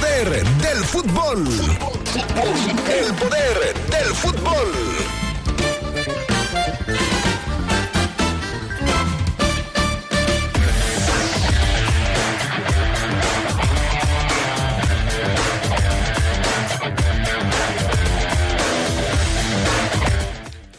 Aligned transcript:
poder 0.00 0.44
del 0.44 0.84
fútbol. 0.84 1.46
El 2.88 3.14
poder 3.14 3.74
del 3.90 4.14
fútbol. 4.14 4.68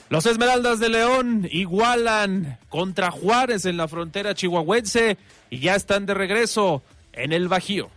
Los 0.09 0.25
Esmeraldas 0.25 0.79
de 0.79 0.89
León 0.89 1.47
igualan 1.51 2.57
contra 2.69 3.11
Juárez 3.11 3.65
en 3.65 3.77
la 3.77 3.87
frontera 3.87 4.33
chihuahuense 4.33 5.17
y 5.49 5.59
ya 5.59 5.75
están 5.75 6.05
de 6.05 6.13
regreso 6.13 6.81
en 7.13 7.31
el 7.31 7.47
Bajío. 7.47 7.89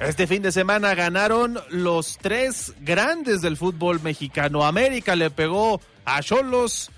Este 0.00 0.28
fin 0.28 0.42
de 0.42 0.52
semana 0.52 0.94
ganaron 0.94 1.58
los 1.70 2.18
tres 2.18 2.72
grandes 2.80 3.40
del 3.42 3.56
fútbol 3.56 4.00
mexicano. 4.00 4.64
América 4.64 5.16
le 5.16 5.30
pegó 5.30 5.80
a 6.04 6.22
Cholos, 6.22 6.90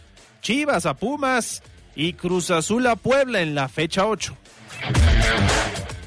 Chivas 0.42 0.84
a 0.84 0.94
Pumas 0.94 1.62
y 1.96 2.12
Cruz 2.12 2.50
Azul 2.50 2.86
a 2.86 2.96
Puebla 2.96 3.40
en 3.40 3.54
la 3.54 3.68
fecha 3.68 4.06
8. 4.06 4.36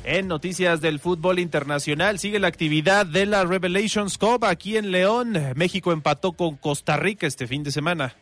En 0.04 0.28
noticias 0.28 0.82
del 0.82 1.00
fútbol 1.00 1.40
internacional 1.40 2.20
sigue 2.20 2.40
la 2.40 2.48
actividad 2.48 3.08
de 3.08 3.26
la 3.26 3.44
Revelations 3.44 4.20
Cup 4.20 4.46
aquí 4.46 4.78
en 4.78 4.91
León. 4.91 5.38
México 5.55 5.94
empató 5.94 6.34
con 6.34 6.58
Costa 6.58 6.96
Rica 6.98 7.26
este 7.26 7.48
fin 7.48 7.64
de 7.64 7.72
semana. 7.72 8.14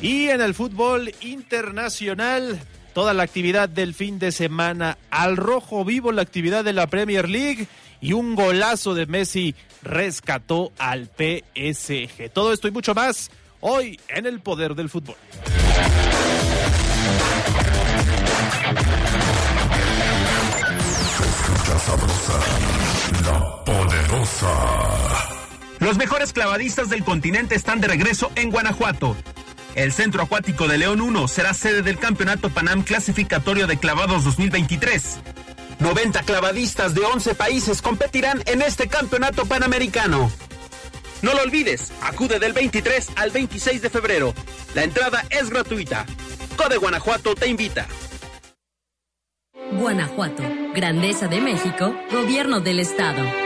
Y 0.00 0.28
en 0.28 0.40
el 0.40 0.54
fútbol 0.54 1.12
internacional, 1.22 2.60
toda 2.96 3.12
la 3.12 3.24
actividad 3.24 3.68
del 3.68 3.92
fin 3.92 4.18
de 4.18 4.32
semana 4.32 4.96
al 5.10 5.36
rojo 5.36 5.84
vivo, 5.84 6.12
la 6.12 6.22
actividad 6.22 6.64
de 6.64 6.72
la 6.72 6.86
Premier 6.86 7.28
League 7.28 7.68
y 8.00 8.14
un 8.14 8.34
golazo 8.34 8.94
de 8.94 9.04
Messi 9.04 9.54
rescató 9.82 10.72
al 10.78 11.04
PSG. 11.04 12.30
Todo 12.32 12.54
esto 12.54 12.68
y 12.68 12.70
mucho 12.70 12.94
más 12.94 13.30
hoy 13.60 14.00
en 14.08 14.24
el 14.24 14.40
poder 14.40 14.74
del 14.74 14.88
fútbol. 14.88 15.14
Los 25.80 25.98
mejores 25.98 26.32
clavadistas 26.32 26.88
del 26.88 27.04
continente 27.04 27.56
están 27.56 27.82
de 27.82 27.88
regreso 27.88 28.32
en 28.36 28.50
Guanajuato. 28.50 29.14
El 29.76 29.92
Centro 29.92 30.22
Acuático 30.22 30.68
de 30.68 30.78
León 30.78 31.02
1 31.02 31.28
será 31.28 31.52
sede 31.52 31.82
del 31.82 31.98
Campeonato 31.98 32.48
Panam 32.48 32.82
Clasificatorio 32.82 33.66
de 33.66 33.76
Clavados 33.76 34.24
2023. 34.24 35.18
90 35.80 36.22
clavadistas 36.22 36.94
de 36.94 37.02
11 37.02 37.34
países 37.34 37.82
competirán 37.82 38.42
en 38.46 38.62
este 38.62 38.88
campeonato 38.88 39.44
panamericano. 39.44 40.30
No 41.20 41.34
lo 41.34 41.42
olvides, 41.42 41.92
acude 42.00 42.38
del 42.38 42.54
23 42.54 43.10
al 43.16 43.30
26 43.32 43.82
de 43.82 43.90
febrero. 43.90 44.34
La 44.74 44.82
entrada 44.82 45.22
es 45.28 45.50
gratuita. 45.50 46.06
Code 46.56 46.78
Guanajuato 46.78 47.34
te 47.34 47.46
invita. 47.46 47.86
Guanajuato, 49.72 50.42
Grandeza 50.74 51.28
de 51.28 51.42
México, 51.42 51.94
Gobierno 52.10 52.60
del 52.60 52.80
Estado. 52.80 53.45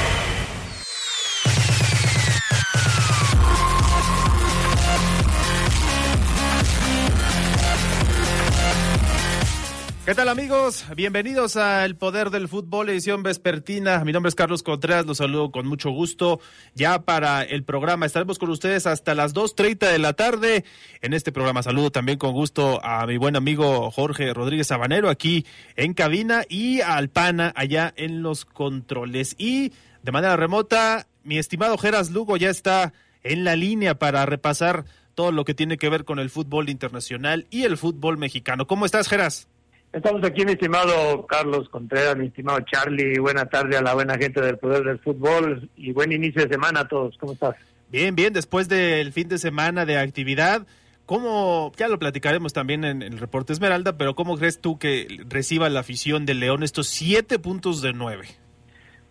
¿Qué 10.03 10.15
tal 10.15 10.29
amigos? 10.29 10.83
Bienvenidos 10.95 11.57
a 11.57 11.85
El 11.85 11.95
Poder 11.95 12.31
del 12.31 12.47
Fútbol, 12.47 12.89
edición 12.89 13.21
vespertina. 13.21 14.03
Mi 14.03 14.11
nombre 14.11 14.29
es 14.29 14.35
Carlos 14.35 14.63
Contreras, 14.63 15.05
los 15.05 15.19
saludo 15.19 15.51
con 15.51 15.67
mucho 15.67 15.91
gusto. 15.91 16.39
Ya 16.73 17.03
para 17.03 17.43
el 17.43 17.63
programa 17.63 18.07
estaremos 18.07 18.39
con 18.39 18.49
ustedes 18.49 18.87
hasta 18.87 19.13
las 19.13 19.35
2.30 19.35 19.91
de 19.91 19.99
la 19.99 20.13
tarde. 20.13 20.65
En 21.01 21.13
este 21.13 21.31
programa 21.31 21.61
saludo 21.61 21.91
también 21.91 22.17
con 22.17 22.33
gusto 22.33 22.83
a 22.83 23.05
mi 23.05 23.17
buen 23.17 23.35
amigo 23.35 23.91
Jorge 23.91 24.33
Rodríguez 24.33 24.67
Sabanero 24.67 25.07
aquí 25.07 25.45
en 25.75 25.93
cabina 25.93 26.45
y 26.49 26.81
al 26.81 27.09
Pana 27.09 27.53
allá 27.55 27.93
en 27.95 28.23
los 28.23 28.43
controles. 28.45 29.35
Y 29.37 29.71
de 30.01 30.11
manera 30.11 30.35
remota, 30.35 31.05
mi 31.23 31.37
estimado 31.37 31.77
Geras 31.77 32.09
Lugo 32.09 32.37
ya 32.37 32.49
está 32.49 32.91
en 33.21 33.43
la 33.43 33.55
línea 33.55 33.99
para 33.99 34.25
repasar 34.25 34.83
todo 35.13 35.31
lo 35.31 35.45
que 35.45 35.53
tiene 35.53 35.77
que 35.77 35.89
ver 35.89 36.05
con 36.05 36.17
el 36.17 36.31
fútbol 36.31 36.69
internacional 36.69 37.45
y 37.51 37.65
el 37.65 37.77
fútbol 37.77 38.17
mexicano. 38.17 38.65
¿Cómo 38.65 38.87
estás, 38.87 39.07
Geras? 39.07 39.47
Estamos 39.93 40.23
aquí, 40.23 40.45
mi 40.45 40.53
estimado 40.53 41.27
Carlos 41.27 41.67
Contreras, 41.67 42.15
mi 42.15 42.27
estimado 42.27 42.59
Charlie. 42.61 43.19
Buena 43.19 43.45
tarde 43.47 43.75
a 43.75 43.81
la 43.81 43.93
buena 43.93 44.17
gente 44.17 44.39
del 44.39 44.57
Poder 44.57 44.83
del 44.85 44.99
Fútbol 44.99 45.69
y 45.75 45.91
buen 45.91 46.13
inicio 46.13 46.43
de 46.43 46.53
semana 46.53 46.81
a 46.81 46.87
todos. 46.87 47.17
¿Cómo 47.17 47.33
estás? 47.33 47.55
Bien, 47.89 48.15
bien, 48.15 48.31
después 48.31 48.69
del 48.69 49.11
fin 49.11 49.27
de 49.27 49.37
semana 49.37 49.85
de 49.85 49.97
actividad, 49.97 50.65
¿cómo, 51.05 51.73
ya 51.75 51.89
lo 51.89 51.99
platicaremos 51.99 52.53
también 52.53 52.85
en 52.85 53.01
el 53.01 53.19
reporte 53.19 53.51
Esmeralda, 53.51 53.97
pero 53.97 54.15
cómo 54.15 54.37
crees 54.37 54.61
tú 54.61 54.79
que 54.79 55.07
reciba 55.27 55.69
la 55.69 55.81
afición 55.81 56.25
del 56.25 56.39
León 56.39 56.63
estos 56.63 56.87
siete 56.87 57.37
puntos 57.37 57.81
de 57.81 57.91
nueve? 57.91 58.29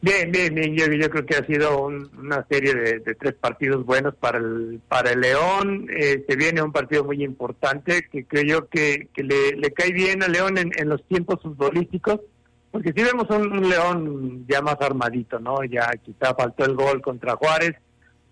Bien, 0.03 0.33
bien, 0.33 0.55
bien. 0.55 0.75
Yo, 0.75 0.87
yo 0.87 1.11
creo 1.11 1.27
que 1.27 1.37
ha 1.37 1.45
sido 1.47 1.85
un- 1.85 2.11
una 2.19 2.47
serie 2.49 2.75
de, 2.75 3.01
de 3.01 3.15
tres 3.15 3.35
partidos 3.35 3.85
buenos 3.85 4.15
para 4.15 4.39
el, 4.39 4.81
para 4.89 5.11
el 5.13 5.21
León. 5.21 5.89
Eh, 5.95 6.25
se 6.27 6.37
viene 6.37 6.63
un 6.63 6.73
partido 6.73 7.05
muy 7.05 7.23
importante 7.23 8.09
que 8.11 8.25
creo 8.25 8.43
yo 8.45 8.69
que, 8.69 9.09
que 9.13 9.23
le, 9.23 9.73
cae 9.73 9.93
bien 9.93 10.23
al 10.23 10.33
León 10.33 10.57
en, 10.57 10.71
en 10.77 10.89
los 10.89 11.05
tiempos 11.07 11.41
futbolísticos, 11.43 12.21
porque 12.71 12.93
si 12.97 13.03
vemos 13.03 13.29
un, 13.29 13.53
un 13.53 13.69
León 13.69 14.47
ya 14.49 14.63
más 14.63 14.77
armadito, 14.81 15.39
¿no? 15.39 15.63
Ya 15.65 15.91
quizá 16.03 16.35
faltó 16.35 16.65
el 16.65 16.77
gol 16.77 17.03
contra 17.03 17.37
Juárez, 17.37 17.75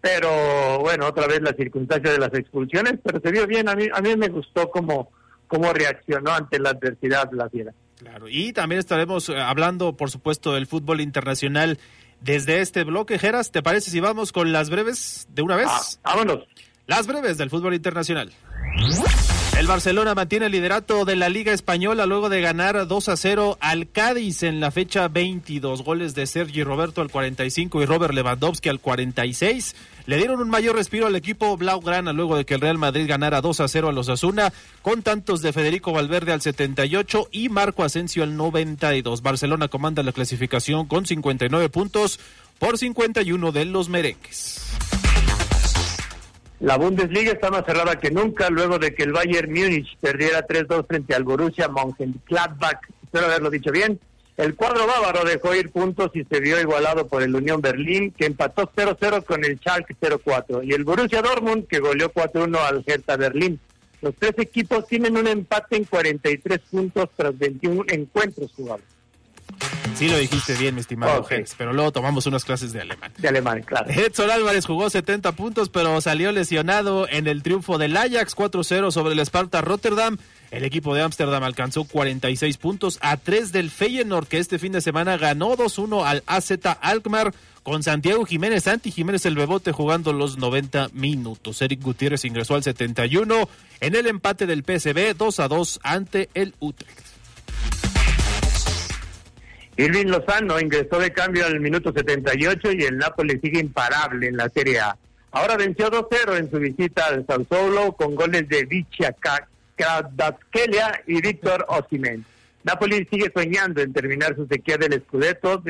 pero 0.00 0.78
bueno, 0.80 1.06
otra 1.06 1.26
vez 1.26 1.42
la 1.42 1.52
circunstancia 1.52 2.12
de 2.12 2.18
las 2.18 2.32
expulsiones, 2.32 2.94
pero 3.04 3.20
se 3.20 3.30
vio 3.30 3.46
bien. 3.46 3.68
A 3.68 3.74
mí, 3.74 3.88
a 3.92 4.00
mí 4.00 4.16
me 4.16 4.28
gustó 4.28 4.70
cómo, 4.70 5.10
cómo 5.46 5.70
reaccionó 5.74 6.30
ante 6.32 6.58
la 6.60 6.70
adversidad 6.70 7.30
la 7.32 7.50
fiera. 7.50 7.74
Claro, 7.98 8.28
y 8.28 8.52
también 8.52 8.78
estaremos 8.78 9.28
eh, 9.28 9.40
hablando, 9.40 9.96
por 9.96 10.10
supuesto, 10.10 10.54
del 10.54 10.66
fútbol 10.66 11.00
internacional 11.00 11.78
desde 12.20 12.60
este 12.60 12.84
bloque. 12.84 13.18
Geras, 13.18 13.50
¿te 13.50 13.62
parece 13.62 13.90
si 13.90 14.00
vamos 14.00 14.32
con 14.32 14.52
las 14.52 14.70
breves 14.70 15.26
de 15.30 15.42
una 15.42 15.56
vez? 15.56 16.00
vámonos. 16.02 16.46
Las 16.86 17.06
breves 17.06 17.36
del 17.38 17.50
fútbol 17.50 17.74
internacional. 17.74 18.32
El 19.58 19.66
Barcelona 19.66 20.14
mantiene 20.14 20.46
el 20.46 20.52
liderato 20.52 21.04
de 21.04 21.16
la 21.16 21.28
Liga 21.28 21.52
Española 21.52 22.06
luego 22.06 22.28
de 22.28 22.40
ganar 22.40 22.86
2 22.86 23.08
a 23.08 23.16
0 23.16 23.58
al 23.60 23.90
Cádiz 23.90 24.44
en 24.44 24.60
la 24.60 24.70
fecha 24.70 25.08
22. 25.08 25.82
Goles 25.82 26.14
de 26.14 26.28
Sergi 26.28 26.62
Roberto 26.62 27.00
al 27.00 27.10
45 27.10 27.82
y 27.82 27.84
Robert 27.84 28.14
Lewandowski 28.14 28.68
al 28.68 28.78
46. 28.78 29.74
Le 30.06 30.16
dieron 30.16 30.40
un 30.40 30.48
mayor 30.48 30.76
respiro 30.76 31.08
al 31.08 31.16
equipo 31.16 31.56
Blaugrana 31.56 32.12
luego 32.12 32.36
de 32.36 32.44
que 32.44 32.54
el 32.54 32.60
Real 32.60 32.78
Madrid 32.78 33.08
ganara 33.08 33.40
2 33.40 33.58
a 33.58 33.66
0 33.66 33.88
a 33.88 33.92
los 33.92 34.08
Asuna 34.08 34.52
con 34.80 35.02
tantos 35.02 35.42
de 35.42 35.52
Federico 35.52 35.90
Valverde 35.90 36.32
al 36.32 36.40
78 36.40 37.26
y 37.32 37.48
Marco 37.48 37.82
Asensio 37.82 38.22
al 38.22 38.36
92. 38.36 39.22
Barcelona 39.22 39.66
comanda 39.66 40.04
la 40.04 40.12
clasificación 40.12 40.86
con 40.86 41.04
59 41.04 41.68
puntos 41.68 42.20
por 42.60 42.78
51 42.78 43.50
de 43.50 43.64
los 43.64 43.88
merengues. 43.88 44.67
La 46.60 46.76
Bundesliga 46.76 47.32
está 47.32 47.50
más 47.50 47.64
cerrada 47.64 48.00
que 48.00 48.10
nunca 48.10 48.50
luego 48.50 48.78
de 48.78 48.92
que 48.92 49.04
el 49.04 49.12
Bayern 49.12 49.52
Múnich 49.52 49.96
perdiera 50.00 50.44
3-2 50.46 50.86
frente 50.88 51.14
al 51.14 51.22
Borussia 51.22 51.68
Mönchengladbach. 51.68 52.80
Espero 53.04 53.26
haberlo 53.26 53.50
dicho 53.50 53.70
bien. 53.70 54.00
El 54.36 54.54
cuadro 54.54 54.86
bávaro 54.86 55.24
dejó 55.24 55.54
ir 55.54 55.70
puntos 55.70 56.10
y 56.14 56.24
se 56.24 56.40
vio 56.40 56.60
igualado 56.60 57.06
por 57.06 57.22
el 57.22 57.34
Unión 57.34 57.60
Berlín, 57.60 58.12
que 58.16 58.26
empató 58.26 58.70
0-0 58.74 59.24
con 59.24 59.44
el 59.44 59.58
Schalke 59.58 59.96
0-4. 60.00 60.64
Y 60.64 60.72
el 60.72 60.84
Borussia 60.84 61.22
Dortmund, 61.22 61.66
que 61.66 61.78
goleó 61.78 62.12
4-1 62.12 62.56
al 62.56 62.84
Hertha 62.86 63.16
Berlín. 63.16 63.60
Los 64.00 64.14
tres 64.14 64.34
equipos 64.38 64.86
tienen 64.86 65.16
un 65.16 65.26
empate 65.26 65.76
en 65.76 65.84
43 65.84 66.58
puntos 66.70 67.08
tras 67.16 67.36
21 67.36 67.84
encuentros 67.88 68.52
jugados. 68.54 68.84
Sí 69.98 70.08
lo 70.08 70.16
dijiste 70.16 70.54
bien, 70.54 70.76
mi 70.76 70.80
estimado 70.80 71.20
okay. 71.22 71.44
pero 71.56 71.72
luego 71.72 71.90
tomamos 71.90 72.24
unas 72.26 72.44
clases 72.44 72.72
de 72.72 72.80
alemán. 72.80 73.12
De 73.18 73.26
alemán, 73.26 73.62
claro. 73.62 73.90
Edson 73.90 74.30
Álvarez 74.30 74.64
jugó 74.64 74.88
70 74.88 75.32
puntos, 75.32 75.70
pero 75.70 76.00
salió 76.00 76.30
lesionado 76.30 77.08
en 77.08 77.26
el 77.26 77.42
triunfo 77.42 77.78
del 77.78 77.96
Ajax 77.96 78.36
4-0 78.36 78.92
sobre 78.92 79.14
el 79.14 79.20
Sparta 79.20 79.60
Rotterdam. 79.60 80.16
El 80.52 80.64
equipo 80.64 80.94
de 80.94 81.02
Ámsterdam 81.02 81.42
alcanzó 81.42 81.82
46 81.82 82.56
puntos 82.58 82.98
a 83.02 83.16
3 83.16 83.50
del 83.50 83.70
Feyenoord, 83.70 84.28
que 84.28 84.38
este 84.38 84.60
fin 84.60 84.72
de 84.72 84.80
semana 84.80 85.16
ganó 85.16 85.56
2-1 85.56 86.06
al 86.06 86.22
AZ 86.26 86.52
Alkmaar 86.80 87.34
con 87.64 87.82
Santiago 87.82 88.24
Jiménez, 88.24 88.64
Santi 88.64 88.90
Jiménez 88.90 89.26
el 89.26 89.34
Bebote 89.34 89.72
jugando 89.72 90.12
los 90.12 90.38
90 90.38 90.88
minutos. 90.94 91.60
Eric 91.60 91.82
Gutiérrez 91.82 92.24
ingresó 92.24 92.54
al 92.54 92.62
71 92.62 93.48
en 93.80 93.94
el 93.94 94.06
empate 94.06 94.46
del 94.46 94.62
PSB 94.62 95.14
2 95.14 95.40
a 95.40 95.48
2 95.48 95.80
ante 95.82 96.30
el 96.32 96.54
Utrecht. 96.60 97.07
Irving 99.78 100.06
Lozano 100.06 100.58
ingresó 100.58 100.98
de 100.98 101.12
cambio 101.12 101.46
al 101.46 101.60
minuto 101.60 101.92
78 101.92 102.72
y 102.72 102.82
el 102.82 102.98
Napoli 102.98 103.38
sigue 103.38 103.60
imparable 103.60 104.26
en 104.26 104.36
la 104.36 104.48
Serie 104.48 104.80
A. 104.80 104.98
Ahora 105.30 105.56
venció 105.56 105.88
2-0 105.88 106.36
en 106.36 106.50
su 106.50 106.58
visita 106.58 107.06
al 107.06 107.24
Sao 107.28 107.44
Paulo 107.44 107.92
con 107.92 108.16
goles 108.16 108.48
de 108.48 108.64
Vicia 108.64 109.14
Kvaratskhelia 109.76 111.02
y 111.06 111.20
Víctor 111.20 111.64
Osimhen. 111.68 112.24
Napoli 112.64 113.06
sigue 113.08 113.30
soñando 113.32 113.80
en 113.80 113.92
terminar 113.92 114.34
su 114.34 114.48
sequía 114.48 114.78
del 114.78 115.00
Scudetto, 115.00 115.62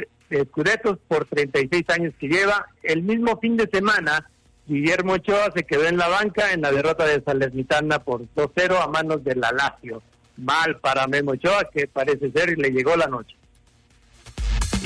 por 1.07 1.27
36 1.27 1.85
años 1.91 2.15
que 2.19 2.29
lleva. 2.29 2.67
El 2.83 3.03
mismo 3.03 3.39
fin 3.39 3.59
de 3.59 3.69
semana, 3.71 4.27
Guillermo 4.67 5.13
Ochoa 5.15 5.53
se 5.55 5.65
quedó 5.65 5.85
en 5.85 5.99
la 5.99 6.09
banca 6.09 6.55
en 6.55 6.63
la 6.63 6.73
derrota 6.73 7.05
de 7.05 7.21
Salernitana 7.21 7.99
por 7.99 8.23
2-0 8.35 8.83
a 8.83 8.87
manos 8.87 9.23
de 9.23 9.35
la 9.35 9.53
Lazio. 9.53 10.03
Mal 10.39 10.79
para 10.79 11.07
Memo 11.07 11.33
Ochoa, 11.33 11.69
que 11.71 11.87
parece 11.89 12.31
ser 12.31 12.57
le 12.57 12.71
llegó 12.71 12.97
la 12.97 13.07
noche. 13.07 13.37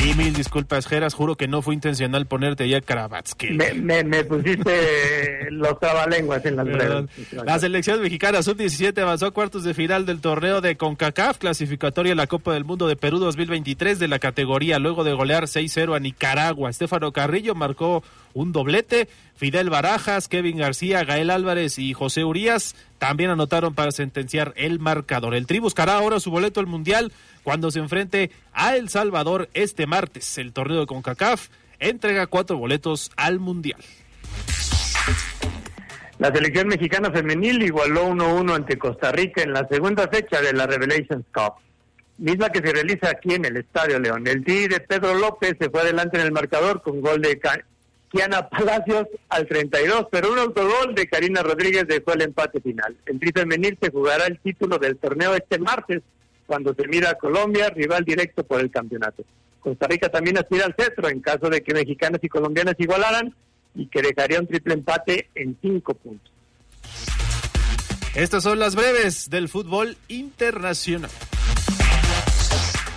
Y 0.05 0.15
mil 0.15 0.35
disculpas, 0.35 0.89
Geras, 0.89 1.15
juro 1.15 1.37
que 1.37 1.47
no 1.47 1.63
fue 1.63 1.75
intencional 1.75 2.27
ponerte 2.27 2.69
ya 2.69 2.81
Kravatsky. 2.81 3.51
Me, 3.51 3.73
me, 3.75 4.03
me, 4.03 4.25
pusiste 4.25 5.49
los 5.53 5.79
trabalenguas 5.79 6.45
en 6.45 6.57
las 6.57 6.67
breves. 6.67 7.05
La 7.45 7.61
selección 7.61 8.03
mexicana 8.03 8.43
sub-17 8.43 8.99
avanzó 9.01 9.27
a 9.27 9.31
cuartos 9.31 9.63
de 9.63 9.75
final 9.75 10.05
del 10.05 10.21
torneo 10.21 10.61
de 10.61 10.77
CONCACAF, 10.77 11.39
clasificatoria 11.39 12.15
a 12.15 12.17
la 12.17 12.27
Copa 12.27 12.53
del 12.53 12.65
Mundo 12.65 12.89
de 12.89 12.97
Perú 12.97 13.21
2023 13.21 14.01
de 14.01 14.09
la 14.09 14.19
categoría, 14.19 14.81
luego 14.81 15.05
de 15.05 15.13
golear 15.13 15.45
6-0 15.45 15.95
a 15.95 16.01
Nicaragua. 16.01 16.69
Estefano 16.69 17.13
Carrillo 17.13 17.55
marcó 17.55 18.03
un 18.35 18.53
doblete. 18.53 19.09
Fidel 19.37 19.71
Barajas, 19.71 20.29
Kevin 20.29 20.59
García, 20.59 21.05
Gael 21.05 21.31
Álvarez 21.31 21.79
y 21.79 21.93
José 21.95 22.25
Urias 22.25 22.77
también 22.99 23.31
anotaron 23.31 23.75
para 23.75 23.91
sentenciar 23.91 24.53
el 24.57 24.79
marcador. 24.79 25.35
El 25.35 25.47
Tri 25.47 25.59
buscará 25.59 25.95
ahora 25.95 26.21
su 26.21 26.31
boleto 26.31 26.61
al 26.61 26.67
Mundial 26.67 27.13
cuando 27.43 27.71
se 27.71 27.81
enfrente 27.81 28.31
a 28.53 28.77
El 28.77 28.89
Salvador 28.89 29.49
este 29.55 29.87
martes. 29.87 30.39
El 30.39 30.53
torneo 30.53 30.81
de 30.81 30.87
CONCACAF 30.87 31.49
entrega 31.81 32.27
cuatro 32.29 32.59
boletos 32.59 33.11
al 33.17 33.41
Mundial. 33.41 33.81
La 36.19 36.33
selección 36.33 36.69
mexicana 36.69 37.11
femenil 37.11 37.63
igualó 37.63 38.09
1-1 38.11 38.55
ante 38.55 38.79
Costa 38.79 39.11
Rica 39.11 39.43
en 39.43 39.53
la 39.53 39.67
segunda 39.67 40.07
fecha 40.07 40.41
de 40.41 40.53
la 40.53 40.69
Revelations 40.69 41.25
Cup, 41.35 41.55
misma 42.19 42.51
que 42.51 42.61
se 42.61 42.73
realiza 42.73 43.11
aquí 43.11 43.35
en 43.35 43.45
el 43.45 43.57
Estadio 43.57 43.99
León. 43.99 44.25
El 44.29 44.45
Tri 44.45 44.69
de 44.69 44.79
Pedro 44.79 45.15
López 45.15 45.57
se 45.59 45.69
fue 45.69 45.81
adelante 45.81 46.19
en 46.21 46.25
el 46.25 46.31
marcador 46.31 46.81
con 46.83 47.01
gol 47.01 47.21
de 47.23 47.41
Kiana 48.13 48.47
Palacios 48.49 49.09
al 49.31 49.47
32, 49.47 50.09
pero 50.11 50.33
un 50.33 50.39
autogol 50.39 50.95
de 50.95 51.07
Karina 51.07 51.43
Rodríguez 51.43 51.87
dejó 51.89 52.13
el 52.13 52.23
empate 52.23 52.61
final. 52.61 52.95
El 53.07 53.19
Tri 53.19 53.33
femenil 53.33 53.79
se 53.81 53.91
jugará 53.91 54.27
el 54.27 54.39
título 54.39 54.79
del 54.79 54.99
torneo 54.99 55.35
este 55.35 55.59
martes 55.59 56.03
cuando 56.47 56.75
se 56.75 56.87
mira 56.87 57.11
a 57.11 57.15
Colombia, 57.15 57.71
rival 57.71 58.05
directo 58.05 58.45
por 58.45 58.61
el 58.61 58.71
campeonato. 58.71 59.25
Costa 59.61 59.87
Rica 59.87 60.11
también 60.11 60.37
aspira 60.37 60.67
al 60.67 60.75
cetro 60.79 61.09
en 61.09 61.21
caso 61.21 61.49
de 61.49 61.63
que 61.63 61.73
mexicanas 61.73 62.21
y 62.23 62.29
colombianas 62.29 62.75
igualaran 62.79 63.35
y 63.75 63.87
que 63.87 64.03
dejaría 64.03 64.41
un 64.41 64.47
triple 64.47 64.75
empate 64.75 65.31
en 65.35 65.57
cinco 65.63 65.95
puntos. 65.95 66.31
Estas 68.15 68.43
son 68.43 68.59
las 68.59 68.75
breves 68.75 69.31
del 69.31 69.49
fútbol 69.49 69.97
internacional. 70.09 71.11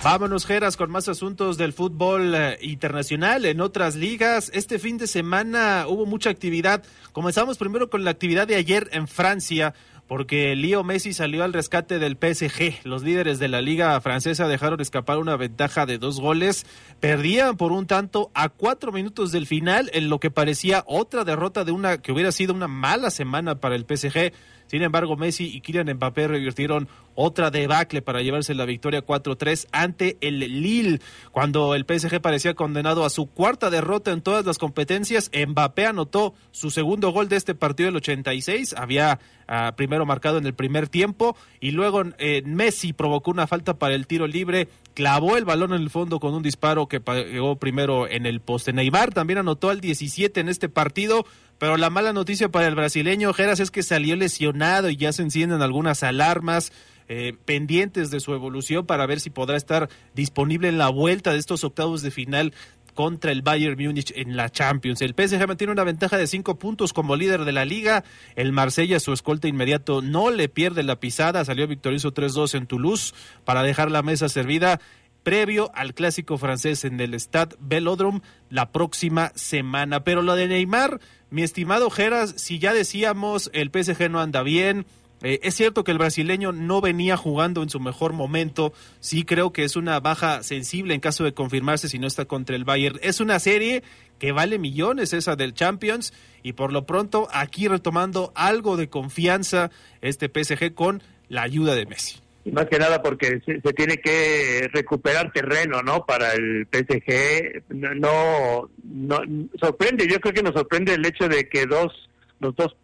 Vámonos, 0.08 0.46
Geras, 0.46 0.76
con 0.76 0.92
más 0.92 1.08
asuntos 1.08 1.58
del 1.58 1.72
fútbol 1.72 2.32
eh, 2.32 2.58
internacional 2.62 3.44
en 3.44 3.60
otras 3.60 3.96
ligas. 3.96 4.52
Este 4.54 4.78
fin 4.78 4.98
de 4.98 5.08
semana 5.08 5.86
hubo 5.88 6.06
mucha 6.06 6.30
actividad. 6.30 6.84
Comenzamos 7.10 7.58
primero 7.58 7.90
con 7.90 8.04
la 8.04 8.12
actividad 8.12 8.46
de 8.46 8.54
ayer 8.54 8.88
en 8.92 9.08
Francia, 9.08 9.74
porque 10.06 10.54
Leo 10.54 10.84
Messi 10.84 11.12
salió 11.12 11.42
al 11.42 11.52
rescate 11.52 11.98
del 11.98 12.16
PSG. 12.16 12.84
Los 12.84 13.02
líderes 13.02 13.40
de 13.40 13.48
la 13.48 13.60
liga 13.60 14.00
francesa 14.00 14.46
dejaron 14.46 14.80
escapar 14.80 15.18
una 15.18 15.36
ventaja 15.36 15.86
de 15.86 15.98
dos 15.98 16.20
goles. 16.20 16.66
Perdían 17.00 17.56
por 17.56 17.72
un 17.72 17.88
tanto 17.88 18.30
a 18.32 18.48
cuatro 18.48 18.92
minutos 18.92 19.32
del 19.32 19.48
final 19.48 19.90
en 19.92 20.08
lo 20.08 20.20
que 20.20 20.30
parecía 20.30 20.84
otra 20.86 21.24
derrota 21.24 21.64
de 21.64 21.72
una 21.72 22.00
que 22.00 22.12
hubiera 22.12 22.30
sido 22.30 22.54
una 22.54 22.68
mala 22.68 23.10
semana 23.10 23.56
para 23.56 23.74
el 23.74 23.84
PSG. 23.84 24.32
Sin 24.68 24.82
embargo, 24.82 25.16
Messi 25.16 25.46
y 25.46 25.60
Kylian 25.62 25.92
Mbappé 25.94 26.28
revirtieron 26.28 26.88
otra 27.16 27.50
debacle 27.50 28.02
para 28.02 28.22
llevarse 28.22 28.54
la 28.54 28.64
victoria 28.64 29.04
4-3 29.04 29.66
ante 29.72 30.16
el 30.20 30.38
Lille. 30.38 31.00
Cuando 31.32 31.74
el 31.74 31.84
PSG 31.84 32.20
parecía 32.20 32.54
condenado 32.54 33.04
a 33.04 33.10
su 33.10 33.26
cuarta 33.26 33.68
derrota 33.70 34.12
en 34.12 34.22
todas 34.22 34.46
las 34.46 34.58
competencias, 34.58 35.30
Mbappé 35.34 35.86
anotó 35.86 36.34
su 36.52 36.70
segundo 36.70 37.10
gol 37.10 37.28
de 37.28 37.36
este 37.36 37.56
partido 37.56 37.88
del 37.88 37.96
86. 37.96 38.74
Había 38.78 39.18
uh, 39.48 39.74
primero 39.74 40.06
marcado 40.06 40.38
en 40.38 40.46
el 40.46 40.54
primer 40.54 40.88
tiempo 40.88 41.36
y 41.58 41.72
luego 41.72 42.04
eh, 42.18 42.42
Messi 42.46 42.92
provocó 42.92 43.32
una 43.32 43.48
falta 43.48 43.74
para 43.74 43.96
el 43.96 44.06
tiro 44.06 44.28
libre 44.28 44.68
clavó 44.96 45.36
el 45.36 45.44
balón 45.44 45.74
en 45.74 45.82
el 45.82 45.90
fondo 45.90 46.18
con 46.18 46.32
un 46.32 46.42
disparo 46.42 46.88
que 46.88 47.00
pegó 47.00 47.56
primero 47.56 48.08
en 48.08 48.24
el 48.24 48.40
poste. 48.40 48.72
Neymar 48.72 49.12
también 49.12 49.38
anotó 49.38 49.68
al 49.68 49.82
17 49.82 50.40
en 50.40 50.48
este 50.48 50.70
partido, 50.70 51.26
pero 51.58 51.76
la 51.76 51.90
mala 51.90 52.14
noticia 52.14 52.48
para 52.48 52.66
el 52.66 52.74
brasileño 52.74 53.34
Geras 53.34 53.60
es 53.60 53.70
que 53.70 53.82
salió 53.82 54.16
lesionado 54.16 54.88
y 54.88 54.96
ya 54.96 55.12
se 55.12 55.20
encienden 55.20 55.60
algunas 55.60 56.02
alarmas. 56.02 56.72
Eh, 57.08 57.34
pendientes 57.44 58.10
de 58.10 58.18
su 58.18 58.34
evolución 58.34 58.84
para 58.84 59.06
ver 59.06 59.20
si 59.20 59.30
podrá 59.30 59.56
estar 59.56 59.88
disponible 60.14 60.68
en 60.68 60.76
la 60.76 60.88
vuelta 60.88 61.32
de 61.32 61.38
estos 61.38 61.62
octavos 61.62 62.02
de 62.02 62.10
final 62.10 62.52
contra 62.96 63.30
el 63.30 63.42
Bayern 63.42 63.80
Múnich 63.80 64.12
en 64.16 64.36
la 64.36 64.50
Champions. 64.50 65.02
El 65.02 65.14
PSG 65.14 65.46
mantiene 65.46 65.72
una 65.72 65.84
ventaja 65.84 66.16
de 66.16 66.26
cinco 66.26 66.58
puntos 66.58 66.92
como 66.92 67.14
líder 67.14 67.44
de 67.44 67.52
la 67.52 67.64
liga. 67.64 68.02
El 68.34 68.52
Marsella, 68.52 68.98
su 68.98 69.12
escolta 69.12 69.46
inmediato, 69.46 70.02
no 70.02 70.30
le 70.30 70.48
pierde 70.48 70.82
la 70.82 70.98
pisada. 70.98 71.44
Salió 71.44 71.68
victorioso 71.68 72.12
3-2 72.12 72.56
en 72.56 72.66
Toulouse 72.66 73.14
para 73.44 73.62
dejar 73.62 73.92
la 73.92 74.02
mesa 74.02 74.28
servida 74.28 74.80
previo 75.22 75.70
al 75.74 75.92
clásico 75.92 76.38
francés 76.38 76.84
en 76.84 77.00
el 77.00 77.18
Stade 77.20 77.56
Velodrome 77.60 78.22
la 78.48 78.72
próxima 78.72 79.30
semana. 79.34 80.02
Pero 80.02 80.22
lo 80.22 80.34
de 80.34 80.48
Neymar, 80.48 81.00
mi 81.30 81.42
estimado 81.42 81.90
Geras, 81.90 82.34
si 82.36 82.58
ya 82.58 82.72
decíamos 82.72 83.50
el 83.52 83.70
PSG 83.70 84.08
no 84.08 84.20
anda 84.20 84.42
bien, 84.42 84.86
eh, 85.22 85.40
es 85.42 85.54
cierto 85.54 85.82
que 85.82 85.92
el 85.92 85.98
brasileño 85.98 86.52
no 86.52 86.80
venía 86.80 87.16
jugando 87.16 87.62
en 87.62 87.70
su 87.70 87.80
mejor 87.80 88.12
momento. 88.12 88.72
Sí 89.00 89.24
creo 89.24 89.52
que 89.52 89.64
es 89.64 89.76
una 89.76 89.98
baja 90.00 90.42
sensible 90.42 90.94
en 90.94 91.00
caso 91.00 91.24
de 91.24 91.32
confirmarse 91.32 91.88
si 91.88 91.98
no 91.98 92.06
está 92.06 92.26
contra 92.26 92.56
el 92.56 92.64
Bayern. 92.64 92.98
Es 93.02 93.20
una 93.20 93.38
serie 93.38 93.82
que 94.18 94.32
vale 94.32 94.58
millones 94.58 95.12
esa 95.12 95.36
del 95.36 95.54
Champions 95.54 96.12
y 96.42 96.52
por 96.52 96.72
lo 96.72 96.86
pronto 96.86 97.28
aquí 97.32 97.68
retomando 97.68 98.32
algo 98.34 98.76
de 98.76 98.88
confianza 98.88 99.70
este 100.00 100.28
PSG 100.28 100.74
con 100.74 101.02
la 101.28 101.42
ayuda 101.42 101.74
de 101.74 101.86
Messi. 101.86 102.20
Más 102.52 102.66
que 102.66 102.78
nada 102.78 103.02
porque 103.02 103.40
se, 103.44 103.60
tiene 103.72 103.96
que 103.96 104.68
recuperar 104.72 105.32
terreno, 105.32 105.82
¿no? 105.82 106.06
Para 106.06 106.32
el 106.32 106.68
PSG. 106.70 107.64
No, 107.70 108.70
no, 108.84 109.20
sorprende, 109.58 110.06
yo 110.06 110.20
creo 110.20 110.32
que 110.32 110.44
nos 110.44 110.54
sorprende 110.54 110.94
el 110.94 111.04
hecho 111.04 111.28
de 111.28 111.48
que 111.48 111.66
dos 111.66 111.92
los 112.40 112.54
dos 112.56 112.76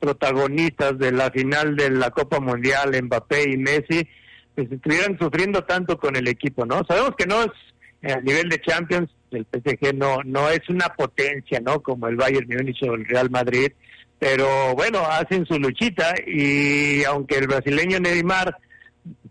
protagonistas 0.00 0.98
de 0.98 1.12
la 1.12 1.30
final 1.30 1.76
de 1.76 1.90
la 1.90 2.10
Copa 2.10 2.40
Mundial, 2.40 2.90
Mbappé 3.02 3.50
y 3.50 3.56
Messi, 3.58 4.08
pues 4.54 4.70
estuvieran 4.70 5.18
sufriendo 5.18 5.64
tanto 5.64 5.98
con 5.98 6.16
el 6.16 6.28
equipo, 6.28 6.64
¿no? 6.64 6.82
Sabemos 6.86 7.12
que 7.16 7.26
no 7.26 7.42
es 7.42 8.12
a 8.12 8.20
nivel 8.20 8.48
de 8.48 8.60
Champions, 8.60 9.10
el 9.30 9.46
PSG 9.50 9.94
no 9.94 10.18
no 10.24 10.48
es 10.50 10.60
una 10.68 10.88
potencia, 10.90 11.60
¿no? 11.60 11.82
Como 11.82 12.06
el 12.08 12.16
Bayern 12.16 12.46
Múnich 12.48 12.82
o 12.82 12.94
el 12.94 13.06
Real 13.06 13.30
Madrid, 13.30 13.72
pero 14.18 14.74
bueno, 14.74 15.00
hacen 15.00 15.44
su 15.46 15.58
luchita 15.58 16.14
y 16.26 17.04
aunque 17.04 17.36
el 17.36 17.46
brasileño 17.46 17.98
Neymar 17.98 18.56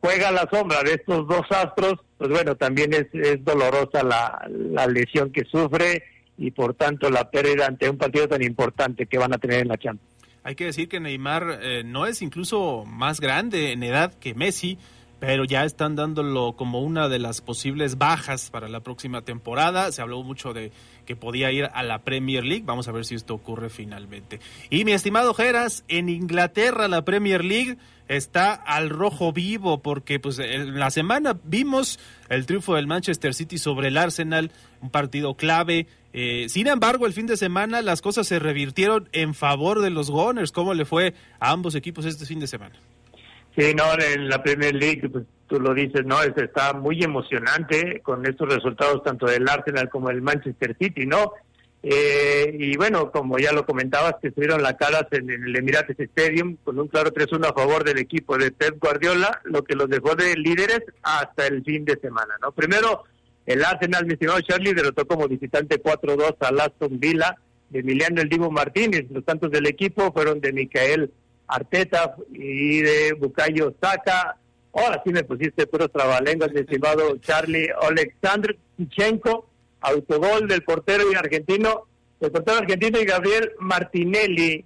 juega 0.01 0.30
a 0.30 0.32
la 0.32 0.48
sombra 0.51 0.84
de 0.84 0.94
estos 0.94 1.27
dos 1.27 1.46
astros, 1.50 1.96
pues 2.18 2.30
bueno, 2.30 2.56
también 2.56 2.94
es, 2.94 3.08
es 3.13 3.44
dolorosa 3.44 4.03
la, 4.03 4.48
la 4.50 4.88
lesión 4.88 5.32
que 5.32 5.46
sufre 5.46 6.03
y 6.37 6.51
por 6.51 6.73
tanto 6.73 7.09
la 7.09 7.29
pérdida 7.29 7.67
ante 7.67 7.89
un 7.89 7.97
partido 7.97 8.27
tan 8.27 8.43
importante 8.43 9.05
que 9.05 9.17
van 9.17 9.33
a 9.33 9.37
tener 9.37 9.59
en 9.61 9.67
la 9.67 9.77
Champions. 9.77 10.13
Hay 10.43 10.55
que 10.55 10.65
decir 10.65 10.89
que 10.89 10.99
Neymar 10.99 11.59
eh, 11.61 11.83
no 11.85 12.05
es 12.05 12.21
incluso 12.21 12.83
más 12.85 13.21
grande 13.21 13.71
en 13.71 13.81
edad 13.81 14.13
que 14.13 14.33
Messi, 14.33 14.77
pero 15.21 15.45
ya 15.45 15.63
están 15.63 15.95
dándolo 15.95 16.57
como 16.57 16.81
una 16.81 17.07
de 17.07 17.17
las 17.17 17.39
posibles 17.39 17.97
bajas 17.97 18.49
para 18.49 18.67
la 18.67 18.81
próxima 18.81 19.21
temporada. 19.21 19.89
Se 19.93 20.01
habló 20.01 20.21
mucho 20.21 20.51
de 20.51 20.73
que 21.05 21.15
podía 21.15 21.49
ir 21.49 21.69
a 21.73 21.81
la 21.81 21.99
Premier 21.99 22.43
League. 22.43 22.65
Vamos 22.65 22.89
a 22.89 22.91
ver 22.91 23.05
si 23.05 23.15
esto 23.15 23.33
ocurre 23.33 23.69
finalmente. 23.69 24.41
Y 24.69 24.83
mi 24.83 24.91
estimado 24.91 25.33
Geras, 25.33 25.85
en 25.87 26.09
Inglaterra 26.09 26.89
la 26.89 27.05
Premier 27.05 27.45
League 27.45 27.77
está 28.09 28.53
al 28.53 28.89
rojo 28.89 29.31
vivo 29.31 29.81
porque 29.81 30.19
pues 30.19 30.39
en 30.39 30.77
la 30.77 30.91
semana 30.91 31.39
vimos 31.45 31.99
el 32.27 32.45
triunfo 32.45 32.75
del 32.75 32.87
Manchester 32.87 33.33
City 33.33 33.57
sobre 33.57 33.87
el 33.87 33.97
Arsenal, 33.97 34.51
un 34.81 34.89
partido 34.89 35.35
clave. 35.35 35.87
Eh, 36.13 36.46
sin 36.48 36.67
embargo, 36.67 37.08
el 37.08 37.13
fin 37.13 37.25
de 37.25 37.38
semana 37.38 37.82
las 37.82 38.01
cosas 38.01 38.27
se 38.27 38.39
revirtieron 38.39 39.10
en 39.12 39.34
favor 39.34 39.82
de 39.82 39.89
los 39.89 40.12
Gunners. 40.12 40.51
¿Cómo 40.51 40.74
le 40.74 40.86
fue 40.86 41.15
a 41.39 41.51
ambos 41.51 41.75
equipos 41.75 42.05
este 42.05 42.25
fin 42.25 42.39
de 42.39 42.48
semana? 42.48 42.75
Sí, 43.58 43.74
no, 43.75 43.84
en 44.00 44.29
la 44.29 44.41
Premier 44.41 44.74
League, 44.74 45.10
pues 45.10 45.25
tú 45.48 45.60
lo 45.60 45.74
dices, 45.74 46.05
¿no? 46.05 46.22
Es, 46.22 46.36
está 46.38 46.74
muy 46.74 47.03
emocionante 47.03 48.01
con 48.01 48.25
estos 48.25 48.51
resultados 48.51 49.03
tanto 49.03 49.25
del 49.25 49.48
Arsenal 49.48 49.89
como 49.89 50.10
del 50.10 50.22
Manchester 50.22 50.75
City, 50.79 51.05
¿no? 51.05 51.34
Eh, 51.86 52.55
y 52.58 52.77
bueno, 52.77 53.12
como 53.12 53.38
ya 53.38 53.51
lo 53.51 53.65
comentabas, 53.65 54.15
que 54.22 54.29
estuvieron 54.29 54.63
las 54.63 54.75
caras 54.75 55.05
en, 55.12 55.29
el 55.29 55.55
Emirates 55.55 56.00
Stadium 56.00 56.55
con 56.63 56.79
un 56.79 56.88
claro 56.88 57.12
3-1 57.12 57.50
a 57.50 57.53
favor 57.53 57.84
del 57.84 58.00
equipo 58.00 58.38
de 58.38 58.51
Pep 58.51 58.79
Guardiola, 58.79 59.41
lo 59.43 59.63
que 59.63 59.75
los 59.75 59.89
dejó 59.89 60.15
de 60.15 60.34
líderes 60.36 60.82
hasta 61.01 61.46
el 61.46 61.62
fin 61.63 61.84
de 61.84 62.00
semana, 62.00 62.36
¿no? 62.41 62.53
Primero, 62.53 63.03
el 63.45 63.63
Arsenal, 63.63 64.05
mi 64.05 64.13
estimado 64.13 64.39
Charlie, 64.41 64.73
derrotó 64.73 65.05
como 65.05 65.27
visitante 65.27 65.81
4-2 65.81 66.35
al 66.39 66.59
Aston 66.62 67.00
Villa 67.00 67.38
de 67.69 67.79
Emiliano 67.79 68.21
El 68.21 68.29
Divo 68.29 68.50
Martínez. 68.50 69.05
Los 69.09 69.25
tantos 69.25 69.51
del 69.51 69.67
equipo 69.67 70.13
fueron 70.13 70.39
de 70.39 70.53
Micael 70.53 71.12
Arteta 71.47 72.15
y 72.31 72.81
de 72.81 73.13
Bucayo 73.13 73.73
Saka. 73.81 74.38
Ahora 74.73 75.01
sí 75.05 75.12
me 75.12 75.23
pusiste 75.23 75.67
puros 75.67 75.91
trabalenguas, 75.91 76.51
mi 76.53 76.62
estimado 76.62 77.17
Charlie. 77.17 77.69
Alexander 77.81 78.57
Pichenko, 78.77 79.50
autogol 79.81 80.47
del 80.47 80.63
portero 80.63 81.12
y 81.12 81.15
argentino, 81.15 81.88
el 82.21 82.31
portero 82.31 82.59
argentino 82.59 83.00
y 83.00 83.05
Gabriel 83.05 83.51
Martinelli, 83.59 84.65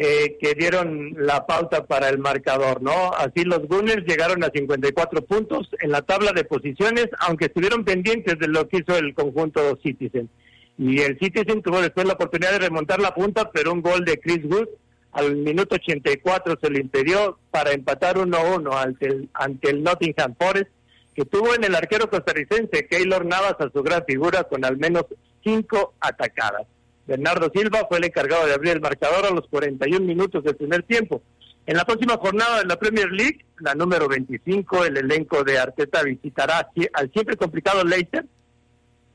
eh, 0.00 0.38
que 0.40 0.54
dieron 0.54 1.12
la 1.16 1.44
pauta 1.44 1.84
para 1.84 2.08
el 2.08 2.18
marcador, 2.18 2.80
¿no? 2.80 3.10
Así 3.14 3.42
los 3.42 3.66
Gunners 3.66 4.06
llegaron 4.06 4.44
a 4.44 4.50
54 4.54 5.22
puntos 5.22 5.68
en 5.80 5.90
la 5.90 6.02
tabla 6.02 6.30
de 6.30 6.44
posiciones, 6.44 7.08
aunque 7.18 7.46
estuvieron 7.46 7.84
pendientes 7.84 8.38
de 8.38 8.46
lo 8.46 8.68
que 8.68 8.76
hizo 8.76 8.96
el 8.96 9.12
conjunto 9.12 9.76
Citizen. 9.82 10.30
Y 10.78 11.00
el 11.00 11.18
Citizen 11.18 11.62
tuvo 11.62 11.80
después 11.80 12.06
la 12.06 12.12
oportunidad 12.12 12.52
de 12.52 12.60
remontar 12.60 13.00
la 13.00 13.12
punta, 13.12 13.50
pero 13.50 13.72
un 13.72 13.82
gol 13.82 14.04
de 14.04 14.20
Chris 14.20 14.44
Wood 14.44 14.68
al 15.10 15.34
minuto 15.34 15.74
84 15.74 16.58
se 16.62 16.70
le 16.70 16.80
impidió 16.80 17.36
para 17.50 17.72
empatar 17.72 18.18
1-1 18.18 18.72
ante 18.80 19.06
el, 19.06 19.28
ante 19.34 19.70
el 19.70 19.82
Nottingham 19.82 20.36
Forest, 20.38 20.70
que 21.16 21.24
tuvo 21.24 21.56
en 21.56 21.64
el 21.64 21.74
arquero 21.74 22.08
costarricense 22.08 22.86
Keylor 22.86 23.26
Navas 23.26 23.56
a 23.58 23.68
su 23.70 23.82
gran 23.82 24.04
figura 24.04 24.44
con 24.44 24.64
al 24.64 24.76
menos 24.76 25.06
cinco 25.42 25.94
atacadas. 25.98 26.68
Bernardo 27.08 27.50
Silva 27.52 27.86
fue 27.88 27.98
el 27.98 28.04
encargado 28.04 28.46
de 28.46 28.52
abrir 28.52 28.74
el 28.74 28.80
marcador 28.82 29.24
a 29.24 29.30
los 29.30 29.48
41 29.48 30.04
minutos 30.04 30.44
del 30.44 30.54
primer 30.54 30.82
tiempo. 30.82 31.22
En 31.66 31.76
la 31.76 31.84
próxima 31.86 32.18
jornada 32.18 32.58
de 32.58 32.66
la 32.66 32.78
Premier 32.78 33.10
League, 33.10 33.46
la 33.60 33.74
número 33.74 34.08
25, 34.08 34.84
el 34.84 34.98
elenco 34.98 35.42
de 35.42 35.58
Arteta 35.58 36.02
visitará 36.02 36.68
al 36.92 37.10
siempre 37.10 37.36
complicado 37.36 37.82
Leicester, 37.82 38.26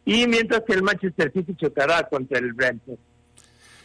y 0.05 0.27
mientras 0.27 0.63
que 0.65 0.73
el 0.73 0.81
Manchester 0.81 1.31
City 1.31 1.55
chocará 1.55 2.03
contra 2.09 2.39
el 2.39 2.53
Brentford. 2.53 2.97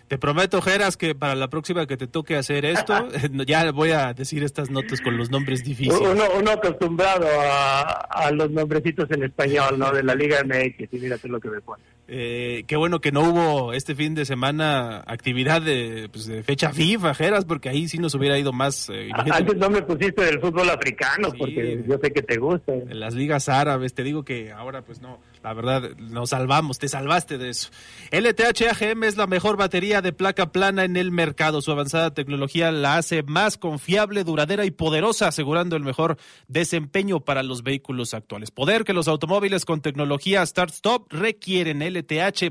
Te 0.09 0.17
prometo, 0.17 0.63
Geras, 0.63 0.97
que 0.97 1.15
para 1.15 1.35
la 1.35 1.49
próxima 1.49 1.87
que 1.87 1.99
te 1.99 2.07
toque 2.07 2.37
hacer 2.37 2.65
esto, 2.65 3.09
ya 3.47 3.71
voy 3.73 3.91
a 3.91 4.15
decir 4.15 4.43
estas 4.43 4.71
notas 4.71 5.03
con 5.03 5.19
los 5.19 5.31
nombres 5.31 5.63
difíciles. 5.63 6.01
Uno, 6.01 6.51
acostumbrado 6.51 7.27
a, 7.31 8.31
los 8.33 8.51
nombrecitos 8.51 9.11
en 9.11 9.25
español, 9.25 9.79
¿no? 9.79 9.93
De 9.93 10.03
la 10.03 10.15
Liga 10.15 10.43
MX, 10.43 10.95
y 10.95 10.99
mírate 10.99 11.29
lo 11.29 11.39
que 11.39 11.51
me 11.51 11.61
pone. 11.61 11.83
Eh, 12.11 12.65
qué 12.67 12.77
bueno 12.77 13.03
que 13.03 13.13
no 13.13 13.21
hubo 13.21 13.75
este 13.75 13.95
fin 13.95 14.15
de 14.15 14.25
semana 14.25 15.05
actividad 15.07 15.61
de, 15.61 16.09
pues, 16.11 16.31
fecha 16.43 16.73
FIFA, 16.73 17.13
Geras, 17.13 17.45
porque 17.45 17.69
ahí 17.69 17.87
sí 17.87 17.99
nos 17.99 18.15
hubiera 18.15 18.39
ido 18.39 18.51
más. 18.51 18.89
Eh, 18.89 19.11
Antes 19.13 19.57
no 19.57 19.69
me 19.69 19.83
pusiste 19.83 20.25
del 20.25 20.41
fútbol 20.41 20.71
africano, 20.71 21.29
porque 21.39 21.85
yo 21.87 21.99
sé 22.03 22.11
que 22.11 22.23
te 22.23 22.39
gusta. 22.39 22.73
En 22.73 22.99
las 22.99 23.13
ligas 23.13 23.51
árabes, 23.51 23.93
te 23.93 24.05
digo 24.05 24.25
que 24.25 24.53
ahora 24.53 24.81
pues 24.81 25.03
no, 25.03 25.19
la 25.43 25.53
verdad, 25.53 25.91
nos 25.99 26.31
salvamos, 26.31 26.79
te 26.79 26.89
salvaste 26.89 27.37
de 27.37 27.51
eso. 27.51 27.69
LTH 28.11 28.69
AGM 28.71 29.05
es 29.05 29.19
la 29.19 29.27
mejor 29.27 29.59
batería 29.59 30.01
de 30.01 30.15
placa 30.15 30.51
plana 30.51 30.85
en 30.85 30.97
el 30.97 31.11
mercado. 31.11 31.61
Su 31.61 31.73
avanzada 31.73 32.15
tecnología 32.15 32.73
la 32.73 32.97
hace 32.97 33.23
más 33.23 33.59
confiable, 33.59 34.25
duradera 34.25 34.65
y 34.65 34.71
poderosa, 34.71 35.29
asegurando 35.29 35.77
el 35.77 35.85
mejor 35.85 36.17
desempeño 36.47 37.21
para 37.21 37.43
los 37.43 37.63
vehículos 37.63 38.15
actuales. 38.15 38.51
Poder 38.51 38.85
que 38.85 38.95
los 38.95 39.09
automóviles 39.09 39.67
con 39.67 39.83
tecnología 39.83 40.47
Start-Stop 40.47 41.13
requieren. 41.13 41.83
LTH 41.83 41.98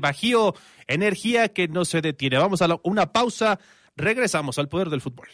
Bajío, 0.00 0.54
energía 0.86 1.48
que 1.48 1.68
no 1.68 1.84
se 1.84 2.00
detiene. 2.00 2.38
Vamos 2.38 2.62
a 2.62 2.68
una 2.82 3.12
pausa. 3.12 3.58
Regresamos 3.96 4.58
al 4.58 4.68
poder 4.68 4.90
del 4.90 5.00
fútbol. 5.00 5.28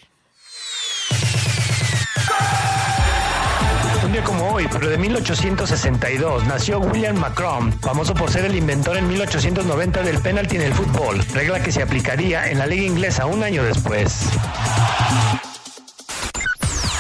Un 4.05 4.13
día 4.13 4.23
como 4.23 4.53
hoy, 4.53 4.69
pero 4.71 4.89
de 4.89 4.99
1862, 4.99 6.47
nació 6.47 6.79
William 6.79 7.17
Macron, 7.17 7.73
famoso 7.81 8.15
por 8.15 8.31
ser 8.31 8.45
el 8.45 8.55
inventor 8.55 8.99
en 8.99 9.09
1890 9.09 10.03
del 10.03 10.21
penalti 10.21 10.57
en 10.57 10.63
el 10.63 10.75
fútbol, 10.75 11.21
regla 11.33 11.63
que 11.63 11.73
se 11.73 11.83
aplicaría 11.83 12.51
en 12.51 12.59
la 12.59 12.67
liga 12.67 12.85
inglesa 12.85 13.25
un 13.25 13.43
año 13.43 13.65
después. 13.65 14.13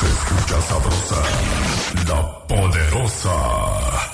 Se 0.00 0.06
escucha 0.06 0.61
sabrosa, 0.62 1.23
la 2.09 2.47
poderosa. 2.47 4.13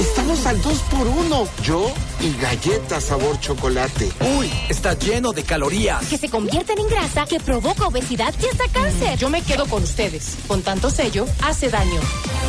Estamos 0.00 0.46
al 0.46 0.62
2 0.62 0.78
por 0.90 1.06
1 1.06 1.48
Yo 1.62 1.92
y 2.20 2.34
galletas 2.40 3.04
sabor 3.04 3.38
chocolate. 3.38 4.10
Uy, 4.38 4.50
está 4.70 4.94
lleno 4.98 5.32
de 5.32 5.42
calorías. 5.42 6.06
Que 6.06 6.16
se 6.16 6.30
convierten 6.30 6.78
en 6.78 6.88
grasa, 6.88 7.26
que 7.26 7.38
provoca 7.38 7.86
obesidad 7.86 8.34
y 8.42 8.46
hasta 8.46 8.66
cáncer. 8.72 9.18
Yo 9.18 9.28
me 9.28 9.42
quedo 9.42 9.66
con 9.66 9.82
ustedes. 9.82 10.38
Con 10.48 10.62
tanto 10.62 10.88
sello, 10.90 11.26
hace 11.42 11.68
daño. 11.68 12.00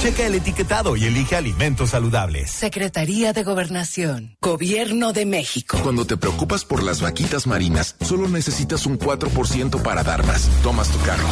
Checa 0.02 0.28
el 0.28 0.36
etiquetado 0.36 0.96
y 0.96 1.04
elige 1.04 1.36
alimentos 1.36 1.90
saludables. 1.90 2.50
Secretaría 2.52 3.34
de 3.34 3.44
Gobernación. 3.44 4.38
Gobierno 4.42 5.12
de 5.12 5.26
México. 5.26 5.78
Cuando 5.84 6.06
te 6.06 6.16
preocupas 6.16 6.64
por 6.64 6.82
las 6.82 7.02
vaquitas 7.02 7.48
marinas, 7.48 7.98
solo 8.00 8.30
necesitas 8.30 8.86
un 8.86 8.98
4% 8.98 9.82
para 9.82 10.04
dar 10.04 10.26
más. 10.26 10.50
Tomas 10.64 10.88
tu 10.88 11.00
carro. 11.02 11.28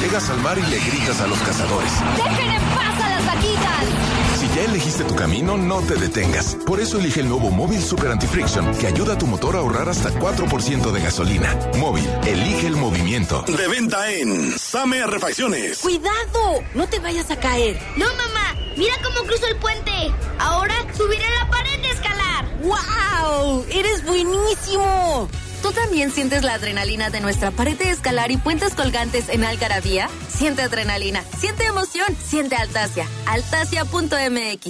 Llegas 0.00 0.30
al 0.30 0.40
mar 0.40 0.56
y 0.58 0.62
le 0.70 0.78
gritas 0.78 1.20
a 1.20 1.26
los 1.26 1.38
cazadores. 1.40 1.92
¡Dejen 2.16 2.50
en 2.50 2.62
paz 2.74 3.00
a 3.02 3.08
las 3.10 3.26
vaquitas! 3.26 4.15
Ya 4.56 4.64
elegiste 4.64 5.04
tu 5.04 5.14
camino, 5.14 5.58
no 5.58 5.82
te 5.82 5.96
detengas. 5.96 6.56
Por 6.66 6.80
eso 6.80 6.98
elige 6.98 7.20
el 7.20 7.28
nuevo 7.28 7.50
Móvil 7.50 7.78
Super 7.78 8.10
Anti-Friction, 8.12 8.74
que 8.78 8.86
ayuda 8.86 9.12
a 9.12 9.18
tu 9.18 9.26
motor 9.26 9.54
a 9.54 9.58
ahorrar 9.58 9.86
hasta 9.90 10.08
4% 10.08 10.92
de 10.92 11.00
gasolina. 11.02 11.54
Móvil, 11.78 12.08
elige 12.26 12.68
el 12.68 12.76
movimiento. 12.76 13.42
De 13.42 13.68
venta 13.68 14.10
en 14.10 14.58
Same 14.58 15.06
Refacciones. 15.06 15.80
¡Cuidado! 15.80 16.64
No 16.72 16.88
te 16.88 16.98
vayas 17.00 17.30
a 17.30 17.36
caer. 17.38 17.78
No, 17.98 18.06
mamá. 18.06 18.56
Mira 18.78 18.94
cómo 19.04 19.26
cruzo 19.26 19.46
el 19.46 19.58
puente. 19.58 19.92
Ahora 20.38 20.74
subiré 20.96 21.26
la 21.38 21.50
pared 21.50 21.82
de 21.82 21.90
escalar. 21.90 22.46
¡Wow! 22.62 23.66
¡Eres 23.70 24.06
buenísimo! 24.06 24.85
¿Tú 25.76 25.82
también 25.82 26.10
sientes 26.10 26.42
la 26.42 26.54
adrenalina 26.54 27.10
de 27.10 27.20
nuestra 27.20 27.50
pared 27.50 27.76
de 27.76 27.90
escalar 27.90 28.30
y 28.30 28.38
puentes 28.38 28.74
colgantes 28.74 29.28
en 29.28 29.44
Algarabía? 29.44 30.08
Siente 30.26 30.62
adrenalina, 30.62 31.22
siente 31.38 31.66
emoción, 31.66 32.06
siente 32.24 32.56
Altasia. 32.56 33.06
Altasia.mx. 33.26 34.66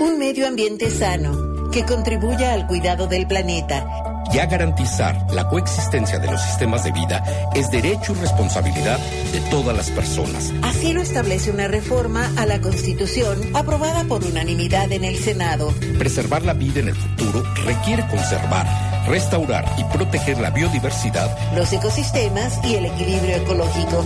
Un 0.00 0.18
medio 0.18 0.46
ambiente 0.46 0.90
sano 0.90 1.70
que 1.70 1.86
contribuya 1.86 2.52
al 2.52 2.66
cuidado 2.66 3.06
del 3.06 3.26
planeta 3.26 3.86
y 4.32 4.38
a 4.38 4.46
garantizar 4.46 5.26
la 5.32 5.48
coexistencia 5.48 6.18
de 6.18 6.30
los 6.30 6.40
sistemas 6.40 6.84
de 6.84 6.92
vida 6.92 7.24
es 7.54 7.70
derecho 7.70 8.12
y 8.12 8.20
responsabilidad 8.20 8.98
de 9.32 9.40
todas 9.50 9.76
las 9.76 9.90
personas. 9.90 10.52
Así 10.62 10.92
lo 10.92 11.00
establece 11.00 11.50
una 11.50 11.68
reforma 11.68 12.30
a 12.36 12.46
la 12.46 12.60
Constitución 12.60 13.38
aprobada 13.54 14.04
por 14.04 14.24
unanimidad 14.24 14.92
en 14.92 15.04
el 15.04 15.16
Senado. 15.18 15.72
Preservar 15.98 16.42
la 16.42 16.54
vida 16.54 16.80
en 16.80 16.88
el 16.88 16.94
futuro 16.94 17.42
requiere 17.64 18.06
conservar, 18.08 18.66
restaurar 19.08 19.64
y 19.78 19.84
proteger 19.84 20.38
la 20.38 20.50
biodiversidad, 20.50 21.36
los 21.56 21.72
ecosistemas 21.72 22.58
y 22.64 22.74
el 22.74 22.86
equilibrio 22.86 23.36
ecológico. 23.36 24.04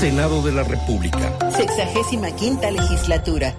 Senado 0.00 0.42
de 0.42 0.52
la 0.52 0.62
República. 0.64 1.32
Sexagésima 1.56 2.30
quinta 2.32 2.70
legislatura. 2.70 3.54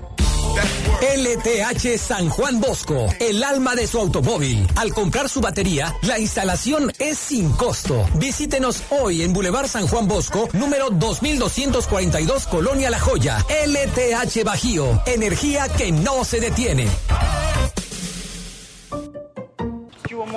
LTH 1.01 1.97
San 1.99 2.29
Juan 2.29 2.59
Bosco, 2.59 3.05
el 3.19 3.43
alma 3.43 3.75
de 3.75 3.85
su 3.85 3.99
automóvil. 3.99 4.67
Al 4.75 4.93
comprar 4.93 5.29
su 5.29 5.41
batería, 5.41 5.95
la 6.01 6.17
instalación 6.17 6.91
es 6.97 7.17
sin 7.17 7.51
costo. 7.51 8.07
Visítenos 8.15 8.83
hoy 8.89 9.21
en 9.21 9.33
Boulevard 9.33 9.67
San 9.67 9.87
Juan 9.87 10.07
Bosco, 10.07 10.49
número 10.53 10.89
2242, 10.89 12.47
Colonia 12.47 12.89
La 12.89 12.99
Joya. 12.99 13.45
LTH 13.47 14.43
Bajío, 14.43 15.01
energía 15.05 15.69
que 15.69 15.91
no 15.91 16.25
se 16.25 16.39
detiene. 16.39 16.87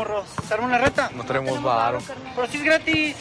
¿Qué 0.00 0.06
hubo, 0.06 0.14
morros? 0.14 0.26
¿Se 0.46 0.54
arma 0.54 0.66
una 0.66 0.78
reta? 0.78 1.10
No 1.14 1.24
tenemos 1.24 1.62
varo. 1.62 1.98
Pero 2.34 2.46
si 2.48 2.56
es 2.58 2.64
gratis. 2.64 3.16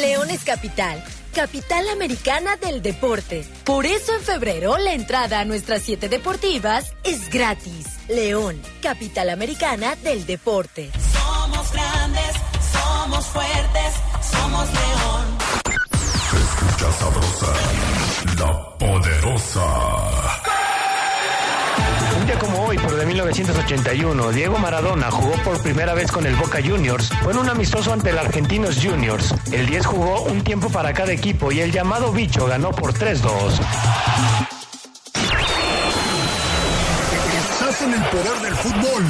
León 0.00 0.30
es 0.30 0.44
capital 0.44 1.02
capital 1.34 1.88
americana 1.90 2.56
del 2.56 2.82
deporte. 2.82 3.46
Por 3.62 3.86
eso 3.86 4.12
en 4.12 4.22
febrero 4.22 4.76
la 4.76 4.92
entrada 4.92 5.38
a 5.38 5.44
nuestras 5.44 5.82
siete 5.82 6.08
deportivas 6.08 6.96
es 7.04 7.30
gratis. 7.30 7.86
León, 8.08 8.60
capital 8.82 9.30
americana 9.30 9.94
del 9.96 10.26
deporte. 10.26 10.90
Somos 11.12 11.72
grandes, 11.72 12.32
somos 12.72 13.26
fuertes, 13.26 13.94
somos 14.32 14.66
León. 14.66 15.38
Se 16.28 16.36
escucha 16.38 16.92
sabrosa, 16.98 17.54
la 18.36 18.78
poderosa 18.78 20.47
como 22.38 22.64
hoy, 22.66 22.76
pero 22.76 22.96
de 22.96 23.06
1981, 23.06 24.30
Diego 24.30 24.58
Maradona 24.58 25.10
jugó 25.10 25.32
por 25.42 25.60
primera 25.62 25.94
vez 25.94 26.10
con 26.10 26.26
el 26.26 26.34
Boca 26.36 26.58
Juniors. 26.64 27.10
Fue 27.22 27.32
en 27.32 27.38
un 27.38 27.48
amistoso 27.48 27.92
ante 27.92 28.10
el 28.10 28.18
Argentinos 28.18 28.78
Juniors. 28.82 29.34
El 29.52 29.66
10 29.66 29.86
jugó 29.86 30.22
un 30.22 30.42
tiempo 30.42 30.68
para 30.68 30.92
cada 30.92 31.12
equipo 31.12 31.52
y 31.52 31.60
el 31.60 31.72
llamado 31.72 32.12
bicho 32.12 32.46
ganó 32.46 32.70
por 32.70 32.92
3-2. 32.92 33.60
Estás 37.50 37.82
en 37.82 37.94
el 37.94 38.02
poder 38.04 38.40
del 38.42 38.54
fútbol. 38.54 39.04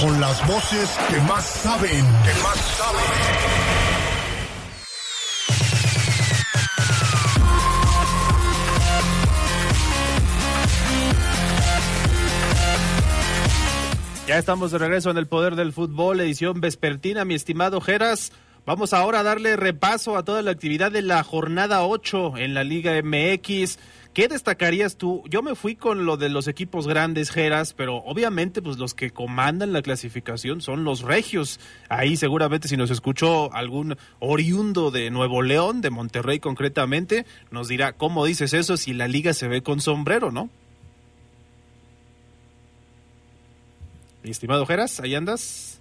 Con 0.00 0.20
las 0.20 0.46
voces 0.46 0.90
que 1.08 1.20
más 1.22 1.44
saben. 1.44 1.90
Que 1.90 2.42
más 2.42 2.56
saben. 2.78 3.89
Ya 14.30 14.38
estamos 14.38 14.70
de 14.70 14.78
regreso 14.78 15.10
en 15.10 15.16
el 15.16 15.26
poder 15.26 15.56
del 15.56 15.72
fútbol, 15.72 16.20
edición 16.20 16.60
vespertina, 16.60 17.24
mi 17.24 17.34
estimado 17.34 17.80
Geras. 17.80 18.30
Vamos 18.64 18.92
ahora 18.92 19.18
a 19.18 19.22
darle 19.24 19.56
repaso 19.56 20.16
a 20.16 20.24
toda 20.24 20.40
la 20.42 20.52
actividad 20.52 20.92
de 20.92 21.02
la 21.02 21.24
jornada 21.24 21.82
8 21.84 22.36
en 22.36 22.54
la 22.54 22.62
Liga 22.62 22.92
MX. 23.02 23.80
¿Qué 24.14 24.28
destacarías 24.28 24.96
tú? 24.96 25.24
Yo 25.28 25.42
me 25.42 25.56
fui 25.56 25.74
con 25.74 26.06
lo 26.06 26.16
de 26.16 26.28
los 26.28 26.46
equipos 26.46 26.86
grandes, 26.86 27.32
Geras, 27.32 27.74
pero 27.74 27.96
obviamente 27.96 28.62
pues 28.62 28.78
los 28.78 28.94
que 28.94 29.10
comandan 29.10 29.72
la 29.72 29.82
clasificación 29.82 30.60
son 30.60 30.84
los 30.84 31.00
regios. 31.02 31.58
Ahí 31.88 32.16
seguramente 32.16 32.68
si 32.68 32.76
nos 32.76 32.92
escuchó 32.92 33.52
algún 33.52 33.96
oriundo 34.20 34.92
de 34.92 35.10
Nuevo 35.10 35.42
León, 35.42 35.80
de 35.80 35.90
Monterrey 35.90 36.38
concretamente, 36.38 37.26
nos 37.50 37.66
dirá, 37.66 37.94
¿cómo 37.94 38.24
dices 38.24 38.52
eso 38.52 38.76
si 38.76 38.92
la 38.94 39.08
liga 39.08 39.34
se 39.34 39.48
ve 39.48 39.64
con 39.64 39.80
sombrero, 39.80 40.30
no? 40.30 40.50
Mi 44.22 44.30
estimado 44.30 44.66
Geras, 44.66 45.00
¿ahí 45.00 45.14
andas? 45.14 45.80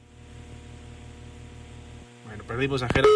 Bueno, 2.25 2.43
perdimos 2.45 2.81
a 2.83 2.87
Geras. 2.87 3.09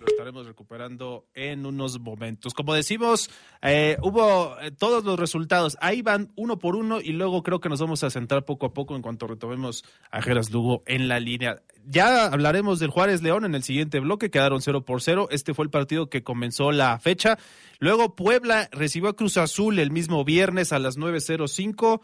Lo 0.00 0.08
estaremos 0.08 0.46
recuperando 0.46 1.26
en 1.32 1.64
unos 1.64 2.00
momentos. 2.00 2.54
Como 2.54 2.74
decimos, 2.74 3.30
eh, 3.62 3.96
hubo 4.02 4.58
eh, 4.60 4.72
todos 4.72 5.04
los 5.04 5.16
resultados. 5.16 5.76
Ahí 5.80 6.02
van 6.02 6.32
uno 6.34 6.58
por 6.58 6.74
uno 6.74 7.00
y 7.00 7.12
luego 7.12 7.44
creo 7.44 7.60
que 7.60 7.68
nos 7.68 7.80
vamos 7.80 8.02
a 8.02 8.10
centrar 8.10 8.44
poco 8.44 8.66
a 8.66 8.74
poco 8.74 8.96
en 8.96 9.02
cuanto 9.02 9.28
retomemos 9.28 9.84
a 10.10 10.20
Geras 10.20 10.50
Lugo 10.50 10.82
en 10.86 11.06
la 11.06 11.20
línea. 11.20 11.62
Ya 11.84 12.26
hablaremos 12.26 12.80
del 12.80 12.90
Juárez 12.90 13.22
León 13.22 13.44
en 13.44 13.54
el 13.54 13.62
siguiente 13.62 14.00
bloque. 14.00 14.30
Quedaron 14.30 14.60
0 14.60 14.84
por 14.84 15.02
0. 15.02 15.28
Este 15.30 15.54
fue 15.54 15.64
el 15.64 15.70
partido 15.70 16.10
que 16.10 16.24
comenzó 16.24 16.72
la 16.72 16.98
fecha. 16.98 17.38
Luego 17.78 18.16
Puebla 18.16 18.68
recibió 18.72 19.10
a 19.10 19.16
Cruz 19.16 19.36
Azul 19.36 19.78
el 19.78 19.92
mismo 19.92 20.24
viernes 20.24 20.72
a 20.72 20.80
las 20.80 20.98
9.05. 20.98 22.00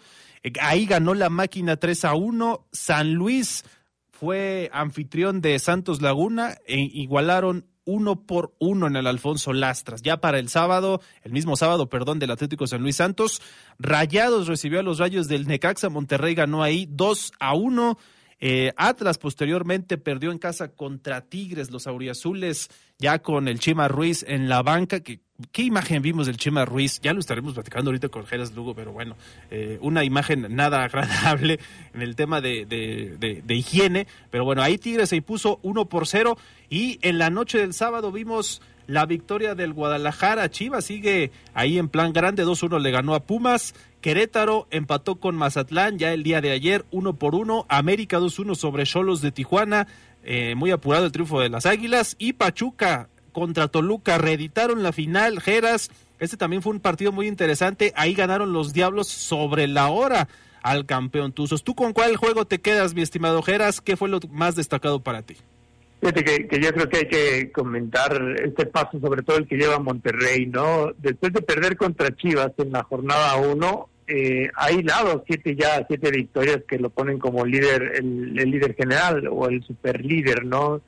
Ahí 0.61 0.87
ganó 0.87 1.14
la 1.14 1.31
máquina 1.31 1.77
3 1.77 2.05
a 2.05 2.14
1. 2.14 2.66
San 2.72 3.14
Luis 3.14 3.64
fue 4.11 4.70
anfitrión 4.72 5.40
de 5.40 5.59
Santos 5.59 6.03
Laguna 6.03 6.57
e 6.66 6.81
igualaron 6.81 7.66
uno 7.85 8.27
por 8.27 8.55
uno 8.59 8.87
en 8.87 8.96
el 8.96 9.07
Alfonso 9.07 9.53
Lastras. 9.55 10.03
Ya 10.03 10.18
para 10.18 10.38
el 10.38 10.51
sábado, 10.51 11.01
el 11.22 11.33
mismo 11.33 11.57
sábado, 11.57 11.88
perdón, 11.88 12.18
del 12.18 12.31
Atlético 12.31 12.66
San 12.66 12.83
Luis 12.83 12.96
Santos, 12.96 13.40
Rayados 13.79 14.46
recibió 14.46 14.81
a 14.81 14.83
los 14.83 14.98
Rayos 14.98 15.27
del 15.27 15.46
Necaxa, 15.46 15.88
Monterrey 15.88 16.35
ganó 16.35 16.62
ahí 16.62 16.87
2 16.90 17.33
a 17.40 17.55
1. 17.55 17.98
Eh, 18.40 18.72
Atlas 18.77 19.18
posteriormente 19.18 19.98
perdió 19.98 20.31
en 20.31 20.38
casa 20.38 20.68
contra 20.68 21.22
Tigres, 21.22 21.70
los 21.70 21.87
auriazules, 21.87 22.70
ya 22.98 23.18
con 23.18 23.48
el 23.48 23.59
Chima 23.59 23.88
Ruiz 23.88 24.24
en 24.29 24.48
la 24.48 24.62
banca. 24.62 25.01
¿Qué 25.01 25.62
imagen 25.62 26.03
vimos 26.03 26.27
del 26.27 26.37
Chima 26.37 26.64
Ruiz? 26.64 27.01
Ya 27.01 27.12
lo 27.12 27.20
estaremos 27.20 27.55
platicando 27.55 27.90
ahorita 27.90 28.09
con 28.09 28.27
Geras 28.27 28.53
Lugo, 28.55 28.74
pero 28.74 28.92
bueno, 28.92 29.16
eh, 29.51 29.79
una 29.81 30.05
imagen 30.05 30.55
nada 30.55 30.85
agradable 30.85 31.59
en 31.94 32.03
el 32.03 32.14
tema 32.16 32.40
de, 32.40 32.64
de, 32.66 33.42
de, 33.44 33.55
higiene. 33.55 34.07
Pero 34.31 34.44
bueno, 34.44 34.62
ahí 34.62 34.79
Tigres 34.79 35.09
se 35.09 35.16
impuso 35.16 35.59
1 35.62 35.88
por 35.88 36.07
0 36.07 36.37
y 36.70 36.98
en 37.03 37.18
la 37.18 37.31
noche 37.31 37.59
del 37.59 37.74
sábado 37.74 38.12
vimos 38.12 38.62
la 38.88 39.07
victoria 39.07 39.55
del 39.55 39.72
Guadalajara. 39.72 40.51
Chivas 40.51 40.87
sigue 40.87 41.31
ahí 41.55 41.79
en 41.79 41.88
plan 41.88 42.12
grande, 42.12 42.44
2-1 42.44 42.81
le 42.81 42.90
ganó 42.90 43.14
a 43.14 43.20
Pumas. 43.20 43.74
Querétaro 44.01 44.66
empató 44.70 45.16
con 45.16 45.37
Mazatlán 45.37 45.98
ya 45.98 46.12
el 46.12 46.22
día 46.24 46.40
de 46.40 46.51
ayer, 46.51 46.85
uno 46.90 47.14
por 47.14 47.35
uno. 47.37 47.66
América 47.68 48.18
2-1 48.18 48.57
sobre 48.57 48.85
Cholos 48.85 49.20
de 49.20 49.31
Tijuana. 49.31 49.87
Eh, 50.24 50.55
muy 50.57 50.70
apurado 50.70 51.05
el 51.05 51.12
triunfo 51.12 51.40
de 51.40 51.51
las 51.51 51.66
Águilas. 51.66 52.16
Y 52.18 52.33
Pachuca 52.33 53.11
contra 53.33 53.68
Toluca 53.68 54.16
reeditaron 54.16 54.83
la 54.83 54.92
final. 54.92 55.40
Geras, 55.40 55.90
este 56.18 56.38
también 56.38 56.62
fue 56.62 56.72
un 56.72 56.81
partido 56.81 57.12
muy 57.12 57.29
interesante. 57.29 57.92
Ahí 57.94 58.14
ganaron 58.14 58.55
los 58.55 58.72
Diablos 58.72 59.09
sobre 59.09 59.68
la 59.68 59.88
hora 59.88 60.29
al 60.62 60.87
campeón 60.87 61.33
Tuzos. 61.33 61.62
¿Tú 61.62 61.74
con 61.74 61.92
cuál 61.92 62.16
juego 62.16 62.46
te 62.46 62.59
quedas, 62.59 62.94
mi 62.94 63.03
estimado 63.03 63.42
Geras? 63.42 63.83
¿Qué 63.83 63.98
fue 63.98 64.09
lo 64.09 64.18
más 64.31 64.57
destacado 64.57 65.03
para 65.03 65.20
ti? 65.22 65.37
Fíjate 66.01 66.49
que, 66.49 66.61
yo 66.61 66.73
creo 66.73 66.89
que 66.89 66.97
hay 66.99 67.09
que 67.09 67.53
comentar 67.53 68.37
este 68.45 68.67
paso, 68.67 69.01
sobre 69.01 69.23
todo 69.23 69.39
el 69.39 69.49
que 69.49 69.57
lleva 69.57 69.81
Monterrey, 69.81 70.47
¿no? 70.47 70.93
Después 70.97 71.33
de 71.33 71.43
perder 71.43 71.77
contra 71.77 72.15
Chivas 72.15 72.53
en 72.59 72.71
la 72.71 72.85
jornada 72.85 73.37
1, 73.37 73.89
eh, 74.07 74.49
ha 74.55 74.71
hilado 74.71 75.25
siete 75.27 75.57
ya, 75.57 75.85
siete 75.89 76.11
victorias 76.13 76.61
que 76.69 76.79
lo 76.79 76.91
ponen 76.91 77.19
como 77.19 77.45
líder, 77.45 77.97
el, 77.97 78.33
líder 78.33 78.77
general 78.77 79.29
o 79.29 79.49
el 79.49 79.65
super 79.65 80.05
líder, 80.05 80.45
¿no? 80.45 80.81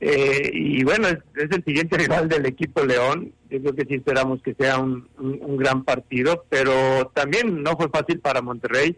Eh, 0.00 0.50
y 0.52 0.82
bueno, 0.82 1.06
es, 1.08 1.18
el 1.34 1.64
siguiente 1.64 1.96
rival 1.98 2.28
del 2.28 2.46
equipo 2.46 2.84
León. 2.84 3.32
Yo 3.50 3.60
creo 3.60 3.74
que 3.76 3.86
sí 3.86 3.94
esperamos 3.94 4.42
que 4.42 4.54
sea 4.54 4.78
un 4.80 5.56
gran 5.56 5.84
partido, 5.84 6.44
pero 6.48 7.12
también 7.14 7.62
no 7.62 7.76
fue 7.76 7.88
fácil 7.88 8.18
para 8.18 8.42
Monterrey 8.42 8.96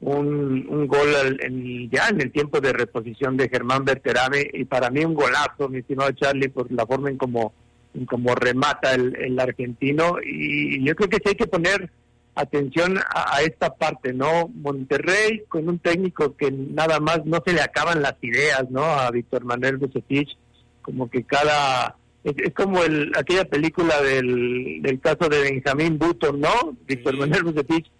un, 0.00 0.66
un 0.68 0.86
gol 0.86 1.38
en, 1.40 1.90
ya 1.90 2.08
en 2.08 2.20
el 2.20 2.30
tiempo 2.30 2.60
de 2.60 2.72
reposición 2.72 3.36
de 3.36 3.48
Germán 3.48 3.84
Berterame 3.84 4.48
y 4.52 4.64
para 4.64 4.90
mí 4.90 5.04
un 5.04 5.14
golazo, 5.14 5.68
mi 5.68 5.78
estimado 5.78 6.10
Charlie, 6.12 6.48
por 6.48 6.70
la 6.70 6.86
forma 6.86 7.10
en 7.10 7.16
como, 7.16 7.52
en 7.94 8.04
como 8.04 8.34
remata 8.34 8.94
el, 8.94 9.16
el 9.16 9.38
argentino 9.40 10.16
y 10.24 10.84
yo 10.84 10.94
creo 10.94 11.08
que 11.08 11.16
sí 11.16 11.30
hay 11.30 11.34
que 11.34 11.46
poner 11.46 11.90
atención 12.36 12.98
a, 12.98 13.40
esta 13.40 13.74
parte, 13.74 14.12
¿no? 14.12 14.48
Monterrey 14.54 15.44
con 15.48 15.68
un 15.68 15.78
técnico 15.78 16.36
que 16.36 16.52
nada 16.52 17.00
más 17.00 17.24
no 17.24 17.42
se 17.44 17.54
le 17.54 17.62
acaban 17.62 18.02
las 18.02 18.14
ideas, 18.20 18.70
¿no? 18.70 18.84
A 18.84 19.10
Víctor 19.10 19.44
Manuel 19.44 19.78
Bucetich, 19.78 20.36
como 20.82 21.10
que 21.10 21.24
cada... 21.24 21.96
Es, 22.22 22.52
como 22.54 22.82
el, 22.82 23.12
aquella 23.16 23.46
película 23.46 24.02
del, 24.02 24.82
del 24.82 25.00
caso 25.00 25.28
de 25.30 25.40
Benjamín 25.40 25.96
Button, 25.96 26.40
¿no? 26.40 26.76
Víctor 26.86 27.16
Manuel 27.16 27.44
Bucetich 27.44 27.90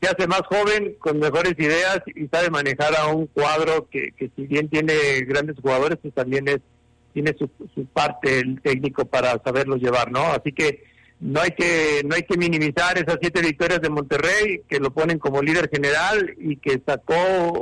se 0.00 0.08
hace 0.08 0.26
más 0.26 0.42
joven, 0.42 0.94
con 0.98 1.18
mejores 1.18 1.54
ideas 1.58 2.00
y 2.14 2.26
sabe 2.28 2.50
manejar 2.50 2.94
a 2.96 3.08
un 3.08 3.26
cuadro 3.26 3.88
que, 3.90 4.12
que 4.12 4.30
si 4.36 4.46
bien 4.46 4.68
tiene 4.68 4.94
grandes 5.26 5.56
jugadores, 5.60 5.98
pues 6.00 6.14
también 6.14 6.48
es 6.48 6.60
tiene 7.16 7.34
su, 7.38 7.48
parte 7.86 8.40
el 8.40 8.60
técnico 8.60 9.06
para 9.06 9.40
saberlos 9.42 9.80
llevar, 9.80 10.12
¿no? 10.12 10.20
Así 10.26 10.52
que 10.52 10.84
no 11.18 11.40
hay 11.40 11.52
que 11.52 12.02
no 12.04 12.14
hay 12.14 12.24
que 12.24 12.36
minimizar 12.36 12.98
esas 12.98 13.16
siete 13.22 13.40
victorias 13.40 13.80
de 13.80 13.88
Monterrey 13.88 14.60
que 14.68 14.78
lo 14.78 14.90
ponen 14.90 15.18
como 15.18 15.40
líder 15.40 15.70
general 15.70 16.34
y 16.38 16.56
que 16.56 16.78
sacó 16.86 17.14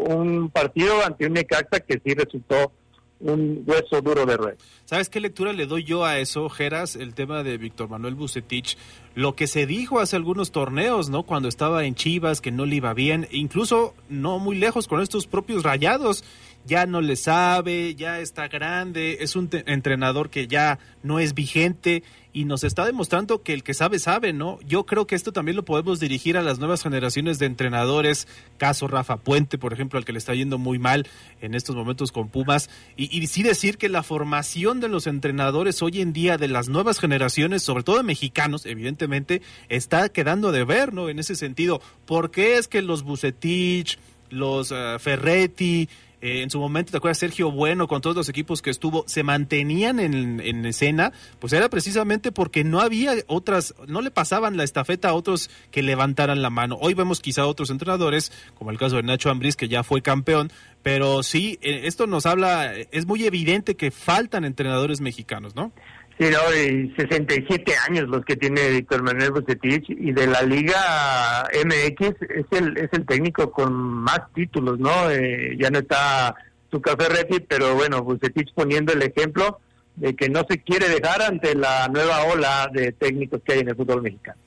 un 0.08 0.50
partido 0.50 1.04
ante 1.06 1.26
un 1.26 1.34
Necaxa 1.34 1.78
que 1.86 2.00
sí 2.04 2.14
resultó 2.14 2.72
un 3.20 3.62
hueso 3.66 4.00
duro 4.02 4.26
de 4.26 4.36
red. 4.36 4.54
¿Sabes 4.84 5.08
qué 5.08 5.20
lectura 5.20 5.52
le 5.52 5.66
doy 5.66 5.84
yo 5.84 6.04
a 6.04 6.18
eso, 6.18 6.48
Geras? 6.48 6.96
El 6.96 7.14
tema 7.14 7.42
de 7.42 7.56
Víctor 7.56 7.88
Manuel 7.88 8.14
Bucetich. 8.14 8.76
Lo 9.14 9.34
que 9.34 9.46
se 9.46 9.66
dijo 9.66 10.00
hace 10.00 10.16
algunos 10.16 10.50
torneos, 10.50 11.08
¿no? 11.08 11.22
Cuando 11.22 11.48
estaba 11.48 11.84
en 11.84 11.94
Chivas, 11.94 12.40
que 12.40 12.50
no 12.50 12.66
le 12.66 12.76
iba 12.76 12.92
bien, 12.92 13.28
incluso 13.30 13.94
no 14.08 14.38
muy 14.38 14.56
lejos 14.56 14.88
con 14.88 15.00
estos 15.00 15.26
propios 15.26 15.62
rayados 15.62 16.24
ya 16.64 16.86
no 16.86 17.00
le 17.00 17.16
sabe, 17.16 17.94
ya 17.94 18.20
está 18.20 18.48
grande, 18.48 19.18
es 19.20 19.36
un 19.36 19.50
entrenador 19.66 20.30
que 20.30 20.46
ya 20.46 20.78
no 21.02 21.18
es 21.18 21.34
vigente 21.34 22.02
y 22.34 22.46
nos 22.46 22.64
está 22.64 22.84
demostrando 22.84 23.42
que 23.42 23.52
el 23.52 23.62
que 23.62 23.74
sabe, 23.74 24.00
sabe, 24.00 24.32
¿no? 24.32 24.58
Yo 24.66 24.86
creo 24.86 25.06
que 25.06 25.14
esto 25.14 25.32
también 25.32 25.56
lo 25.56 25.64
podemos 25.64 26.00
dirigir 26.00 26.36
a 26.36 26.42
las 26.42 26.58
nuevas 26.58 26.82
generaciones 26.82 27.38
de 27.38 27.46
entrenadores, 27.46 28.26
caso 28.58 28.88
Rafa 28.88 29.18
Puente, 29.18 29.56
por 29.56 29.72
ejemplo, 29.72 29.98
al 29.98 30.04
que 30.04 30.12
le 30.12 30.18
está 30.18 30.34
yendo 30.34 30.58
muy 30.58 30.80
mal 30.80 31.06
en 31.40 31.54
estos 31.54 31.76
momentos 31.76 32.10
con 32.10 32.28
Pumas, 32.28 32.70
y, 32.96 33.24
sí 33.28 33.44
decir 33.44 33.78
que 33.78 33.88
la 33.88 34.02
formación 34.02 34.80
de 34.80 34.88
los 34.88 35.06
entrenadores 35.06 35.80
hoy 35.80 36.00
en 36.00 36.12
día 36.12 36.36
de 36.36 36.48
las 36.48 36.68
nuevas 36.68 36.98
generaciones, 36.98 37.62
sobre 37.62 37.84
todo 37.84 37.98
de 37.98 38.02
mexicanos, 38.02 38.66
evidentemente, 38.66 39.40
está 39.68 40.08
quedando 40.08 40.50
de 40.50 40.64
ver, 40.64 40.92
¿no? 40.92 41.08
En 41.08 41.20
ese 41.20 41.36
sentido, 41.36 41.80
¿por 42.04 42.32
qué 42.32 42.58
es 42.58 42.66
que 42.66 42.82
los 42.82 43.04
Bucetich, 43.04 43.96
los 44.30 44.72
uh, 44.72 44.98
Ferretti, 44.98 45.88
eh, 46.24 46.40
en 46.40 46.48
su 46.48 46.58
momento, 46.58 46.90
¿te 46.90 46.96
acuerdas? 46.96 47.18
Sergio 47.18 47.50
Bueno, 47.50 47.86
con 47.86 48.00
todos 48.00 48.16
los 48.16 48.30
equipos 48.30 48.62
que 48.62 48.70
estuvo, 48.70 49.04
se 49.06 49.22
mantenían 49.22 50.00
en, 50.00 50.40
en, 50.40 50.64
escena, 50.64 51.12
pues 51.38 51.52
era 51.52 51.68
precisamente 51.68 52.32
porque 52.32 52.64
no 52.64 52.80
había 52.80 53.12
otras, 53.26 53.74
no 53.88 54.00
le 54.00 54.10
pasaban 54.10 54.56
la 54.56 54.64
estafeta 54.64 55.10
a 55.10 55.12
otros 55.12 55.50
que 55.70 55.82
levantaran 55.82 56.40
la 56.40 56.48
mano. 56.48 56.78
Hoy 56.80 56.94
vemos 56.94 57.20
quizá 57.20 57.44
otros 57.44 57.68
entrenadores, 57.68 58.32
como 58.54 58.70
el 58.70 58.78
caso 58.78 58.96
de 58.96 59.02
Nacho 59.02 59.28
Ambriz, 59.28 59.54
que 59.54 59.68
ya 59.68 59.82
fue 59.82 60.00
campeón, 60.00 60.50
pero 60.82 61.22
sí, 61.22 61.58
eh, 61.60 61.82
esto 61.84 62.06
nos 62.06 62.24
habla, 62.24 62.72
es 62.74 63.04
muy 63.04 63.26
evidente 63.26 63.76
que 63.76 63.90
faltan 63.90 64.46
entrenadores 64.46 65.02
mexicanos, 65.02 65.54
¿no? 65.54 65.72
Sí, 66.18 66.26
no, 66.30 66.54
y 66.54 66.94
67 66.96 67.74
años 67.88 68.08
los 68.08 68.24
que 68.24 68.36
tiene 68.36 68.70
Víctor 68.70 69.02
Manuel 69.02 69.32
Bucetich 69.32 69.90
y 69.90 70.12
de 70.12 70.28
la 70.28 70.42
Liga 70.42 71.48
MX 71.64 72.16
es 72.30 72.46
el 72.52 72.76
es 72.78 72.88
el 72.92 73.04
técnico 73.04 73.50
con 73.50 73.72
más 73.74 74.20
títulos, 74.32 74.78
¿no? 74.78 75.10
Eh, 75.10 75.56
ya 75.58 75.70
no 75.70 75.80
está 75.80 76.36
su 76.70 76.80
Ferretti, 76.80 77.40
pero 77.40 77.74
bueno, 77.74 78.02
Bucetich 78.02 78.52
poniendo 78.54 78.92
el 78.92 79.02
ejemplo 79.02 79.58
de 79.96 80.14
que 80.14 80.28
no 80.28 80.44
se 80.48 80.60
quiere 80.60 80.88
dejar 80.88 81.22
ante 81.22 81.56
la 81.56 81.88
nueva 81.88 82.24
ola 82.24 82.70
de 82.72 82.92
técnicos 82.92 83.40
que 83.44 83.54
hay 83.54 83.60
en 83.60 83.70
el 83.70 83.76
fútbol 83.76 84.02
mexicano. 84.02 84.38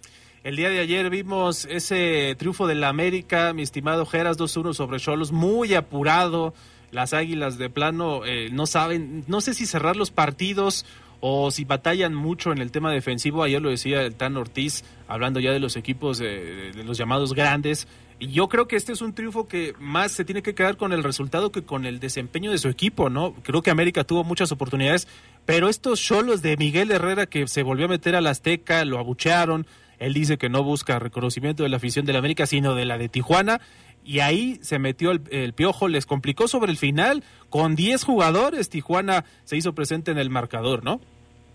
El 0.44 0.56
día 0.56 0.70
de 0.70 0.80
ayer 0.80 1.10
vimos 1.10 1.66
ese 1.66 2.34
triunfo 2.38 2.68
de 2.68 2.76
la 2.76 2.88
América, 2.88 3.52
mi 3.52 3.64
estimado 3.64 4.06
Geras 4.06 4.38
2-1 4.38 4.74
sobre 4.74 5.00
Cholos, 5.00 5.34
muy 5.34 5.74
apurado. 5.74 6.54
Las 6.92 7.12
Águilas 7.12 7.58
de 7.58 7.70
plano 7.70 8.26
eh, 8.26 8.50
no 8.54 8.66
saben, 8.66 9.26
no 9.28 9.42
sé 9.42 9.54
si 9.54 9.66
cerrar 9.66 9.98
los 9.98 10.10
partidos 10.10 10.86
o 11.20 11.52
si 11.52 11.66
batallan 11.66 12.14
mucho 12.14 12.52
en 12.52 12.60
el 12.60 12.72
tema 12.72 12.92
defensivo, 12.92 13.44
ayer 13.44 13.62
lo 13.62 13.70
decía 13.70 14.02
el 14.02 14.16
Tan 14.16 14.38
Ortiz, 14.38 14.84
hablando 15.08 15.40
ya 15.40 15.52
de 15.52 15.60
los 15.60 15.76
equipos 15.76 16.18
de, 16.20 16.72
los 16.86 16.98
llamados 16.98 17.34
grandes, 17.34 17.88
y 18.20 18.30
yo 18.30 18.50
creo 18.50 18.68
que 18.68 18.76
este 18.76 18.94
es 18.94 19.02
un 19.02 19.14
triunfo 19.14 19.48
que 19.48 19.74
más 19.80 20.12
se 20.12 20.26
tiene 20.26 20.42
que 20.42 20.56
quedar 20.56 20.78
con 20.78 20.92
el 20.92 21.04
resultado 21.04 21.52
que 21.52 21.64
con 21.64 21.86
el 21.86 22.00
desempeño 22.00 22.52
de 22.52 22.58
su 22.58 22.68
equipo, 22.68 23.10
¿no? 23.10 23.34
Creo 23.44 23.62
que 23.62 23.70
América 23.70 24.04
tuvo 24.04 24.24
muchas 24.24 24.52
oportunidades, 24.52 25.08
pero 25.46 25.70
estos 25.70 26.00
solos 26.00 26.42
de 26.42 26.58
Miguel 26.58 26.92
Herrera 26.92 27.28
que 27.28 27.48
se 27.48 27.62
volvió 27.62 27.86
a 27.86 27.90
meter 27.90 28.16
a 28.16 28.22
la 28.22 28.32
Azteca, 28.32 28.86
lo 28.86 28.98
abuchearon, 28.98 29.68
él 30.00 30.14
dice 30.14 30.38
que 30.38 30.50
no 30.50 30.64
busca 30.64 31.00
reconocimiento 31.00 31.64
de 31.64 31.70
la 31.70 31.78
afición 31.78 32.06
de 32.06 32.14
la 32.14 32.20
América, 32.20 32.46
sino 32.46 32.76
de 32.76 32.86
la 32.86 32.98
de 32.98 33.10
Tijuana, 33.10 33.62
y 34.08 34.22
ahí 34.22 34.58
se 34.62 34.80
metió 34.80 35.12
el, 35.12 35.54
piojo, 35.54 35.90
les 35.90 36.06
complicó 36.06 36.48
sobre 36.48 36.72
el 36.72 36.78
final, 36.78 37.26
con 37.50 37.76
10 37.76 38.06
jugadores, 38.06 38.70
Tijuana 38.70 39.26
se 39.44 39.58
hizo 39.58 39.76
presente 39.76 40.12
en 40.12 40.18
el 40.18 40.30
marcador, 40.30 40.82
¿no? 40.82 41.02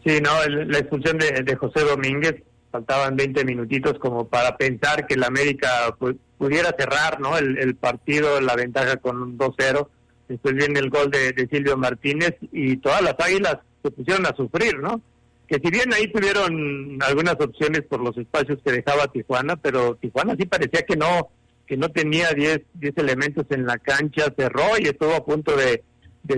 Sí, 0.05 0.21
no, 0.21 0.31
la 0.47 0.79
expulsión 0.79 1.17
de, 1.17 1.57
José 1.57 1.81
Domínguez, 1.81 2.43
faltaban 2.71 3.17
20 3.17 3.47
minutitos 3.47 3.99
como 3.99 4.29
para 4.29 4.59
pensar 4.59 5.07
que 5.07 5.15
el 5.15 5.25
América 5.25 5.97
pudiera 6.37 6.75
cerrar, 6.79 7.21
¿no? 7.21 7.39
El, 7.39 7.75
partido, 7.77 8.39
la 8.43 8.55
ventaja 8.55 8.97
con 8.99 9.23
un 9.23 9.39
2-0, 9.39 9.89
después 10.29 10.55
viene 10.55 10.79
el 10.81 10.91
gol 10.91 11.11
de, 11.11 11.33
de 11.33 11.49
Silvio 11.49 11.79
Martínez 11.79 12.37
y 12.53 12.77
todas 12.77 13.01
las 13.01 13.15
águilas 13.19 13.61
se 13.83 13.91
pusieron 13.91 14.27
a 14.27 14.37
sufrir, 14.37 14.79
¿no? 14.79 15.01
que 15.49 15.59
si 15.59 15.71
bien 15.71 15.93
ahí 15.93 16.11
tuvieron 16.11 16.99
algunas 17.03 17.35
opciones 17.35 17.83
por 17.83 18.01
los 18.01 18.17
espacios 18.17 18.59
que 18.65 18.73
dejaba 18.73 19.09
Tijuana, 19.09 19.57
pero 19.57 19.97
Tijuana 19.97 20.35
sí 20.35 20.47
parecía 20.47 20.81
que 20.83 20.97
no 20.97 21.31
que 21.73 21.79
no 21.79 21.89
tenía 21.89 22.29
10 22.35 22.61
diez 22.75 22.93
elementos 22.99 23.47
en 23.49 23.65
la 23.65 23.79
cancha, 23.79 24.27
cerró 24.37 24.79
y 24.79 24.89
estuvo 24.89 25.15
a 25.15 25.25
punto 25.25 25.57
de, 25.57 25.83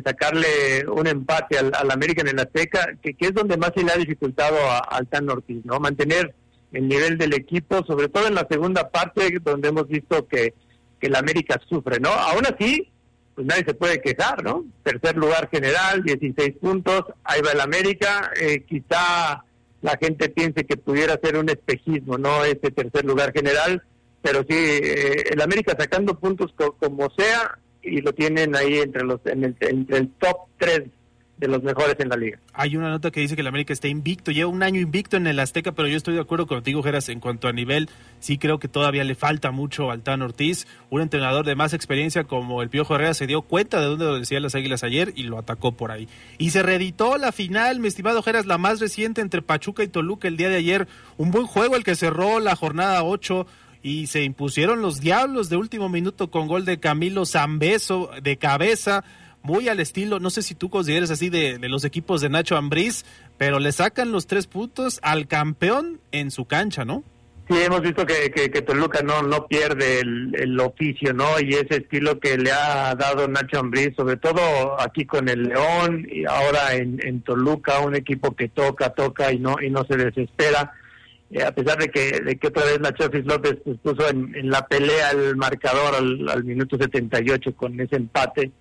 sacarle 0.04 0.86
un 0.86 1.08
empate 1.08 1.58
al, 1.58 1.72
al 1.74 1.90
América 1.90 2.22
en 2.22 2.28
el 2.28 2.38
Azteca, 2.38 2.90
que, 3.02 3.14
que, 3.14 3.26
es 3.26 3.34
donde 3.34 3.56
más 3.56 3.72
se 3.74 3.82
le 3.82 3.90
ha 3.90 3.96
dificultado 3.96 4.56
al 4.88 5.08
Tan 5.08 5.28
Ortiz, 5.28 5.64
¿no? 5.64 5.80
Mantener 5.80 6.32
el 6.72 6.86
nivel 6.86 7.18
del 7.18 7.34
equipo, 7.34 7.84
sobre 7.84 8.08
todo 8.08 8.28
en 8.28 8.36
la 8.36 8.46
segunda 8.48 8.88
parte, 8.90 9.36
donde 9.42 9.70
hemos 9.70 9.88
visto 9.88 10.28
que, 10.28 10.54
que 11.00 11.08
el 11.08 11.16
América 11.16 11.60
sufre, 11.68 11.98
¿no? 11.98 12.10
Aún 12.10 12.46
así, 12.46 12.92
pues 13.34 13.44
nadie 13.44 13.64
se 13.66 13.74
puede 13.74 14.00
quejar, 14.00 14.44
¿no? 14.44 14.64
Tercer 14.84 15.16
lugar 15.16 15.48
general, 15.50 16.04
16 16.04 16.58
puntos, 16.60 17.06
ahí 17.24 17.40
va 17.44 17.50
el 17.50 17.60
América, 17.60 18.30
eh, 18.40 18.62
quizá 18.68 19.42
la 19.82 19.98
gente 20.00 20.28
piense 20.28 20.64
que 20.64 20.76
pudiera 20.76 21.18
ser 21.20 21.36
un 21.38 21.48
espejismo, 21.48 22.18
¿no? 22.18 22.44
Ese 22.44 22.70
tercer 22.70 23.04
lugar 23.04 23.32
general, 23.32 23.82
pero 24.24 24.40
sí, 24.40 24.56
eh, 24.56 25.24
el 25.32 25.42
América 25.42 25.76
sacando 25.78 26.18
puntos 26.18 26.54
como 26.78 27.10
sea 27.10 27.58
y 27.82 28.00
lo 28.00 28.14
tienen 28.14 28.56
ahí 28.56 28.78
entre 28.78 29.04
los 29.04 29.20
en 29.26 29.44
el, 29.44 29.56
entre 29.60 29.98
el 29.98 30.08
top 30.12 30.46
3 30.56 30.84
de 31.36 31.48
los 31.48 31.62
mejores 31.62 31.96
en 31.98 32.08
la 32.08 32.16
liga. 32.16 32.38
Hay 32.54 32.74
una 32.74 32.88
nota 32.88 33.10
que 33.10 33.20
dice 33.20 33.34
que 33.34 33.42
el 33.42 33.46
América 33.48 33.74
está 33.74 33.88
invicto, 33.88 34.30
lleva 34.30 34.48
un 34.48 34.62
año 34.62 34.80
invicto 34.80 35.18
en 35.18 35.26
el 35.26 35.38
Azteca, 35.40 35.72
pero 35.72 35.88
yo 35.88 35.98
estoy 35.98 36.14
de 36.14 36.20
acuerdo 36.20 36.46
contigo, 36.46 36.82
Geras, 36.82 37.10
en 37.10 37.20
cuanto 37.20 37.48
a 37.48 37.52
nivel, 37.52 37.90
sí 38.18 38.38
creo 38.38 38.58
que 38.58 38.68
todavía 38.68 39.04
le 39.04 39.14
falta 39.14 39.50
mucho 39.50 39.90
al 39.90 40.02
Tan 40.02 40.22
Ortiz, 40.22 40.66
un 40.88 41.02
entrenador 41.02 41.44
de 41.44 41.54
más 41.54 41.74
experiencia 41.74 42.24
como 42.24 42.62
el 42.62 42.70
Piojo 42.70 42.94
Herrera 42.94 43.12
se 43.12 43.26
dio 43.26 43.42
cuenta 43.42 43.78
de 43.78 43.86
dónde 43.86 44.06
lo 44.06 44.18
decían 44.18 44.42
las 44.42 44.54
Águilas 44.54 44.84
ayer 44.84 45.12
y 45.16 45.24
lo 45.24 45.36
atacó 45.36 45.72
por 45.72 45.90
ahí. 45.90 46.08
Y 46.38 46.48
se 46.50 46.62
reeditó 46.62 47.18
la 47.18 47.30
final, 47.30 47.78
mi 47.78 47.88
estimado 47.88 48.22
Geras, 48.22 48.46
la 48.46 48.56
más 48.56 48.80
reciente 48.80 49.20
entre 49.20 49.42
Pachuca 49.42 49.82
y 49.82 49.88
Toluca 49.88 50.28
el 50.28 50.38
día 50.38 50.48
de 50.48 50.56
ayer, 50.56 50.88
un 51.18 51.30
buen 51.30 51.46
juego 51.46 51.76
el 51.76 51.84
que 51.84 51.94
cerró 51.94 52.40
la 52.40 52.56
jornada 52.56 53.02
8 53.02 53.46
y 53.84 54.06
se 54.06 54.22
impusieron 54.24 54.80
los 54.80 54.98
Diablos 54.98 55.50
de 55.50 55.58
último 55.58 55.90
minuto 55.90 56.30
con 56.30 56.48
gol 56.48 56.64
de 56.64 56.80
Camilo 56.80 57.26
Zambeso 57.26 58.10
de 58.22 58.38
cabeza, 58.38 59.04
muy 59.42 59.68
al 59.68 59.78
estilo, 59.78 60.18
no 60.20 60.30
sé 60.30 60.40
si 60.40 60.54
tú 60.54 60.70
consideres 60.70 61.10
así 61.10 61.28
de, 61.28 61.58
los 61.60 61.84
equipos 61.84 62.22
de 62.22 62.30
Nacho 62.30 62.56
Ambriz, 62.56 63.04
pero 63.36 63.58
le 63.58 63.72
sacan 63.72 64.10
los 64.10 64.26
tres 64.26 64.46
puntos 64.46 65.00
al 65.02 65.28
campeón 65.28 66.00
en 66.12 66.30
su 66.30 66.46
cancha, 66.46 66.86
¿no? 66.86 67.04
Sí, 67.46 67.60
hemos 67.60 67.82
visto 67.82 68.06
que, 68.06 68.30
que, 68.30 68.62
Toluca 68.62 69.02
no, 69.02 69.20
no 69.20 69.46
pierde 69.46 70.00
el, 70.00 70.58
oficio, 70.60 71.12
¿no? 71.12 71.38
Y 71.38 71.50
ese 71.50 71.76
estilo 71.76 72.18
que 72.18 72.38
le 72.38 72.50
ha 72.52 72.94
dado 72.94 73.28
Nacho 73.28 73.58
Ambriz, 73.58 73.94
sobre 73.96 74.16
todo 74.16 74.80
aquí 74.80 75.04
con 75.04 75.28
el 75.28 75.42
León 75.42 76.08
y 76.10 76.24
ahora 76.24 76.72
en, 76.72 77.06
en 77.06 77.20
Toluca, 77.20 77.80
un 77.80 77.96
equipo 77.96 78.34
que 78.34 78.48
toca, 78.48 78.94
toca 78.94 79.30
y 79.30 79.40
no, 79.40 79.56
y 79.60 79.68
no 79.68 79.84
se 79.84 79.98
desespera 79.98 80.72
eh, 81.30 81.42
a 81.42 81.52
pesar 81.52 81.78
de 81.78 81.88
que, 81.88 82.20
de 82.20 82.36
que 82.36 82.48
otra 82.48 82.64
vez 82.64 82.80
Nachofis 82.80 83.24
López 83.24 83.56
pues, 83.64 83.78
puso 83.82 84.08
en, 84.08 84.50
la 84.50 84.66
pelea 84.66 85.10
el 85.10 85.36
marcador 85.36 85.94
al, 85.94 86.28
al 86.28 86.44
minuto 86.44 86.76
78 86.76 87.56
con 87.56 87.80
ese 87.80 87.96
empate, 87.96 88.52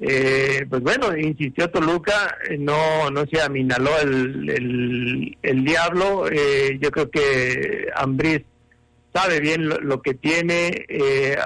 eh, 0.00 0.64
pues 0.68 0.82
bueno, 0.82 1.16
insistió 1.16 1.70
Toluca, 1.70 2.36
eh, 2.48 2.56
no 2.58 3.10
no 3.10 3.24
se 3.26 3.40
aminaló 3.40 3.90
el, 4.00 5.36
el, 5.42 5.64
diablo, 5.64 6.28
yo 6.80 6.90
creo 6.90 7.10
que 7.10 7.88
Ambriz 7.94 8.42
sabe 9.12 9.40
bien 9.40 9.68
lo, 9.68 10.02
que 10.02 10.14
tiene, 10.14 10.86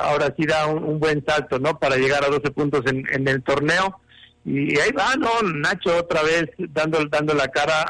ahora 0.00 0.34
sí 0.38 0.46
da 0.46 0.66
un, 0.66 0.98
buen 0.98 1.24
salto, 1.26 1.58
¿no? 1.58 1.78
Para 1.78 1.96
llegar 1.96 2.24
a 2.24 2.28
12 2.28 2.50
puntos 2.52 2.86
en, 2.86 3.04
en 3.10 3.28
el 3.28 3.42
torneo. 3.42 4.00
Y 4.46 4.78
ahí 4.78 4.92
va, 4.92 5.14
¿no? 5.16 5.42
Nacho 5.42 5.98
otra 5.98 6.22
vez 6.22 6.46
dando, 6.56 7.04
dando 7.06 7.34
la 7.34 7.48
cara, 7.48 7.84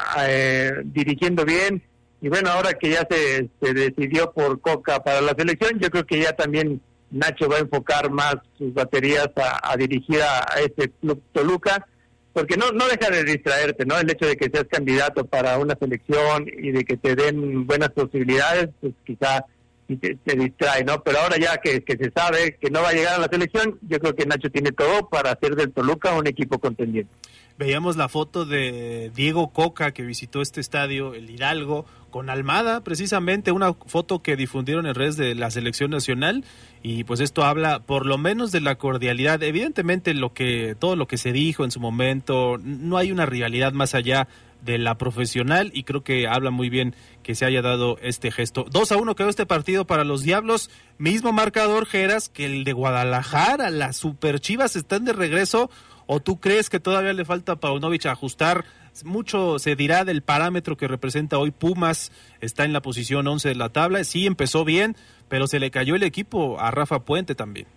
dirigiendo 0.83 1.45
bien, 1.45 1.81
y 2.21 2.27
bueno, 2.27 2.49
ahora 2.49 2.73
que 2.73 2.89
ya 2.89 3.07
se, 3.09 3.49
decidió 3.73 4.31
por 4.31 4.59
Coca 4.59 5.01
para 5.01 5.21
la 5.21 5.33
selección, 5.37 5.79
yo 5.79 5.89
creo 5.89 6.05
que 6.05 6.19
ya 6.19 6.33
también 6.33 6.81
Nacho 7.11 7.47
va 7.47 7.57
a 7.57 7.61
enfocar 7.61 8.11
más 8.11 8.35
sus 8.57 8.73
baterías 8.73 9.29
a, 9.35 9.75
dirigir 9.77 10.21
a, 10.21 10.59
este 10.59 10.89
club 10.99 11.21
Toluca, 11.31 11.87
porque 12.33 12.57
no, 12.57 12.71
no 12.71 12.87
deja 12.87 13.09
de 13.09 13.23
distraerte, 13.23 13.85
¿no? 13.85 13.97
El 13.97 14.09
hecho 14.09 14.25
de 14.25 14.35
que 14.35 14.49
seas 14.49 14.65
candidato 14.69 15.25
para 15.25 15.57
una 15.57 15.75
selección 15.79 16.45
y 16.47 16.71
de 16.71 16.83
que 16.83 16.97
te 16.97 17.15
den 17.15 17.65
buenas 17.65 17.89
posibilidades, 17.89 18.69
pues 18.81 18.93
quizá 19.05 19.45
te, 19.87 20.15
te 20.15 20.35
distrae, 20.35 20.83
¿no? 20.83 21.01
Pero 21.01 21.19
ahora 21.19 21.37
ya 21.37 21.57
que, 21.57 21.83
que 21.83 21.97
se 21.97 22.11
sabe 22.11 22.57
que 22.61 22.69
no 22.69 22.81
va 22.81 22.89
a 22.89 22.93
llegar 22.93 23.15
a 23.15 23.19
la 23.19 23.29
selección, 23.31 23.79
yo 23.81 23.99
creo 23.99 24.13
que 24.13 24.25
Nacho 24.25 24.51
tiene 24.51 24.71
todo 24.71 25.07
para 25.07 25.31
hacer 25.31 25.55
del 25.55 25.71
Toluca 25.71 26.13
un 26.13 26.27
equipo 26.27 26.59
contendiente. 26.59 27.11
veíamos 27.57 27.97
la 27.97 28.09
foto 28.09 28.45
de 28.45 29.11
Diego 29.15 29.51
Coca 29.51 29.91
que 29.91 30.03
visitó 30.03 30.41
este 30.41 30.61
estadio, 30.61 31.15
el 31.15 31.29
Hidalgo, 31.29 31.85
con 32.09 32.29
Almada, 32.29 32.81
precisamente 32.83 33.51
una 33.51 33.73
foto 33.73 34.21
que 34.21 34.35
difundieron 34.35 34.85
en 34.85 34.95
redes 34.95 35.17
de 35.17 35.35
la 35.35 35.51
selección 35.51 35.91
nacional. 35.91 36.43
Y 36.81 37.03
pues 37.03 37.19
esto 37.19 37.43
habla 37.43 37.79
por 37.79 38.05
lo 38.05 38.17
menos 38.17 38.51
de 38.51 38.61
la 38.61 38.75
cordialidad. 38.75 39.41
Evidentemente 39.43 40.13
lo 40.13 40.33
que 40.33 40.75
todo 40.79 40.95
lo 40.95 41.07
que 41.07 41.17
se 41.17 41.31
dijo 41.31 41.63
en 41.63 41.71
su 41.71 41.79
momento, 41.79 42.57
no 42.61 42.97
hay 42.97 43.11
una 43.11 43.25
rivalidad 43.25 43.73
más 43.73 43.95
allá 43.95 44.27
de 44.61 44.77
la 44.77 44.97
profesional. 44.97 45.71
Y 45.73 45.83
creo 45.83 46.03
que 46.03 46.27
habla 46.27 46.51
muy 46.51 46.69
bien 46.69 46.95
que 47.23 47.35
se 47.35 47.45
haya 47.45 47.61
dado 47.61 47.97
este 48.01 48.31
gesto. 48.31 48.65
2 48.71 48.91
a 48.91 48.97
1 48.97 49.15
quedó 49.15 49.29
este 49.29 49.45
partido 49.45 49.85
para 49.85 50.03
los 50.03 50.23
Diablos, 50.23 50.69
mismo 50.97 51.31
marcador 51.31 51.85
Geras 51.85 52.29
que 52.29 52.45
el 52.45 52.63
de 52.63 52.73
Guadalajara, 52.73 53.69
las 53.69 53.97
Super 53.97 54.39
Chivas 54.39 54.75
están 54.75 55.05
de 55.05 55.13
regreso. 55.13 55.69
O 56.11 56.19
tú 56.19 56.39
crees 56.39 56.71
que 56.71 56.79
todavía 56.79 57.13
le 57.13 57.23
falta 57.23 57.51
a 57.51 57.59
Paunovic 57.59 58.07
ajustar 58.07 58.65
mucho 59.03 59.59
se 59.59 59.75
dirá 59.75 60.05
del 60.05 60.21
parámetro 60.21 60.77
que 60.77 60.87
representa 60.87 61.37
hoy 61.37 61.51
Pumas, 61.51 62.11
está 62.41 62.65
en 62.65 62.73
la 62.73 62.81
posición 62.81 63.27
11 63.27 63.49
de 63.49 63.55
la 63.55 63.69
tabla, 63.69 64.03
sí 64.03 64.25
empezó 64.25 64.65
bien, 64.65 64.95
pero 65.27 65.47
se 65.47 65.59
le 65.59 65.71
cayó 65.71 65.95
el 65.95 66.03
equipo 66.03 66.59
a 66.59 66.71
Rafa 66.71 66.99
Puente 66.99 67.35
también. 67.35 67.67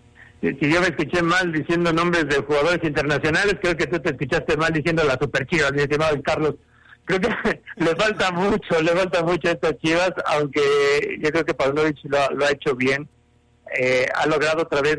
Si 0.40 0.72
yo 0.72 0.80
me 0.80 0.88
escuché 0.88 1.22
mal 1.22 1.52
diciendo 1.52 1.92
nombres 1.92 2.26
de 2.28 2.36
jugadores 2.36 2.82
internacionales, 2.82 3.56
creo 3.62 3.76
que 3.76 3.86
tú 3.86 4.00
te 4.00 4.10
escuchaste 4.10 4.56
mal 4.56 4.72
diciendo 4.72 5.04
las 5.04 5.18
super 5.20 5.46
chivas, 5.46 5.72
mi 5.72 5.82
estimado 5.82 6.20
Carlos 6.22 6.56
creo 7.04 7.20
que 7.20 7.28
le 7.76 7.96
falta 7.96 8.30
mucho, 8.32 8.80
le 8.82 8.92
falta 8.92 9.22
mucho 9.22 9.48
a 9.48 9.52
estas 9.52 9.78
Chivas, 9.78 10.12
aunque 10.26 11.18
yo 11.20 11.30
creo 11.30 11.44
que 11.44 11.54
Pavlovich 11.54 12.00
lo, 12.04 12.18
lo 12.30 12.44
ha 12.44 12.50
hecho 12.50 12.74
bien. 12.74 13.08
Eh, 13.78 14.06
ha 14.14 14.26
logrado 14.26 14.62
otra 14.62 14.82
vez 14.82 14.98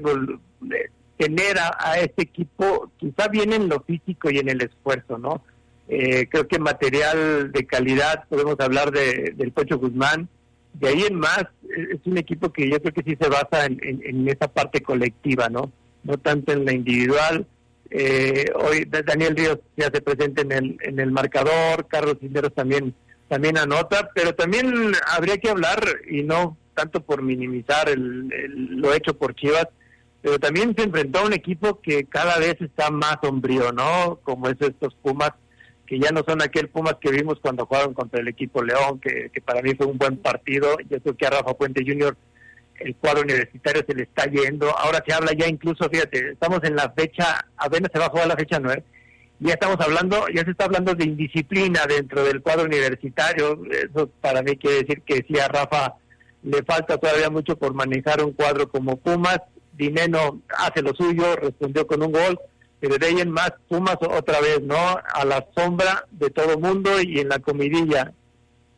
tener 1.17 1.57
a, 1.59 1.99
este 1.99 2.23
equipo, 2.23 2.91
quizá 2.97 3.27
bien 3.27 3.53
en 3.53 3.69
lo 3.69 3.81
físico 3.81 4.31
y 4.31 4.39
en 4.39 4.49
el 4.49 4.61
esfuerzo, 4.61 5.17
¿no? 5.17 5.43
Eh, 5.87 6.27
creo 6.29 6.47
que 6.47 6.59
material 6.59 7.51
de 7.51 7.65
calidad, 7.65 8.25
podemos 8.29 8.59
hablar 8.59 8.91
de, 8.91 9.33
del 9.35 9.51
Pocho 9.51 9.77
Guzmán. 9.77 10.29
De 10.73 10.87
ahí 10.87 11.03
en 11.03 11.15
más, 11.15 11.45
es 11.69 11.99
un 12.05 12.17
equipo 12.17 12.51
que 12.51 12.69
yo 12.69 12.81
creo 12.81 12.93
que 12.93 13.03
sí 13.03 13.17
se 13.19 13.29
basa 13.29 13.65
en, 13.65 13.79
en, 13.81 14.27
esa 14.27 14.47
parte 14.47 14.81
colectiva, 14.81 15.49
¿no? 15.49 15.71
No 16.03 16.17
tanto 16.17 16.51
en 16.51 16.65
la 16.65 16.73
individual, 16.73 17.45
eh, 17.95 18.45
hoy 18.55 18.85
Daniel 18.85 19.35
Ríos 19.35 19.59
ya 19.77 19.85
se 19.93 20.01
presenta 20.01 20.41
en 20.41 20.51
el, 20.51 20.77
en 20.81 20.99
el 20.99 21.11
marcador, 21.11 21.87
Carlos 21.87 22.17
Cisneros 22.19 22.53
también, 22.55 22.95
también 23.27 23.55
anota, 23.55 24.09
pero 24.15 24.33
también 24.33 24.93
habría 25.15 25.37
que 25.37 25.51
hablar, 25.51 25.79
y 26.09 26.23
no 26.23 26.57
tanto 26.73 27.01
por 27.01 27.21
minimizar 27.21 27.89
el, 27.89 28.29
lo 28.81 28.93
hecho 28.95 29.15
por 29.15 29.35
Chivas, 29.35 29.67
pero 30.23 30.39
también 30.39 30.73
se 30.75 30.85
enfrentó 30.85 31.19
a 31.19 31.25
un 31.25 31.33
equipo 31.33 31.81
que 31.81 32.05
cada 32.05 32.39
vez 32.39 32.55
está 32.61 32.89
más 32.89 33.17
sombrío, 33.21 33.71
¿no? 33.71 34.19
Como 34.23 34.47
es 34.47 34.55
estos 34.59 34.95
Pumas, 34.95 35.33
que 35.93 35.99
ya 35.99 36.09
no 36.11 36.23
son 36.27 36.41
aquel 36.41 36.69
Pumas 36.69 36.95
que 36.99 37.11
vimos 37.11 37.39
cuando 37.39 37.67
jugaron 37.67 37.93
contra 37.93 38.19
el 38.19 38.27
equipo 38.27 38.63
León, 38.63 38.99
que, 38.99 39.29
para 39.45 39.61
mí 39.61 39.75
fue 39.75 39.85
un 39.85 39.99
buen 39.99 40.17
partido. 40.17 40.75
Yo 40.89 40.99
creo 40.99 41.15
que 41.15 41.27
a 41.27 41.29
Rafa 41.29 41.53
Puente 41.53 41.83
Jr 41.85 42.17
el 42.79 42.95
cuadro 42.95 43.21
universitario 43.21 43.83
se 43.87 43.93
le 43.93 44.03
está 44.03 44.25
yendo. 44.25 44.75
Ahora 44.75 45.03
se 45.05 45.13
habla 45.13 45.33
ya 45.33 45.47
incluso, 45.47 45.87
fíjate, 45.87 46.31
estamos 46.31 46.61
en 46.63 46.75
la 46.75 46.89
fecha, 46.89 47.45
apenas 47.55 47.91
se 47.93 47.99
va 47.99 48.07
a 48.07 48.09
jugar 48.09 48.27
la 48.27 48.35
fecha 48.35 48.59
9. 48.59 48.83
Ya 49.39 49.53
estamos 49.53 49.77
hablando, 49.79 50.25
ya 50.33 50.43
se 50.43 50.51
está 50.51 50.65
hablando 50.65 50.95
de 50.95 51.05
indisciplina 51.05 51.85
dentro 51.85 52.23
del 52.23 52.41
cuadro 52.41 52.65
universitario. 52.65 53.59
Eso 53.71 54.09
para 54.19 54.41
mí 54.41 54.57
quiere 54.57 54.77
decir 54.77 55.03
que 55.03 55.23
si 55.27 55.39
a 55.39 55.47
Rafa 55.47 55.93
le 56.41 56.63
falta 56.63 56.97
todavía 56.97 57.29
mucho 57.29 57.55
por 57.55 57.75
manejar 57.75 58.23
un 58.23 58.33
cuadro 58.33 58.67
como 58.67 58.97
Pumas. 58.97 59.39
Dineno 59.73 60.41
hace 60.57 60.81
lo 60.81 60.93
suyo, 60.95 61.35
respondió 61.35 61.85
con 61.85 62.01
un 62.01 62.11
gol, 62.11 62.39
pero 62.83 62.97
de 62.97 63.05
ahí 63.05 63.25
más 63.25 63.53
Pumas 63.69 63.95
otra 64.01 64.41
vez, 64.41 64.61
¿no? 64.61 64.75
A 64.75 65.23
la 65.23 65.47
sombra 65.55 66.05
de 66.11 66.29
todo 66.29 66.59
mundo 66.59 67.01
y 67.01 67.21
en 67.21 67.29
la 67.29 67.39
comidilla 67.39 68.11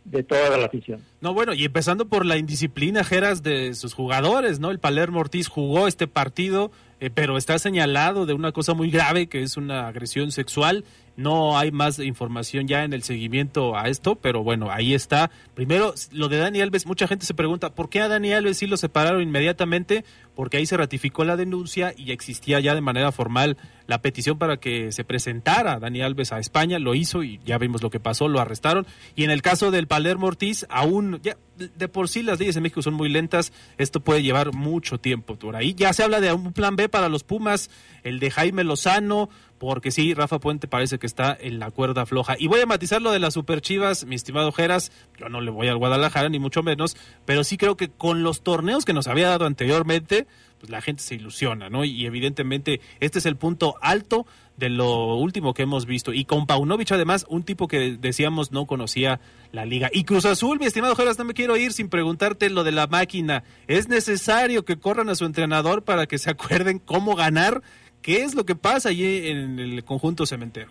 de 0.03 0.21
toda 0.21 0.55
la 0.59 0.67
afición. 0.67 1.01
No, 1.21 1.33
bueno, 1.33 1.55
y 1.55 1.65
empezando 1.65 2.07
por 2.07 2.23
la 2.23 2.37
indisciplina, 2.37 3.03
Geras, 3.03 3.41
de 3.41 3.73
sus 3.73 3.95
jugadores, 3.95 4.59
¿no? 4.59 4.69
El 4.69 4.77
Palermo 4.77 5.21
Ortiz 5.21 5.47
jugó 5.47 5.87
este 5.87 6.05
partido, 6.05 6.69
eh, 6.99 7.09
pero 7.11 7.35
está 7.35 7.57
señalado 7.57 8.27
de 8.27 8.35
una 8.35 8.51
cosa 8.51 8.75
muy 8.75 8.91
grave, 8.91 9.25
que 9.25 9.41
es 9.41 9.57
una 9.57 9.87
agresión 9.87 10.31
sexual. 10.31 10.85
No 11.17 11.57
hay 11.57 11.71
más 11.71 11.99
información 11.99 12.67
ya 12.67 12.83
en 12.83 12.93
el 12.93 13.03
seguimiento 13.03 13.77
a 13.77 13.87
esto, 13.87 14.15
pero 14.15 14.43
bueno, 14.43 14.69
ahí 14.69 14.93
está. 14.93 15.31
Primero, 15.53 15.93
lo 16.11 16.27
de 16.27 16.37
Dani 16.37 16.61
Alves, 16.61 16.85
mucha 16.85 17.07
gente 17.07 17.25
se 17.25 17.33
pregunta, 17.33 17.73
¿por 17.73 17.89
qué 17.89 18.01
a 18.01 18.07
Dani 18.07 18.33
Alves 18.33 18.57
sí 18.57 18.67
lo 18.67 18.75
separaron 18.75 19.21
inmediatamente? 19.21 20.03
Porque 20.35 20.57
ahí 20.57 20.65
se 20.65 20.75
ratificó 20.75 21.23
la 21.23 21.37
denuncia 21.37 21.93
y 21.95 22.11
existía 22.11 22.59
ya 22.59 22.75
de 22.75 22.81
manera 22.81 23.13
formal 23.13 23.57
la 23.87 24.01
petición 24.01 24.37
para 24.37 24.57
que 24.57 24.91
se 24.91 25.03
presentara 25.03 25.79
Dani 25.79 26.01
Alves 26.01 26.31
a 26.31 26.39
España, 26.39 26.79
lo 26.79 26.95
hizo 26.95 27.23
y 27.23 27.39
ya 27.45 27.57
vimos 27.57 27.81
lo 27.81 27.89
que 27.89 27.99
pasó, 27.99 28.27
lo 28.27 28.39
arrestaron. 28.41 28.85
Y 29.15 29.23
en 29.23 29.31
el 29.31 29.41
caso 29.41 29.71
del 29.71 29.87
Palermo 29.87 30.27
Ortiz, 30.27 30.65
aún, 30.69 31.19
ya, 31.23 31.37
de 31.55 31.87
por 31.87 32.09
sí 32.09 32.23
las 32.23 32.39
leyes 32.39 32.55
en 32.55 32.63
México 32.63 32.81
son 32.81 32.95
muy 32.95 33.09
lentas, 33.09 33.53
esto 33.77 33.99
puede 33.99 34.23
llevar 34.23 34.53
mucho 34.53 34.97
tiempo 34.97 35.35
por 35.35 35.55
ahí. 35.55 35.73
Ya 35.75 35.93
se 35.93 36.03
habla 36.03 36.19
de 36.19 36.33
un 36.33 36.51
plan 36.51 36.75
B 36.75 36.89
para 36.89 37.09
los 37.09 37.23
Pumas, 37.23 37.69
el 38.03 38.19
de 38.19 38.31
Jaime 38.31 38.63
Lozano, 38.63 39.29
porque 39.57 39.91
sí, 39.91 40.13
Rafa 40.13 40.39
Puente 40.39 40.67
parece 40.67 40.99
que 40.99 41.07
está 41.07 41.35
en 41.39 41.59
la 41.59 41.71
cuerda 41.71 42.05
floja. 42.05 42.35
Y 42.37 42.47
voy 42.47 42.61
a 42.61 42.65
matizar 42.65 43.01
lo 43.01 43.11
de 43.11 43.19
las 43.19 43.33
Super 43.33 43.61
Chivas, 43.61 44.05
mi 44.05 44.15
estimado 44.15 44.51
Geras, 44.51 44.91
yo 45.17 45.29
no 45.29 45.41
le 45.41 45.51
voy 45.51 45.67
al 45.67 45.77
Guadalajara 45.77 46.29
ni 46.29 46.39
mucho 46.39 46.63
menos, 46.63 46.97
pero 47.25 47.43
sí 47.43 47.57
creo 47.57 47.77
que 47.77 47.89
con 47.89 48.23
los 48.23 48.41
torneos 48.41 48.85
que 48.85 48.93
nos 48.93 49.07
había 49.07 49.29
dado 49.29 49.45
anteriormente, 49.45 50.27
pues 50.59 50.69
la 50.69 50.81
gente 50.81 51.03
se 51.03 51.15
ilusiona, 51.15 51.69
¿no? 51.69 51.85
Y 51.85 52.05
evidentemente 52.05 52.81
este 52.99 53.19
es 53.19 53.25
el 53.25 53.37
punto 53.37 53.75
alto 53.81 54.25
de 54.57 54.69
lo 54.69 55.15
último 55.15 55.53
que 55.53 55.63
hemos 55.63 55.85
visto. 55.85 56.13
Y 56.13 56.25
con 56.25 56.47
Paunovic, 56.47 56.91
además, 56.91 57.25
un 57.29 57.43
tipo 57.43 57.67
que 57.67 57.97
decíamos 57.97 58.51
no 58.51 58.65
conocía 58.65 59.19
la 59.51 59.65
liga. 59.65 59.89
Y 59.93 60.03
Cruz 60.03 60.25
Azul, 60.25 60.59
mi 60.59 60.65
estimado 60.65 60.95
Geras, 60.95 61.17
no 61.17 61.25
me 61.25 61.33
quiero 61.33 61.57
ir 61.57 61.73
sin 61.73 61.89
preguntarte 61.89 62.49
lo 62.49 62.63
de 62.63 62.71
la 62.71 62.87
máquina. 62.87 63.43
¿Es 63.67 63.89
necesario 63.89 64.65
que 64.65 64.77
corran 64.77 65.09
a 65.09 65.15
su 65.15 65.25
entrenador 65.25 65.83
para 65.83 66.07
que 66.07 66.17
se 66.17 66.29
acuerden 66.29 66.79
cómo 66.79 67.15
ganar? 67.15 67.61
¿Qué 68.05 68.21
es 68.21 68.35
lo 68.35 68.45
que 68.45 68.53
pasa 68.53 68.89
allí 68.89 69.29
en 69.29 69.57
el 69.57 69.83
conjunto 69.83 70.27
cementero? 70.27 70.69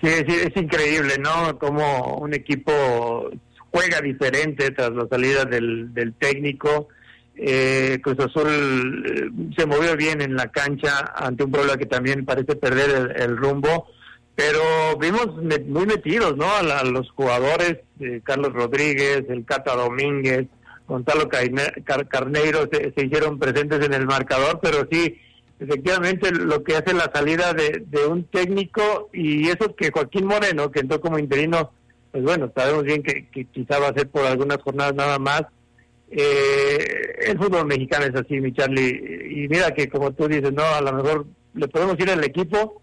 Sí, 0.00 0.08
es 0.08 0.56
increíble, 0.56 1.18
¿no? 1.18 1.58
Como 1.58 2.16
un 2.16 2.32
equipo 2.32 3.28
juega 3.70 4.00
diferente 4.00 4.70
tras 4.70 4.90
la 4.92 5.06
salida 5.06 5.44
del, 5.44 6.14
técnico 6.18 6.88
eh, 7.36 7.98
Cruz 8.02 8.18
Azul 8.20 9.04
eh, 9.06 9.52
se 9.58 9.66
movió 9.66 9.94
bien 9.94 10.22
en 10.22 10.34
la 10.36 10.50
cancha 10.50 11.12
ante 11.14 11.44
un 11.44 11.52
problema 11.52 11.76
que 11.76 11.84
también 11.84 12.24
parece 12.24 12.56
perder 12.56 13.14
el, 13.14 13.36
rumbo, 13.36 13.88
pero 14.34 14.62
vimos 14.98 15.36
muy 15.66 15.84
metidos, 15.84 16.34
¿no? 16.38 16.50
A, 16.50 16.82
los 16.84 17.10
jugadores, 17.10 17.80
eh, 18.00 18.22
Carlos 18.24 18.54
Rodríguez, 18.54 19.26
el 19.28 19.44
Cata 19.44 19.76
Domínguez, 19.76 20.46
Gonzalo 20.88 21.28
Carneiro 21.28 22.70
se, 22.72 23.04
hicieron 23.04 23.38
presentes 23.38 23.84
en 23.84 23.92
el 23.92 24.06
marcador, 24.06 24.60
pero 24.62 24.88
sí, 24.90 25.18
efectivamente 25.60 26.32
lo 26.32 26.64
que 26.64 26.76
hace 26.76 26.92
la 26.92 27.10
salida 27.14 27.52
de, 27.52 28.06
un 28.06 28.24
técnico 28.24 29.10
y 29.12 29.48
eso 29.48 29.74
que 29.76 29.90
Joaquín 29.90 30.26
Moreno, 30.26 30.70
que 30.70 30.80
entró 30.80 31.00
como 31.00 31.18
interino, 31.18 31.72
pues 32.10 32.24
bueno, 32.24 32.50
sabemos 32.54 32.84
bien 32.84 33.02
que, 33.02 33.28
que 33.28 33.44
quizá 33.44 33.78
va 33.78 33.88
a 33.88 33.94
ser 33.94 34.08
por 34.08 34.24
algunas 34.24 34.58
jornadas 34.62 34.94
nada 34.94 35.18
más, 35.18 35.44
eh, 36.10 37.26
el 37.26 37.38
fútbol 37.38 37.66
mexicano 37.66 38.06
es 38.06 38.14
así, 38.14 38.40
mi 38.40 38.52
Charlie. 38.52 39.44
Y 39.44 39.48
mira 39.48 39.72
que 39.72 39.88
como 39.88 40.12
tú 40.12 40.26
dices, 40.26 40.52
no, 40.52 40.64
a 40.64 40.80
lo 40.80 40.92
mejor 40.92 41.26
le 41.54 41.68
podemos 41.68 41.98
ir 42.00 42.10
al 42.10 42.24
equipo, 42.24 42.82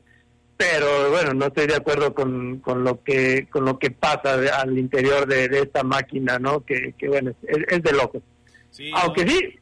pero 0.56 1.12
bueno, 1.12 1.34
no 1.34 1.48
estoy 1.48 1.68
de 1.68 1.76
acuerdo 1.76 2.14
con, 2.14 2.60
con 2.60 2.84
lo 2.84 3.04
que 3.04 3.48
con 3.52 3.66
lo 3.66 3.78
que 3.78 3.92
pasa 3.92 4.40
al 4.60 4.78
interior 4.78 5.28
de, 5.28 5.46
esta 5.60 5.84
máquina, 5.84 6.40
¿no? 6.40 6.64
Que, 6.66 6.94
bueno, 7.08 7.34
es, 7.44 7.84
de 7.84 7.92
loco. 7.92 8.22
Aunque 8.94 9.28
sí, 9.28 9.60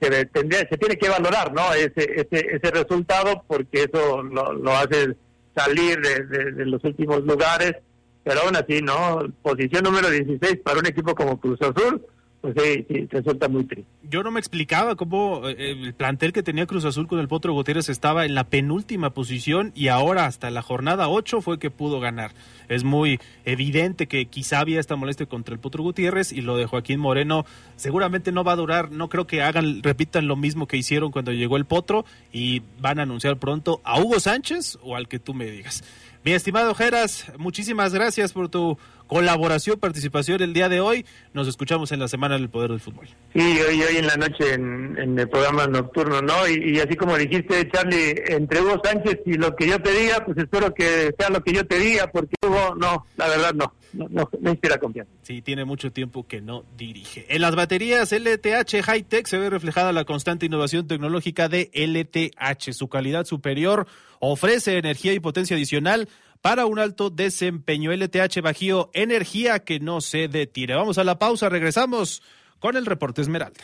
se, 0.00 0.68
se, 0.68 0.78
tiene 0.78 0.96
que 0.96 1.08
valorar, 1.08 1.52
¿no? 1.52 1.72
Ese, 1.74 1.92
ese, 1.96 2.56
ese 2.56 2.70
resultado, 2.70 3.44
porque 3.46 3.84
eso 3.84 4.22
lo, 4.22 4.72
hace 4.72 5.14
salir 5.54 6.00
de, 6.00 6.52
de 6.52 6.66
los 6.66 6.82
últimos 6.84 7.22
lugares, 7.24 7.74
pero 8.22 8.40
aún 8.40 8.56
así, 8.56 8.80
¿no? 8.80 9.20
Posición 9.42 9.84
número 9.84 10.10
16 10.10 10.60
para 10.64 10.78
un 10.78 10.86
equipo 10.86 11.14
como 11.14 11.38
Cruz 11.38 11.60
Azul 11.62 12.04
pues 12.52 13.08
resulta 13.08 13.48
muy 13.48 13.64
triste. 13.64 13.90
Yo 14.02 14.22
no 14.22 14.30
me 14.30 14.38
explicaba 14.38 14.96
cómo 14.96 15.48
eh, 15.48 15.70
el 15.70 15.94
plantel 15.94 16.34
que 16.34 16.42
tenía 16.42 16.66
Cruz 16.66 16.84
Azul 16.84 17.06
con 17.06 17.18
el 17.18 17.26
Potro 17.26 17.54
Gutiérrez 17.54 17.88
estaba 17.88 18.26
en 18.26 18.34
la 18.34 18.44
penúltima 18.44 19.14
posición 19.14 19.72
y 19.74 19.88
ahora 19.88 20.26
hasta 20.26 20.50
la 20.50 20.60
jornada 20.60 21.08
8 21.08 21.40
fue 21.40 21.58
que 21.58 21.70
pudo 21.70 22.00
ganar. 22.00 22.32
Es 22.68 22.84
muy 22.84 23.18
evidente 23.46 24.06
que 24.08 24.26
quizá 24.26 24.60
había 24.60 24.78
esta 24.78 24.94
molestia 24.94 25.24
contra 25.24 25.54
el 25.54 25.60
Potro 25.60 25.82
Gutiérrez 25.82 26.32
y 26.32 26.42
lo 26.42 26.58
de 26.58 26.66
Joaquín 26.66 27.00
Moreno 27.00 27.46
seguramente 27.76 28.30
no 28.30 28.44
va 28.44 28.52
a 28.52 28.56
durar, 28.56 28.90
no 28.90 29.08
creo 29.08 29.26
que 29.26 29.42
hagan, 29.42 29.82
repitan 29.82 30.26
lo 30.26 30.36
mismo 30.36 30.66
que 30.66 30.76
hicieron 30.76 31.12
cuando 31.12 31.32
llegó 31.32 31.56
el 31.56 31.64
Potro 31.64 32.04
y 32.30 32.60
van 32.78 32.98
a 32.98 33.04
anunciar 33.04 33.38
pronto 33.38 33.80
a 33.84 33.98
Hugo 33.98 34.20
Sánchez 34.20 34.78
o 34.82 34.96
al 34.96 35.08
que 35.08 35.18
tú 35.18 35.32
me 35.32 35.46
digas. 35.46 35.82
Mi 36.24 36.32
estimado 36.32 36.74
Geras, 36.74 37.32
muchísimas 37.36 37.92
gracias 37.92 38.32
por 38.32 38.48
tu 38.48 38.78
colaboración, 39.06 39.78
participación 39.78 40.42
el 40.42 40.52
día 40.52 40.68
de 40.68 40.80
hoy. 40.80 41.04
Nos 41.32 41.48
escuchamos 41.48 41.92
en 41.92 42.00
la 42.00 42.08
Semana 42.08 42.36
del 42.36 42.48
Poder 42.48 42.70
del 42.70 42.80
Fútbol. 42.80 43.06
Sí, 43.34 43.40
hoy, 43.40 43.82
hoy 43.82 43.96
en 43.96 44.06
la 44.06 44.16
noche 44.16 44.54
en, 44.54 45.18
el 45.18 45.28
programa 45.28 45.66
nocturno, 45.66 46.20
¿no? 46.22 46.48
Y, 46.48 46.78
así 46.80 46.96
como 46.96 47.16
dijiste, 47.16 47.68
Charlie, 47.70 48.14
entre 48.28 48.60
vos 48.60 48.80
Sánchez 48.82 49.20
y 49.26 49.34
lo 49.34 49.54
que 49.54 49.68
yo 49.68 49.80
te 49.80 49.92
diga, 49.92 50.24
pues 50.24 50.38
espero 50.38 50.74
que 50.74 51.14
sea 51.18 51.30
lo 51.30 51.42
que 51.42 51.52
yo 51.52 51.66
te 51.66 51.78
diga, 51.78 52.10
porque 52.10 52.34
Hugo, 52.42 52.74
no, 52.76 53.06
la 53.16 53.28
verdad 53.28 53.54
no, 53.54 53.74
no, 53.92 54.08
no, 54.10 54.28
no 54.40 54.50
inspira 54.50 54.78
confianza. 54.78 55.12
Sí, 55.22 55.42
tiene 55.42 55.64
mucho 55.64 55.92
tiempo 55.92 56.26
que 56.26 56.40
no 56.40 56.64
dirige. 56.76 57.26
En 57.28 57.42
las 57.42 57.54
baterías 57.54 58.12
LTH 58.12 58.82
Hightech 58.82 59.26
se 59.26 59.38
ve 59.38 59.50
reflejada 59.50 59.92
la 59.92 60.04
constante 60.04 60.46
innovación 60.46 60.86
tecnológica 60.86 61.48
de 61.48 61.70
LTH. 61.74 62.72
Su 62.72 62.88
calidad 62.88 63.24
superior 63.24 63.86
ofrece 64.20 64.78
energía 64.78 65.12
y 65.12 65.20
potencia 65.20 65.56
adicional 65.56 66.08
para 66.44 66.66
un 66.66 66.78
alto 66.78 67.08
desempeño. 67.08 67.90
LTH 67.90 68.42
Bajío, 68.42 68.90
energía 68.92 69.60
que 69.60 69.80
no 69.80 70.02
se 70.02 70.28
detire. 70.28 70.74
Vamos 70.74 70.98
a 70.98 71.04
la 71.04 71.18
pausa, 71.18 71.48
regresamos 71.48 72.22
con 72.60 72.76
el 72.76 72.84
reporte 72.84 73.22
Esmeralda. 73.22 73.62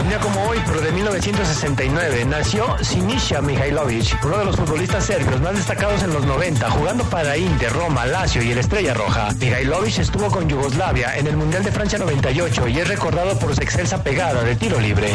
Un 0.00 0.08
día 0.08 0.20
como 0.20 0.40
hoy, 0.44 0.58
pero 0.64 0.80
de 0.82 0.92
1969, 0.92 2.24
nació 2.26 2.78
Sinisa 2.80 3.42
Mihailovic, 3.42 4.24
uno 4.24 4.38
de 4.38 4.44
los 4.44 4.54
futbolistas 4.54 5.04
serbios 5.04 5.40
más 5.40 5.56
destacados 5.56 6.00
en 6.04 6.12
los 6.12 6.24
90, 6.26 6.70
jugando 6.70 7.02
para 7.10 7.36
Inter, 7.36 7.72
Roma, 7.72 8.06
Lazio 8.06 8.40
y 8.40 8.52
el 8.52 8.58
Estrella 8.58 8.94
Roja. 8.94 9.30
Mihailovic 9.40 9.98
estuvo 9.98 10.30
con 10.30 10.48
Yugoslavia 10.48 11.16
en 11.16 11.26
el 11.26 11.36
Mundial 11.36 11.64
de 11.64 11.72
Francia 11.72 11.98
98 11.98 12.68
y 12.68 12.78
es 12.78 12.86
recordado 12.86 13.36
por 13.36 13.52
su 13.52 13.60
excelsa 13.62 14.00
pegada 14.00 14.44
de 14.44 14.54
tiro 14.54 14.78
libre 14.78 15.10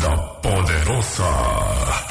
la 0.00 0.40
poderosa. 0.40 2.04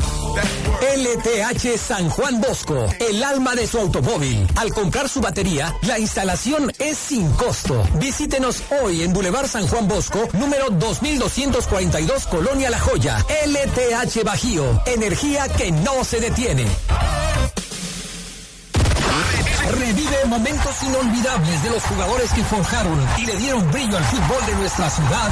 LTH 0.81 1.77
San 1.77 2.09
Juan 2.09 2.41
Bosco, 2.41 2.87
el 2.99 3.23
alma 3.23 3.55
de 3.55 3.67
su 3.67 3.79
automóvil. 3.79 4.47
Al 4.55 4.73
comprar 4.73 5.07
su 5.07 5.21
batería, 5.21 5.75
la 5.83 5.99
instalación 5.99 6.71
es 6.79 6.97
sin 6.97 7.31
costo. 7.31 7.87
Visítenos 7.95 8.63
hoy 8.81 9.03
en 9.03 9.13
Boulevard 9.13 9.47
San 9.47 9.67
Juan 9.67 9.87
Bosco, 9.87 10.27
número 10.33 10.69
2242, 10.71 12.27
Colonia 12.27 12.69
La 12.69 12.79
Joya. 12.79 13.25
LTH 13.45 14.23
Bajío, 14.23 14.81
energía 14.85 15.47
que 15.49 15.71
no 15.71 16.03
se 16.03 16.19
detiene. 16.19 16.65
Revive 19.71 20.25
momentos 20.27 20.83
inolvidables 20.83 21.63
de 21.63 21.69
los 21.69 21.83
jugadores 21.83 22.31
que 22.33 22.43
forjaron 22.43 22.99
y 23.17 23.25
le 23.25 23.37
dieron 23.37 23.71
brillo 23.71 23.97
al 23.97 24.03
fútbol 24.03 24.45
de 24.45 24.55
nuestra 24.55 24.89
ciudad 24.89 25.31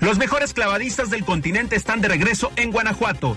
Los 0.00 0.16
mejores 0.16 0.54
clavadistas 0.54 1.10
del 1.10 1.24
continente 1.24 1.74
están 1.74 2.00
de 2.00 2.08
regreso 2.08 2.52
en 2.56 2.70
Guanajuato. 2.70 3.36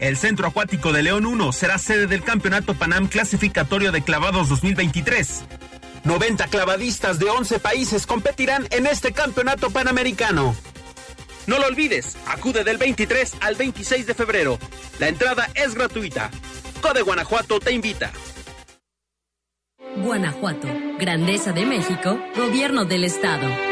El 0.00 0.16
Centro 0.16 0.48
Acuático 0.48 0.92
de 0.92 1.04
León 1.04 1.26
1 1.26 1.52
será 1.52 1.78
sede 1.78 2.08
del 2.08 2.24
Campeonato 2.24 2.74
Panam 2.74 3.06
Clasificatorio 3.06 3.92
de 3.92 4.02
Clavados 4.02 4.48
2023. 4.48 5.44
90 6.02 6.48
clavadistas 6.48 7.20
de 7.20 7.30
11 7.30 7.60
países 7.60 8.06
competirán 8.06 8.66
en 8.70 8.86
este 8.86 9.12
campeonato 9.12 9.70
panamericano. 9.70 10.56
No 11.46 11.58
lo 11.58 11.66
olvides, 11.66 12.16
acude 12.26 12.64
del 12.64 12.78
23 12.78 13.36
al 13.40 13.54
26 13.54 14.06
de 14.06 14.14
febrero. 14.14 14.58
La 14.98 15.06
entrada 15.06 15.48
es 15.54 15.74
gratuita. 15.76 16.32
Code 16.80 17.02
Guanajuato 17.02 17.60
te 17.60 17.72
invita. 17.72 18.10
Guanajuato, 19.98 20.66
Grandeza 20.98 21.52
de 21.52 21.64
México, 21.64 22.18
Gobierno 22.34 22.84
del 22.86 23.04
Estado. 23.04 23.71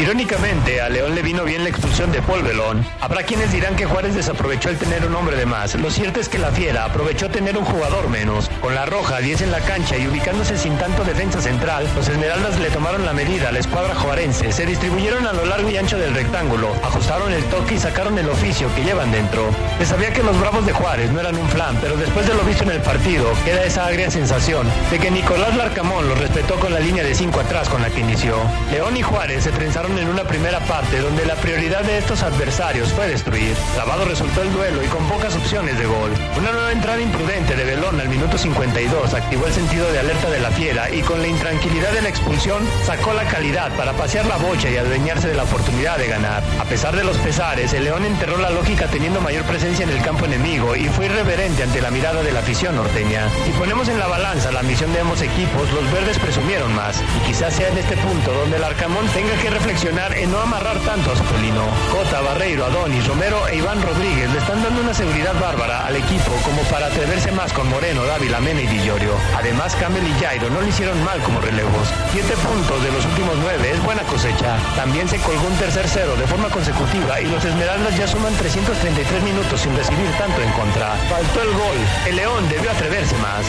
Irónicamente, 0.00 0.80
a 0.80 0.88
León 0.88 1.14
le 1.14 1.20
vino 1.20 1.44
bien 1.44 1.62
la 1.62 1.68
expulsión 1.68 2.10
de 2.10 2.22
Paul 2.22 2.42
Belón. 2.42 2.82
Habrá 3.02 3.22
quienes 3.22 3.52
dirán 3.52 3.76
que 3.76 3.84
Juárez 3.84 4.14
desaprovechó 4.14 4.70
el 4.70 4.78
tener 4.78 5.04
un 5.04 5.14
hombre 5.14 5.36
de 5.36 5.44
más. 5.44 5.74
Lo 5.74 5.90
cierto 5.90 6.20
es 6.20 6.30
que 6.30 6.38
la 6.38 6.50
Fiera 6.50 6.86
aprovechó 6.86 7.28
tener 7.28 7.58
un 7.58 7.66
jugador 7.66 8.08
menos. 8.08 8.48
Con 8.62 8.74
la 8.74 8.86
roja, 8.86 9.18
10 9.18 9.42
en 9.42 9.50
la 9.50 9.60
cancha 9.60 9.98
y 9.98 10.08
ubicándose 10.08 10.56
sin 10.56 10.78
tanto 10.78 11.04
defensa 11.04 11.42
central, 11.42 11.86
los 11.94 12.08
Esmeraldas 12.08 12.58
le 12.58 12.70
tomaron 12.70 13.04
la 13.04 13.12
medida 13.12 13.50
a 13.50 13.52
la 13.52 13.58
escuadra 13.58 13.94
juarense. 13.94 14.50
Se 14.52 14.64
distribuyeron 14.64 15.26
a 15.26 15.34
lo 15.34 15.44
largo 15.44 15.68
y 15.68 15.76
ancho 15.76 15.98
del 15.98 16.14
rectángulo, 16.14 16.74
ajustaron 16.82 17.30
el 17.34 17.44
toque 17.44 17.74
y 17.74 17.78
sacaron 17.78 18.18
el 18.18 18.30
oficio 18.30 18.74
que 18.74 18.84
llevan 18.84 19.12
dentro. 19.12 19.50
Se 19.80 19.84
sabía 19.84 20.14
que 20.14 20.22
los 20.22 20.40
Bravos 20.40 20.64
de 20.64 20.72
Juárez 20.72 21.10
no 21.10 21.20
eran 21.20 21.36
un 21.36 21.48
flan, 21.50 21.76
pero 21.78 21.98
después 21.98 22.26
de 22.26 22.32
lo 22.32 22.42
visto 22.44 22.64
en 22.64 22.70
el 22.70 22.80
partido, 22.80 23.30
queda 23.44 23.64
esa 23.64 23.84
agria 23.84 24.10
sensación 24.10 24.66
de 24.90 24.98
que 24.98 25.10
Nicolás 25.10 25.54
Larcamón 25.56 26.08
lo 26.08 26.14
respetó 26.14 26.54
con 26.54 26.72
la 26.72 26.80
línea 26.80 27.04
de 27.04 27.14
5 27.14 27.38
atrás 27.38 27.68
con 27.68 27.82
la 27.82 27.90
que 27.90 28.00
inició. 28.00 28.36
León 28.72 28.96
y 28.96 29.02
Juárez 29.02 29.44
se 29.44 29.50
trenzaron 29.50 29.89
en 29.98 30.08
una 30.08 30.24
primera 30.24 30.60
parte 30.60 31.00
donde 31.00 31.24
la 31.26 31.34
prioridad 31.34 31.82
de 31.82 31.98
estos 31.98 32.22
adversarios 32.22 32.92
fue 32.92 33.08
destruir. 33.08 33.56
Lavado 33.76 34.04
resultó 34.04 34.42
el 34.42 34.52
duelo 34.52 34.82
y 34.84 34.86
con 34.86 35.06
pocas 35.08 35.34
opciones 35.34 35.78
de 35.78 35.86
gol. 35.86 36.12
Una 36.38 36.52
nueva 36.52 36.72
entrada 36.72 37.00
imprudente 37.00 37.56
de 37.56 37.64
Belón 37.64 37.98
al 37.98 38.08
minuto 38.08 38.38
52 38.38 39.14
activó 39.14 39.46
el 39.46 39.52
sentido 39.52 39.90
de 39.90 39.98
alerta 39.98 40.30
de 40.30 40.38
la 40.38 40.50
fiera 40.50 40.90
y 40.90 41.00
con 41.00 41.20
la 41.20 41.28
intranquilidad 41.28 41.92
de 41.92 42.02
la 42.02 42.08
expulsión 42.08 42.62
sacó 42.84 43.12
la 43.14 43.24
calidad 43.24 43.74
para 43.76 43.92
pasear 43.92 44.26
la 44.26 44.36
bocha 44.36 44.70
y 44.70 44.76
adueñarse 44.76 45.28
de 45.28 45.34
la 45.34 45.44
oportunidad 45.44 45.98
de 45.98 46.08
ganar. 46.08 46.42
A 46.60 46.64
pesar 46.64 46.94
de 46.94 47.04
los 47.04 47.16
pesares, 47.18 47.72
el 47.72 47.84
León 47.84 48.04
enterró 48.04 48.36
la 48.36 48.50
lógica 48.50 48.86
teniendo 48.86 49.20
mayor 49.20 49.44
presencia 49.44 49.84
en 49.84 49.90
el 49.90 50.02
campo 50.02 50.26
enemigo 50.26 50.76
y 50.76 50.88
fue 50.88 51.06
irreverente 51.06 51.62
ante 51.62 51.80
la 51.80 51.90
mirada 51.90 52.22
de 52.22 52.32
la 52.32 52.40
afición 52.40 52.76
norteña. 52.76 53.28
Si 53.44 53.52
ponemos 53.52 53.88
en 53.88 53.98
la 53.98 54.06
balanza 54.06 54.52
la 54.52 54.62
misión 54.62 54.92
de 54.92 55.00
ambos 55.00 55.22
equipos, 55.22 55.70
los 55.72 55.90
verdes 55.92 56.18
presumieron 56.18 56.74
más 56.74 57.02
y 57.16 57.26
quizás 57.26 57.54
sea 57.54 57.68
en 57.68 57.78
este 57.78 57.96
punto 57.96 58.32
donde 58.32 58.56
el 58.56 58.64
Arcamón 58.64 59.06
tenga 59.08 59.34
que 59.36 59.50
reflexionar 59.50 59.69
en 59.70 60.32
no 60.32 60.40
amarrar 60.40 60.80
tanto 60.80 61.12
a 61.12 61.16
su 61.16 61.22
felino. 61.22 61.62
Cota, 61.92 62.20
Barreiro, 62.22 62.66
Adonis, 62.66 63.06
Romero 63.06 63.46
e 63.46 63.58
Iván 63.58 63.80
Rodríguez 63.80 64.28
le 64.32 64.38
están 64.38 64.60
dando 64.64 64.80
una 64.80 64.92
seguridad 64.92 65.32
bárbara 65.40 65.86
al 65.86 65.94
equipo 65.94 66.32
como 66.44 66.60
para 66.62 66.86
atreverse 66.86 67.30
más 67.30 67.52
con 67.52 67.70
Moreno, 67.70 68.02
Dávila, 68.02 68.40
Mena 68.40 68.62
y 68.62 68.66
Villorio. 68.66 69.14
Además, 69.38 69.76
Campbell 69.76 70.04
y 70.04 70.12
Jairo 70.18 70.50
no 70.50 70.60
le 70.60 70.70
hicieron 70.70 71.00
mal 71.04 71.22
como 71.22 71.40
relevos. 71.40 71.86
Siete 72.10 72.34
puntos 72.38 72.82
de 72.82 72.90
los 72.90 73.06
últimos 73.06 73.36
nueve 73.40 73.70
es 73.70 73.80
buena 73.84 74.02
cosecha. 74.02 74.58
También 74.74 75.08
se 75.08 75.18
colgó 75.18 75.46
un 75.46 75.56
tercer 75.56 75.86
cero 75.86 76.16
de 76.18 76.26
forma 76.26 76.50
consecutiva 76.50 77.20
y 77.20 77.26
los 77.26 77.44
Esmeraldas 77.44 77.96
ya 77.96 78.08
suman 78.08 78.34
333 78.34 79.22
minutos 79.22 79.60
sin 79.60 79.76
recibir 79.76 80.10
tanto 80.18 80.42
en 80.42 80.50
contra. 80.50 80.96
Faltó 81.08 81.42
el 81.42 81.52
gol. 81.52 81.78
El 82.08 82.16
León 82.16 82.48
debió 82.48 82.72
atreverse 82.72 83.16
más. 83.18 83.46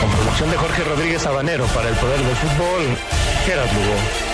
Con 0.00 0.10
producción 0.12 0.52
de 0.52 0.56
Jorge 0.56 0.84
Rodríguez 0.84 1.22
Sabanero 1.22 1.66
para 1.74 1.88
el 1.88 1.96
Poder 1.96 2.20
del 2.22 2.36
Fútbol, 2.36 2.96
Gerard 3.44 3.72
Lugo. 3.74 4.33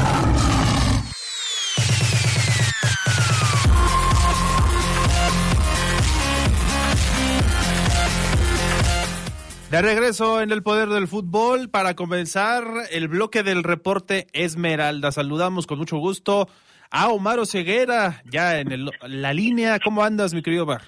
De 9.71 9.81
regreso 9.81 10.41
en 10.41 10.51
el 10.51 10.63
poder 10.63 10.89
del 10.89 11.07
fútbol 11.07 11.69
para 11.69 11.95
comenzar 11.95 12.65
el 12.91 13.07
bloque 13.07 13.41
del 13.41 13.63
reporte 13.63 14.27
Esmeralda. 14.33 15.13
Saludamos 15.13 15.65
con 15.65 15.77
mucho 15.77 15.95
gusto 15.95 16.49
a 16.89 17.07
Omar 17.07 17.45
Ceguera, 17.45 18.21
ya 18.25 18.59
en 18.59 18.73
el, 18.73 18.91
la 19.07 19.33
línea. 19.33 19.79
¿Cómo 19.79 20.03
andas, 20.03 20.33
mi 20.33 20.41
querido 20.41 20.63
Omar? 20.63 20.81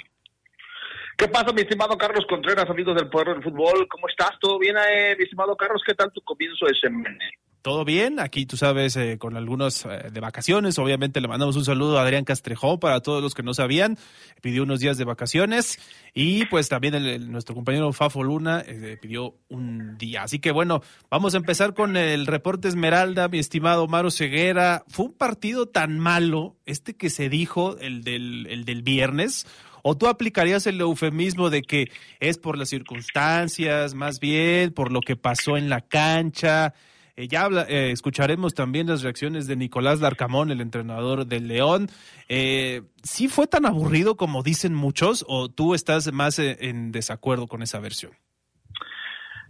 ¿Qué 1.16 1.30
pasa, 1.30 1.54
mi 1.54 1.62
estimado 1.62 1.98
Carlos 1.98 2.26
Contreras, 2.28 2.70
amigos 2.70 2.96
del 2.96 3.10
Poder 3.10 3.36
del 3.36 3.44
Fútbol? 3.44 3.88
¿Cómo 3.88 4.10
estás? 4.10 4.32
¿Todo 4.42 4.60
bien, 4.60 4.76
eh, 4.76 5.16
mi 5.18 5.24
estimado 5.24 5.56
Carlos? 5.56 5.82
¿Qué 5.88 5.94
tal 5.94 6.12
tu 6.12 6.20
comienzo 6.20 6.66
de 6.66 6.76
semana? 6.76 7.18
Todo 7.64 7.86
bien, 7.86 8.20
aquí 8.20 8.45
tú 8.45 8.57
sabes, 8.57 8.97
eh, 8.97 9.18
con 9.18 9.38
algunos 9.38 9.86
eh, 9.86 10.09
de 10.11 10.20
vacaciones. 10.20 10.78
Obviamente 10.80 11.22
le 11.22 11.30
mandamos 11.30 11.55
un 11.55 11.64
saludo 11.64 11.97
a 11.97 12.01
Adrián 12.01 12.26
Castrejón 12.26 12.78
para 12.78 12.99
todos 12.99 13.24
los 13.24 13.34
que 13.34 13.41
no 13.41 13.53
sabían. 13.53 13.97
Pidió 14.41 14.64
unos 14.64 14.82
días 14.82 14.97
de 14.97 15.05
vacaciones 15.05 15.80
y 16.14 16.45
pues 16.47 16.68
también 16.68 16.93
el, 16.93 17.32
nuestro 17.32 17.55
compañero 17.55 17.93
Fafo 17.93 18.22
Luna 18.22 18.61
eh, 18.68 18.97
pidió 19.01 19.38
un 19.47 19.97
día. 19.97 20.24
Así 20.24 20.39
que 20.39 20.51
bueno, 20.51 20.82
vamos 21.09 21.36
a 21.36 21.38
empezar 21.38 21.74
con 21.74 21.95
el 21.95 22.28
reporte 22.28 22.68
Esmeralda, 22.68 23.30
mi 23.30 23.39
estimado 23.39 23.88
Maro 23.88 24.11
Ceguera. 24.11 24.84
Fue 24.89 25.05
un 25.05 25.14
partido 25.14 25.66
tan 25.66 25.99
malo, 25.99 26.57
este 26.66 26.97
que 26.97 27.09
se 27.09 27.30
dijo, 27.30 27.78
el 27.78 28.03
del, 28.03 28.45
el 28.47 28.66
del 28.66 28.82
viernes. 28.82 29.47
¿O 29.84 29.95
tú 29.95 30.07
aplicarías 30.07 30.68
el 30.68 30.82
eufemismo 30.82 31.49
de 31.49 31.61
que 31.61 31.89
es 32.20 32.38
por 32.38 32.57
las 32.57 32.68
circunstancias, 32.68 33.95
más 33.95 34.20
bien 34.20 34.74
por 34.74 34.91
lo 34.91 34.99
que 34.99 35.16
pasó 35.16 35.55
en 35.55 35.70
la 35.70 35.80
cancha? 35.80 36.74
Eh, 37.16 37.28
ya 37.28 37.47
eh, 37.68 37.91
escucharemos 37.91 38.53
también 38.53 38.88
las 38.88 39.03
reacciones 39.03 39.47
de 39.47 39.55
Nicolás 39.55 39.99
Larcamón, 39.99 40.51
el 40.51 40.61
entrenador 40.61 41.26
del 41.28 41.47
León. 41.47 41.88
Eh, 42.28 42.82
¿Sí 43.03 43.28
fue 43.28 43.47
tan 43.47 43.66
aburrido 43.66 44.16
como 44.16 44.41
dicen 44.41 44.74
muchos 44.74 45.24
o 45.28 45.49
tú 45.49 45.76
estás 45.76 46.11
más 46.11 46.39
en 46.39 46.91
desacuerdo 46.91 47.47
con 47.47 47.61
esa 47.61 47.80
versión? 47.80 48.14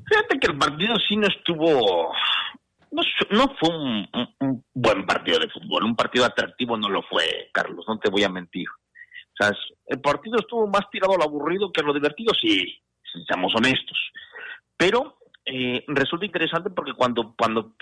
Fíjate 0.05 0.39
que 0.39 0.51
el 0.51 0.57
partido 0.57 0.95
sí 1.07 1.15
no 1.15 1.27
estuvo, 1.27 2.13
no, 3.31 3.55
fue 3.59 3.69
un, 3.69 4.63
buen 4.73 5.05
partido 5.05 5.39
de 5.39 5.49
fútbol, 5.49 5.83
un 5.83 5.95
partido 5.95 6.25
atractivo 6.25 6.77
no 6.77 6.89
lo 6.89 7.01
fue, 7.03 7.49
Carlos, 7.53 7.85
no 7.87 7.97
te 7.99 8.09
voy 8.09 8.23
a 8.23 8.29
mentir. 8.29 8.67
O 8.69 9.35
sea, 9.35 9.51
el 9.87 10.01
partido 10.01 10.37
estuvo 10.37 10.67
más 10.67 10.89
tirado 10.91 11.15
al 11.15 11.23
aburrido 11.23 11.71
que 11.71 11.81
a 11.81 11.83
lo 11.83 11.93
divertido, 11.93 12.33
sí, 12.39 12.79
seamos 13.27 13.53
honestos. 13.55 13.97
Pero 14.77 15.17
eh, 15.45 15.83
resulta 15.87 16.25
interesante 16.25 16.69
porque 16.69 16.93
cuando 16.93 17.35
cuando 17.37 17.73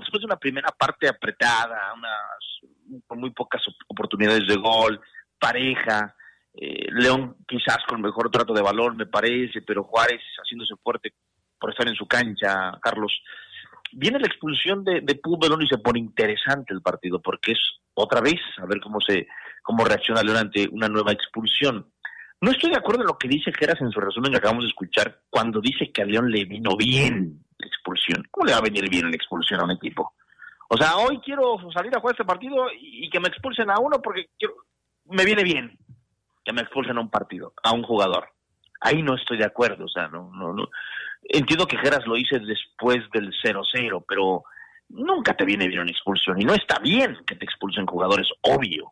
después 0.00 0.20
de 0.20 0.26
una 0.26 0.36
primera 0.36 0.68
parte 0.70 1.08
apretada, 1.08 1.92
unas 1.94 3.02
con 3.06 3.20
muy 3.20 3.30
pocas 3.30 3.62
oportunidades 3.88 4.46
de 4.46 4.56
gol, 4.56 5.00
pareja, 5.38 6.14
eh, 6.54 6.86
León 6.90 7.36
quizás 7.46 7.78
con 7.86 8.00
mejor 8.00 8.30
trato 8.30 8.54
de 8.54 8.62
valor, 8.62 8.94
me 8.94 9.06
parece, 9.06 9.62
pero 9.62 9.84
Juárez 9.84 10.20
haciéndose 10.42 10.74
fuerte 10.82 11.12
por 11.58 11.70
estar 11.70 11.86
en 11.88 11.94
su 11.94 12.06
cancha, 12.06 12.78
Carlos. 12.80 13.12
Viene 13.92 14.18
la 14.18 14.26
expulsión 14.26 14.82
de, 14.84 15.02
de 15.02 15.20
y 15.60 15.68
se 15.68 15.78
pone 15.78 15.98
interesante 15.98 16.72
el 16.72 16.80
partido, 16.80 17.20
porque 17.20 17.52
es 17.52 17.60
otra 17.94 18.22
vez 18.22 18.40
a 18.56 18.66
ver 18.66 18.80
cómo 18.80 19.00
se 19.00 19.26
cómo 19.62 19.84
reacciona 19.84 20.22
León 20.22 20.38
ante 20.38 20.66
una 20.72 20.88
nueva 20.88 21.12
expulsión. 21.12 21.92
No 22.42 22.50
estoy 22.50 22.70
de 22.70 22.76
acuerdo 22.76 23.02
en 23.02 23.06
lo 23.06 23.16
que 23.16 23.28
dice 23.28 23.52
Geras 23.52 23.80
en 23.80 23.92
su 23.92 24.00
resumen 24.00 24.32
que 24.32 24.38
acabamos 24.38 24.64
de 24.64 24.70
escuchar, 24.70 25.20
cuando 25.30 25.60
dice 25.60 25.92
que 25.92 26.02
a 26.02 26.04
León 26.04 26.28
le 26.28 26.44
vino 26.44 26.76
bien 26.76 27.40
la 27.56 27.66
expulsión. 27.68 28.26
¿Cómo 28.32 28.46
le 28.46 28.52
va 28.52 28.58
a 28.58 28.62
venir 28.62 28.90
bien 28.90 29.08
la 29.08 29.14
expulsión 29.14 29.60
a 29.60 29.64
un 29.64 29.70
equipo? 29.70 30.12
O 30.68 30.76
sea, 30.76 30.96
hoy 30.96 31.20
quiero 31.20 31.56
salir 31.72 31.94
a 31.94 32.00
jugar 32.00 32.14
este 32.14 32.24
partido 32.24 32.66
y 32.76 33.08
que 33.10 33.20
me 33.20 33.28
expulsen 33.28 33.70
a 33.70 33.78
uno 33.78 34.02
porque 34.02 34.26
quiero, 34.36 34.56
me 35.04 35.24
viene 35.24 35.44
bien 35.44 35.78
que 36.44 36.52
me 36.52 36.62
expulsen 36.62 36.98
a 36.98 37.00
un 37.00 37.10
partido, 37.10 37.54
a 37.62 37.72
un 37.72 37.84
jugador. 37.84 38.30
Ahí 38.80 39.04
no 39.04 39.14
estoy 39.14 39.38
de 39.38 39.46
acuerdo, 39.46 39.84
o 39.84 39.88
sea, 39.88 40.08
no, 40.08 40.32
no, 40.34 40.52
no. 40.52 40.68
Entiendo 41.22 41.68
que 41.68 41.78
Geras 41.78 42.04
lo 42.08 42.16
hice 42.16 42.40
después 42.40 43.08
del 43.12 43.32
0-0, 43.40 44.04
pero 44.08 44.42
nunca 44.88 45.36
te 45.36 45.44
viene 45.44 45.68
bien 45.68 45.82
una 45.82 45.92
expulsión 45.92 46.42
y 46.42 46.44
no 46.44 46.54
está 46.54 46.80
bien 46.80 47.18
que 47.24 47.36
te 47.36 47.44
expulsen 47.44 47.86
jugadores, 47.86 48.26
obvio 48.40 48.91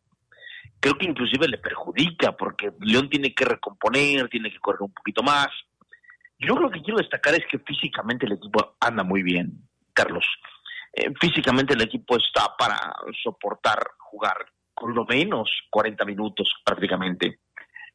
creo 0.81 0.97
que 0.97 1.07
inclusive 1.07 1.47
le 1.47 1.59
perjudica 1.59 2.33
porque 2.33 2.73
León 2.81 3.09
tiene 3.09 3.35
que 3.35 3.45
recomponer, 3.45 4.29
tiene 4.29 4.51
que 4.51 4.59
correr 4.59 4.83
un 4.83 4.93
poquito 4.93 5.23
más. 5.23 5.49
Yo 6.39 6.55
lo 6.57 6.71
que 6.71 6.81
quiero 6.81 6.99
destacar 6.99 7.35
es 7.35 7.45
que 7.51 7.59
físicamente 7.59 8.27
el 8.27 8.33
equipo 8.33 8.77
anda 8.81 9.05
muy 9.05 9.23
bien, 9.23 9.69
Carlos. 9.93 10.25
Eh, 10.93 11.13
físicamente 11.21 11.75
el 11.75 11.83
equipo 11.83 12.17
está 12.17 12.57
para 12.59 12.77
soportar 13.23 13.79
jugar 13.99 14.47
con 14.75 14.95
lo 14.95 15.05
menos 15.05 15.51
40 15.71 16.05
minutos 16.07 16.53
prácticamente. 16.65 17.41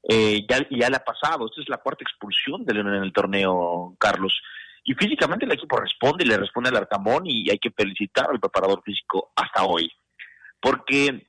Eh, 0.07 0.45
ya, 0.47 0.59
ya 0.69 0.89
le 0.89 0.97
ha 0.97 1.03
pasado, 1.03 1.47
esta 1.47 1.61
es 1.61 1.69
la 1.69 1.77
cuarta 1.77 2.03
expulsión 2.03 2.63
de 2.63 2.75
León 2.75 2.93
en 2.93 3.03
el 3.03 3.11
torneo, 3.11 3.95
Carlos. 3.99 4.39
Y 4.83 4.93
físicamente 4.93 5.45
el 5.45 5.51
equipo 5.51 5.79
responde 5.79 6.23
y 6.23 6.27
le 6.27 6.37
responde 6.37 6.69
al 6.69 6.77
Arcamón 6.77 7.23
y 7.25 7.49
hay 7.49 7.57
que 7.57 7.71
felicitar 7.71 8.29
al 8.29 8.39
preparador 8.39 8.83
físico 8.83 9.31
hasta 9.35 9.63
hoy. 9.63 9.91
Porque 10.59 11.27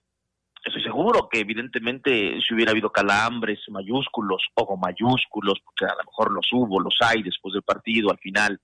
estoy 0.66 0.82
seguro 0.82 1.28
que 1.30 1.40
evidentemente 1.40 2.38
si 2.46 2.54
hubiera 2.54 2.72
habido 2.72 2.90
calambres 2.90 3.60
mayúsculos 3.68 4.42
o 4.54 4.76
mayúsculos, 4.76 5.60
porque 5.64 5.84
a 5.84 5.94
lo 5.94 6.04
mejor 6.04 6.32
los 6.32 6.46
hubo, 6.52 6.80
los 6.80 6.96
hay 7.00 7.22
después 7.22 7.54
del 7.54 7.62
partido, 7.62 8.10
al 8.10 8.18
final, 8.18 8.60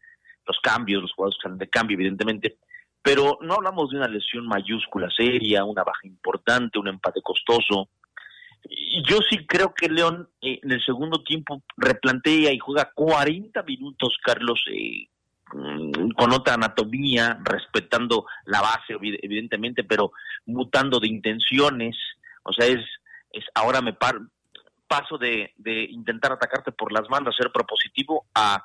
los 0.46 0.58
cambios, 0.60 1.02
los 1.02 1.12
jugadores 1.12 1.38
salen 1.40 1.58
de 1.58 1.68
cambio, 1.68 1.94
evidentemente, 1.94 2.56
pero 3.00 3.38
no 3.42 3.54
hablamos 3.54 3.90
de 3.90 3.98
una 3.98 4.08
lesión 4.08 4.46
mayúscula 4.46 5.08
seria, 5.16 5.64
una 5.64 5.84
baja 5.84 6.06
importante, 6.06 6.78
un 6.78 6.88
empate 6.88 7.20
costoso. 7.22 7.88
Yo 9.08 9.18
sí 9.28 9.44
creo 9.46 9.72
que 9.74 9.88
León 9.88 10.28
eh, 10.40 10.60
en 10.62 10.72
el 10.72 10.84
segundo 10.84 11.22
tiempo 11.22 11.62
replantea 11.76 12.52
y 12.52 12.58
juega 12.58 12.90
40 12.94 13.62
minutos, 13.62 14.16
Carlos, 14.22 14.60
eh, 14.72 15.08
con 15.52 16.32
otra 16.32 16.54
anatomía, 16.54 17.38
respetando 17.44 18.26
la 18.46 18.62
base, 18.62 18.94
evidentemente, 18.98 19.84
pero 19.84 20.12
mutando 20.46 20.98
de 20.98 21.08
intenciones. 21.08 21.96
O 22.42 22.52
sea, 22.52 22.66
es, 22.66 22.80
es 23.32 23.44
ahora 23.54 23.82
me 23.82 23.92
par, 23.92 24.18
paso 24.88 25.18
de, 25.18 25.52
intentar 25.90 26.32
atacarte 26.32 26.72
por 26.72 26.92
las 26.92 27.08
manos, 27.08 27.36
ser 27.36 27.50
propositivo, 27.52 28.26
a 28.34 28.64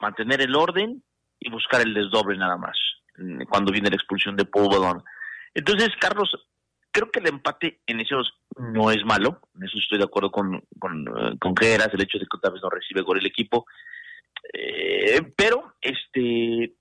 mantener 0.00 0.40
el 0.40 0.54
orden 0.54 1.02
y 1.38 1.50
buscar 1.50 1.80
el 1.80 1.94
desdoble 1.94 2.36
nada 2.36 2.56
más, 2.56 2.76
mm, 3.18 3.44
cuando 3.48 3.72
viene 3.72 3.90
la 3.90 3.96
expulsión 3.96 4.36
de 4.36 4.44
Paul 4.44 5.02
Entonces, 5.54 5.90
Carlos, 6.00 6.30
creo 6.90 7.10
que 7.10 7.20
el 7.20 7.28
empate 7.28 7.80
en 7.86 8.00
esos 8.00 8.32
no 8.56 8.90
es 8.90 9.04
malo, 9.04 9.40
en 9.54 9.64
eso 9.64 9.78
estoy 9.78 9.98
de 9.98 10.04
acuerdo 10.04 10.30
con, 10.30 10.62
con, 10.78 11.06
eh, 11.06 11.36
con 11.38 11.56
Geras, 11.56 11.90
el 11.92 12.02
hecho 12.02 12.18
de 12.18 12.24
que 12.24 12.36
otra 12.36 12.50
vez 12.50 12.62
no 12.62 12.70
recibe 12.70 13.02
gol 13.02 13.18
el 13.18 13.26
equipo, 13.26 13.66
eh, 14.52 15.22
pero 15.36 15.74
este 15.80 16.74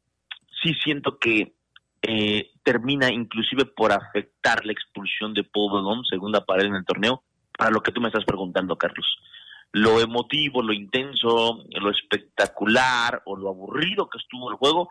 sí 0.62 0.74
siento 0.84 1.18
que 1.20 1.56
eh, 2.02 2.52
termina 2.64 3.12
inclusive 3.12 3.66
por 3.66 3.92
afectar 3.92 4.66
la 4.66 4.72
expulsión 4.72 5.34
de 5.34 5.44
Paul 5.44 6.06
segunda 6.10 6.46
pared 6.46 6.66
en 6.66 6.76
el 6.76 6.86
torneo, 6.86 7.24
para 7.58 7.72
lo 7.72 7.82
que 7.82 7.92
tú 7.92 8.02
me 8.02 8.08
estás 8.08 8.26
preguntando, 8.26 8.78
Carlos. 8.78 9.06
Lo 9.72 10.00
emotivo, 10.00 10.62
lo 10.62 10.72
intenso, 10.72 11.64
lo 11.70 11.92
espectacular 11.92 13.24
o 13.26 13.36
lo 13.36 13.50
aburrido 13.50 14.10
que 14.10 14.20
estuvo 14.20 14.52
el 14.52 14.58
juego. 14.58 14.90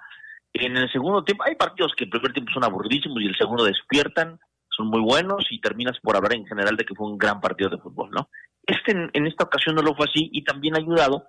En 0.52 0.76
el 0.76 0.90
segundo 0.90 1.24
tiempo, 1.24 1.44
hay 1.44 1.54
partidos 1.54 1.92
que 1.96 2.04
el 2.04 2.10
primer 2.10 2.32
tiempo 2.32 2.52
son 2.52 2.64
aburridísimos 2.64 3.20
y 3.22 3.26
el 3.26 3.36
segundo 3.36 3.64
despiertan, 3.64 4.38
son 4.68 4.88
muy 4.88 5.00
buenos 5.00 5.46
y 5.50 5.60
terminas 5.60 5.98
por 6.02 6.16
hablar 6.16 6.34
en 6.34 6.46
general 6.46 6.76
de 6.76 6.84
que 6.84 6.94
fue 6.94 7.06
un 7.06 7.18
gran 7.18 7.40
partido 7.40 7.70
de 7.70 7.78
fútbol, 7.78 8.10
¿no? 8.10 8.28
Este 8.66 8.92
en 8.92 9.26
esta 9.26 9.44
ocasión 9.44 9.74
no 9.74 9.82
lo 9.82 9.94
fue 9.94 10.06
así 10.06 10.30
y 10.32 10.42
también 10.42 10.74
ha 10.74 10.78
ayudado 10.78 11.26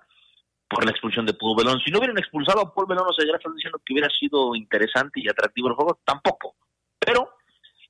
por 0.68 0.84
la 0.86 0.92
expulsión 0.92 1.26
de 1.26 1.34
Paul 1.34 1.58
Belón. 1.58 1.80
Si 1.80 1.92
no 1.92 2.00
hubieran 2.00 2.18
expulsado 2.18 2.62
a 2.62 2.74
Paul 2.74 2.88
Belón, 2.88 3.06
no 3.08 3.14
se 3.14 3.24
están 3.24 3.56
diciendo 3.56 3.80
que 3.86 3.94
hubiera 3.94 4.10
sido 4.10 4.56
interesante 4.56 5.20
y 5.22 5.30
atractivo 5.30 5.70
el 5.70 5.76
juego, 5.76 6.00
tampoco. 6.04 6.56
Pero 7.00 7.30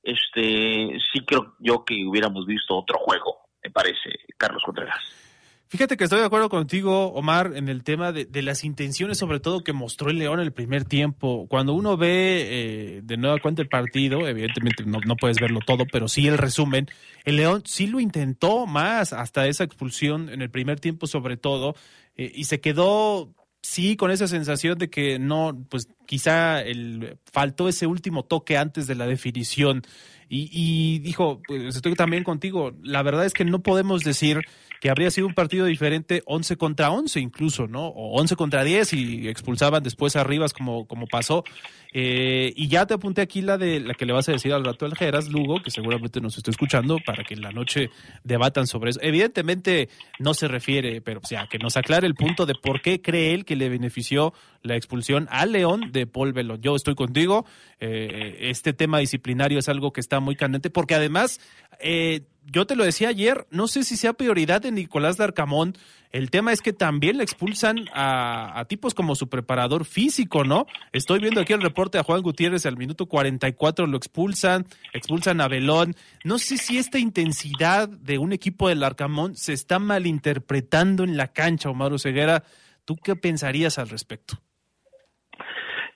este 0.02 0.98
sí 1.12 1.20
creo 1.26 1.54
yo 1.58 1.84
que 1.84 2.04
hubiéramos 2.06 2.46
visto 2.46 2.76
otro 2.76 2.98
juego, 2.98 3.48
me 3.62 3.70
parece, 3.70 4.10
Carlos 4.36 4.62
Contreras. 4.64 5.25
Fíjate 5.68 5.96
que 5.96 6.04
estoy 6.04 6.20
de 6.20 6.26
acuerdo 6.26 6.48
contigo, 6.48 7.08
Omar, 7.08 7.52
en 7.56 7.68
el 7.68 7.82
tema 7.82 8.12
de, 8.12 8.24
de, 8.24 8.42
las 8.42 8.62
intenciones, 8.62 9.18
sobre 9.18 9.40
todo 9.40 9.64
que 9.64 9.72
mostró 9.72 10.10
el 10.10 10.18
León 10.18 10.38
en 10.38 10.46
el 10.46 10.52
primer 10.52 10.84
tiempo. 10.84 11.46
Cuando 11.48 11.74
uno 11.74 11.96
ve 11.96 12.46
eh, 12.48 13.00
de 13.02 13.16
nueva 13.16 13.40
cuenta 13.40 13.62
el 13.62 13.68
partido, 13.68 14.28
evidentemente 14.28 14.84
no, 14.84 15.00
no, 15.04 15.16
puedes 15.16 15.40
verlo 15.40 15.58
todo, 15.66 15.84
pero 15.90 16.06
sí 16.06 16.28
el 16.28 16.38
resumen, 16.38 16.86
el 17.24 17.36
León 17.36 17.62
sí 17.64 17.88
lo 17.88 17.98
intentó 17.98 18.66
más 18.66 19.12
hasta 19.12 19.48
esa 19.48 19.64
expulsión 19.64 20.28
en 20.28 20.40
el 20.40 20.50
primer 20.50 20.78
tiempo, 20.78 21.08
sobre 21.08 21.36
todo, 21.36 21.74
eh, 22.14 22.30
y 22.32 22.44
se 22.44 22.60
quedó 22.60 23.34
sí 23.60 23.96
con 23.96 24.12
esa 24.12 24.28
sensación 24.28 24.78
de 24.78 24.88
que 24.88 25.18
no, 25.18 25.66
pues 25.68 25.88
quizá 26.06 26.62
el, 26.62 27.18
faltó 27.30 27.68
ese 27.68 27.86
último 27.86 28.24
toque 28.24 28.56
antes 28.56 28.86
de 28.86 28.94
la 28.94 29.06
definición. 29.06 29.82
Y, 30.28 30.48
y 30.52 30.98
dijo, 31.00 31.40
pues 31.46 31.76
estoy 31.76 31.94
también 31.94 32.24
contigo, 32.24 32.72
la 32.82 33.02
verdad 33.02 33.26
es 33.26 33.32
que 33.32 33.44
no 33.44 33.62
podemos 33.62 34.02
decir 34.02 34.40
que 34.80 34.90
habría 34.90 35.10
sido 35.10 35.26
un 35.26 35.34
partido 35.34 35.66
diferente 35.66 36.22
11 36.26 36.56
contra 36.56 36.90
11 36.90 37.20
incluso, 37.20 37.66
¿no? 37.66 37.86
O 37.88 38.20
11 38.20 38.36
contra 38.36 38.64
10 38.64 38.92
y 38.92 39.28
expulsaban 39.28 39.82
después 39.82 40.16
a 40.16 40.24
Rivas 40.24 40.52
como, 40.52 40.86
como 40.86 41.06
pasó. 41.06 41.44
Eh, 41.92 42.52
y 42.56 42.68
ya 42.68 42.86
te 42.86 42.94
apunté 42.94 43.22
aquí 43.22 43.40
la 43.40 43.56
de 43.56 43.80
la 43.80 43.94
que 43.94 44.04
le 44.04 44.12
vas 44.12 44.28
a 44.28 44.32
decir 44.32 44.52
al 44.52 44.64
rato 44.64 44.84
al 44.84 44.94
Geras 44.94 45.28
Lugo, 45.28 45.62
que 45.62 45.70
seguramente 45.70 46.20
nos 46.20 46.36
está 46.36 46.50
escuchando, 46.50 46.98
para 47.04 47.24
que 47.24 47.34
en 47.34 47.40
la 47.40 47.52
noche 47.52 47.90
debatan 48.22 48.66
sobre 48.66 48.90
eso. 48.90 49.00
Evidentemente 49.02 49.88
no 50.18 50.34
se 50.34 50.46
refiere, 50.46 51.00
pero 51.00 51.20
o 51.22 51.26
sea, 51.26 51.46
que 51.46 51.58
nos 51.58 51.76
aclare 51.76 52.06
el 52.06 52.14
punto 52.14 52.44
de 52.44 52.54
por 52.54 52.82
qué 52.82 53.00
cree 53.00 53.32
él 53.32 53.44
que 53.44 53.56
le 53.56 53.68
benefició 53.68 54.34
la 54.62 54.76
expulsión 54.76 55.26
al 55.30 55.52
León 55.52 55.90
de 56.00 56.06
Paul 56.06 56.32
Belón. 56.32 56.60
Yo 56.60 56.76
estoy 56.76 56.94
contigo, 56.94 57.46
eh, 57.80 58.36
este 58.42 58.72
tema 58.72 58.98
disciplinario 58.98 59.58
es 59.58 59.68
algo 59.68 59.92
que 59.92 60.00
está 60.00 60.20
muy 60.20 60.36
candente, 60.36 60.70
porque 60.70 60.94
además... 60.94 61.40
Eh, 61.80 62.22
yo 62.46 62.66
te 62.66 62.76
lo 62.76 62.84
decía 62.84 63.08
ayer, 63.08 63.46
no 63.50 63.66
sé 63.66 63.82
si 63.82 63.96
sea 63.96 64.12
prioridad 64.12 64.62
de 64.62 64.70
Nicolás 64.70 65.16
Darcamón. 65.16 65.76
El 66.12 66.30
tema 66.30 66.52
es 66.52 66.62
que 66.62 66.72
también 66.72 67.18
le 67.18 67.24
expulsan 67.24 67.86
a, 67.92 68.64
tipos 68.68 68.94
como 68.94 69.16
su 69.16 69.28
preparador 69.28 69.84
físico, 69.84 70.44
¿no? 70.44 70.66
Estoy 70.92 71.18
viendo 71.18 71.40
aquí 71.40 71.52
el 71.52 71.60
reporte 71.60 71.98
a 71.98 72.04
Juan 72.04 72.22
Gutiérrez 72.22 72.64
al 72.64 72.76
minuto 72.76 73.06
44, 73.06 73.86
lo 73.86 73.96
expulsan, 73.96 74.66
expulsan 74.94 75.40
a 75.40 75.48
Belón. 75.48 75.96
No 76.24 76.38
sé 76.38 76.56
si 76.56 76.78
esta 76.78 76.98
intensidad 76.98 77.88
de 77.88 78.18
un 78.18 78.32
equipo 78.32 78.68
del 78.68 78.84
Arcamón 78.84 79.36
se 79.36 79.52
está 79.52 79.78
malinterpretando 79.78 81.02
en 81.02 81.16
la 81.16 81.28
cancha, 81.28 81.68
Omar 81.68 81.98
Ceguera. 81.98 82.44
¿Tú 82.84 82.96
qué 82.96 83.16
pensarías 83.16 83.78
al 83.78 83.88
respecto? 83.88 84.40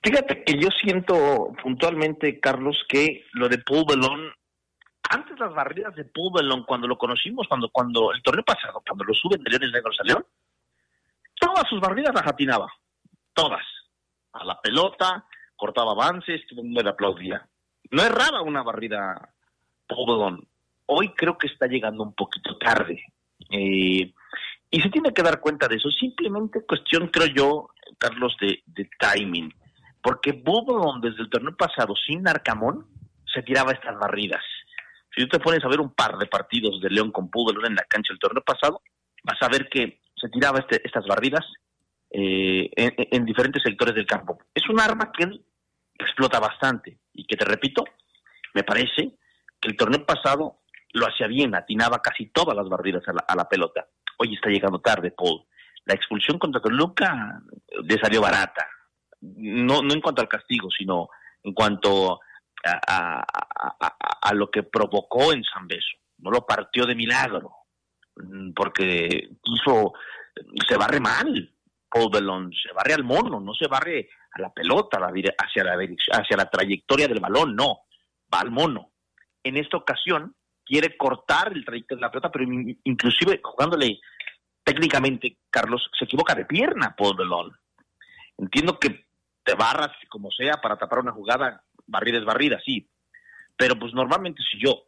Fíjate 0.03 0.44
que 0.44 0.59
yo 0.59 0.68
siento 0.70 1.53
puntualmente, 1.62 2.40
Carlos, 2.40 2.84
que 2.88 3.26
lo 3.32 3.48
de 3.48 3.59
Paul 3.59 3.84
antes 5.11 5.38
las 5.40 5.53
barridas 5.53 5.94
de 5.96 6.05
Pudelon, 6.05 6.62
cuando 6.64 6.86
lo 6.86 6.96
conocimos, 6.96 7.48
cuando, 7.48 7.68
cuando 7.70 8.12
el 8.12 8.22
torneo 8.22 8.44
pasado, 8.44 8.80
cuando 8.86 9.05
lo 9.05 9.12
suben 9.12 9.42
de 9.42 9.51
Leones 9.51 9.72
Negros 9.72 9.96
a 9.98 10.05
León, 10.05 10.24
todas 11.34 11.68
sus 11.68 11.80
barridas 11.80 12.14
las 12.14 12.26
atinaba, 12.26 12.72
todas, 13.34 13.64
a 14.32 14.44
la 14.44 14.61
pelota, 14.61 15.26
cortaba 15.57 15.92
avances, 15.92 16.46
todo 16.48 16.61
el 16.61 16.66
mundo 16.66 16.82
le 16.82 16.90
aplaudía. 16.90 17.44
No 17.90 18.03
erraba 18.03 18.42
una 18.42 18.62
barrida 18.62 19.34
Pudelon. 19.88 20.46
Hoy 20.86 21.12
creo 21.14 21.36
que 21.36 21.48
está 21.48 21.66
llegando 21.66 22.05
un 22.05 22.14
poquito 22.14 22.57
tarde. 22.57 23.03
Eh, 23.51 24.12
y 24.70 24.80
se 24.80 24.90
tiene 24.90 25.12
que 25.12 25.22
dar 25.22 25.40
cuenta 25.40 25.66
de 25.66 25.74
eso. 25.76 25.90
Simplemente 25.90 26.64
cuestión, 26.64 27.09
creo 27.09 27.26
yo, 27.26 27.70
Carlos, 27.98 28.36
de 28.38 28.90
timing. 29.01 29.53
Porque 30.03 30.34
Pudelon 30.34 31.01
desde 31.01 31.22
el 31.22 31.30
torneo 31.30 31.57
pasado, 31.57 31.94
sin 31.94 32.26
Arcamón, 32.26 32.86
se 33.32 33.42
tiraba 33.42 33.72
estas 33.72 33.98
barridas. 33.98 34.42
Si 35.14 35.22
tú 35.22 35.28
te 35.28 35.40
pones 35.40 35.64
a 35.64 35.68
ver 35.68 35.80
un 35.80 35.94
par 35.94 36.16
de 36.18 36.26
partidos 36.26 36.80
de 36.80 36.90
León 36.90 37.11
con 37.11 37.30
Pudelón 37.30 37.66
en 37.66 37.74
la 37.74 37.84
cancha 37.84 38.12
el 38.12 38.18
torneo 38.18 38.42
pasado, 38.42 38.82
vas 39.24 39.40
a 39.42 39.48
ver 39.48 39.68
que 39.68 40.01
se 40.16 40.28
tiraba 40.28 40.61
este, 40.61 40.80
estas 40.84 41.07
barridas 41.07 41.44
eh, 42.11 42.70
en, 42.76 43.24
diferentes 43.24 43.62
sectores 43.62 43.94
del 43.94 44.07
campo. 44.07 44.38
Es 44.55 44.68
un 44.68 44.80
arma 44.80 45.12
que 45.12 45.28
explota 45.98 46.40
bastante 46.40 46.98
y 47.12 47.24
que 47.24 47.36
te 47.36 47.44
repito, 47.44 47.84
me 48.55 48.64
parece 48.64 49.16
que 49.61 49.68
el 49.68 49.76
torneo 49.76 50.05
pasado 50.05 50.61
lo 50.92 51.07
hacía 51.07 51.28
bien, 51.28 51.55
atinaba 51.55 52.03
casi 52.03 52.26
todas 52.26 52.57
las 52.57 52.68
barridas 52.68 53.03
a 53.07 53.34
la, 53.34 53.48
pelota. 53.48 53.86
Hoy 54.18 54.34
está 54.34 54.48
llegando 54.48 54.80
tarde, 54.80 55.12
Paul. 55.12 55.44
La 55.84 55.94
expulsión 55.94 56.38
contra 56.38 56.61
Toluca 56.61 57.40
le 57.82 57.98
salió 57.98 58.20
barata. 58.20 58.66
No, 59.20 59.82
no 59.82 59.92
en 59.92 60.00
cuanto 60.00 60.22
al 60.22 60.28
castigo, 60.28 60.68
sino 60.70 61.08
en 61.42 61.52
cuanto 61.52 62.20
a, 62.64 63.24
a, 64.20 64.34
lo 64.34 64.50
que 64.50 64.62
provocó 64.62 65.32
en 65.32 65.42
San 65.44 65.66
Beso. 65.66 65.98
No 66.18 66.30
lo 66.30 66.46
partió 66.46 66.86
de 66.86 66.94
milagro, 66.94 67.50
mm, 68.16 68.52
porque 68.52 69.30
hizo, 69.44 69.92
se 70.68 70.76
barre 70.76 71.00
mal. 71.00 71.54
Paul 71.92 72.10
Belón 72.12 72.52
se 72.52 72.72
barre 72.72 72.94
al 72.94 73.02
mono, 73.02 73.40
no 73.40 73.52
se 73.52 73.66
barre 73.66 74.08
a 74.32 74.42
la 74.42 74.52
pelota, 74.52 74.98
hacia 74.98 75.64
la, 75.64 75.76
hacia 76.12 76.36
la 76.36 76.48
trayectoria 76.48 77.08
del 77.08 77.18
balón, 77.18 77.56
no, 77.56 77.80
va 78.32 78.40
al 78.40 78.52
mono. 78.52 78.92
En 79.42 79.56
esta 79.56 79.76
ocasión 79.76 80.36
quiere 80.64 80.96
cortar 80.96 81.52
el 81.52 81.64
trayecto 81.64 81.96
de 81.96 82.02
la 82.02 82.10
pelota, 82.10 82.30
pero 82.30 82.44
inclusive 82.84 83.40
jugándole 83.42 83.98
técnicamente, 84.62 85.38
Carlos, 85.50 85.90
se 85.98 86.04
equivoca 86.04 86.34
de 86.34 86.44
pierna 86.44 86.94
Paul 86.96 87.16
Belón. 87.16 87.56
Entiendo 88.38 88.78
que 88.78 89.06
te 89.43 89.55
barras 89.55 89.91
como 90.09 90.30
sea 90.30 90.61
para 90.61 90.76
tapar 90.76 91.01
una 91.01 91.12
jugada 91.12 91.64
barrida 91.86 92.18
es 92.18 92.24
barrida, 92.24 92.61
sí. 92.64 92.88
Pero 93.57 93.78
pues 93.78 93.93
normalmente 93.93 94.43
si 94.51 94.59
yo 94.59 94.86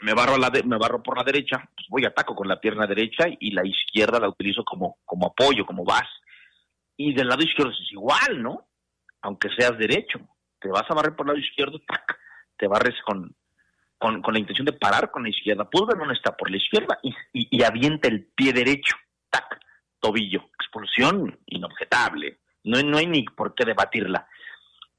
me 0.00 0.14
barro, 0.14 0.36
la 0.36 0.50
me 0.64 0.78
barro 0.78 1.02
por 1.02 1.16
la 1.16 1.24
derecha, 1.24 1.68
pues 1.74 1.86
voy 1.88 2.04
a 2.04 2.08
ataco 2.08 2.34
con 2.34 2.48
la 2.48 2.60
pierna 2.60 2.86
derecha 2.86 3.26
y 3.38 3.52
la 3.52 3.66
izquierda 3.66 4.18
la 4.18 4.28
utilizo 4.28 4.64
como, 4.64 4.98
como 5.04 5.28
apoyo, 5.28 5.64
como 5.64 5.84
base. 5.84 6.10
Y 6.96 7.14
del 7.14 7.28
lado 7.28 7.42
izquierdo 7.42 7.72
es 7.72 7.92
igual, 7.92 8.42
¿no? 8.42 8.68
Aunque 9.22 9.48
seas 9.56 9.78
derecho. 9.78 10.18
Te 10.60 10.68
vas 10.68 10.84
a 10.88 10.94
barrer 10.94 11.14
por 11.14 11.26
el 11.26 11.34
lado 11.34 11.46
izquierdo, 11.46 11.80
tac, 11.86 12.18
te 12.56 12.66
barres 12.66 12.94
con, 13.04 13.34
con, 13.98 14.22
la 14.32 14.38
intención 14.38 14.66
de 14.66 14.72
parar 14.72 15.10
con 15.10 15.22
la 15.22 15.30
izquierda. 15.30 15.68
Pulver 15.68 15.96
no 15.96 16.12
está 16.12 16.36
por 16.36 16.50
la 16.50 16.56
izquierda 16.56 16.98
y, 17.02 17.12
y 17.32 17.62
avienta 17.62 18.08
el 18.08 18.26
pie 18.34 18.52
derecho, 18.52 18.96
tac, 19.30 19.60
tobillo. 20.00 20.50
Expulsión 20.58 21.38
inobjetable. 21.46 22.40
No, 22.64 22.82
no 22.82 22.98
hay 22.98 23.06
ni 23.06 23.22
por 23.24 23.54
qué 23.54 23.64
debatirla. 23.64 24.26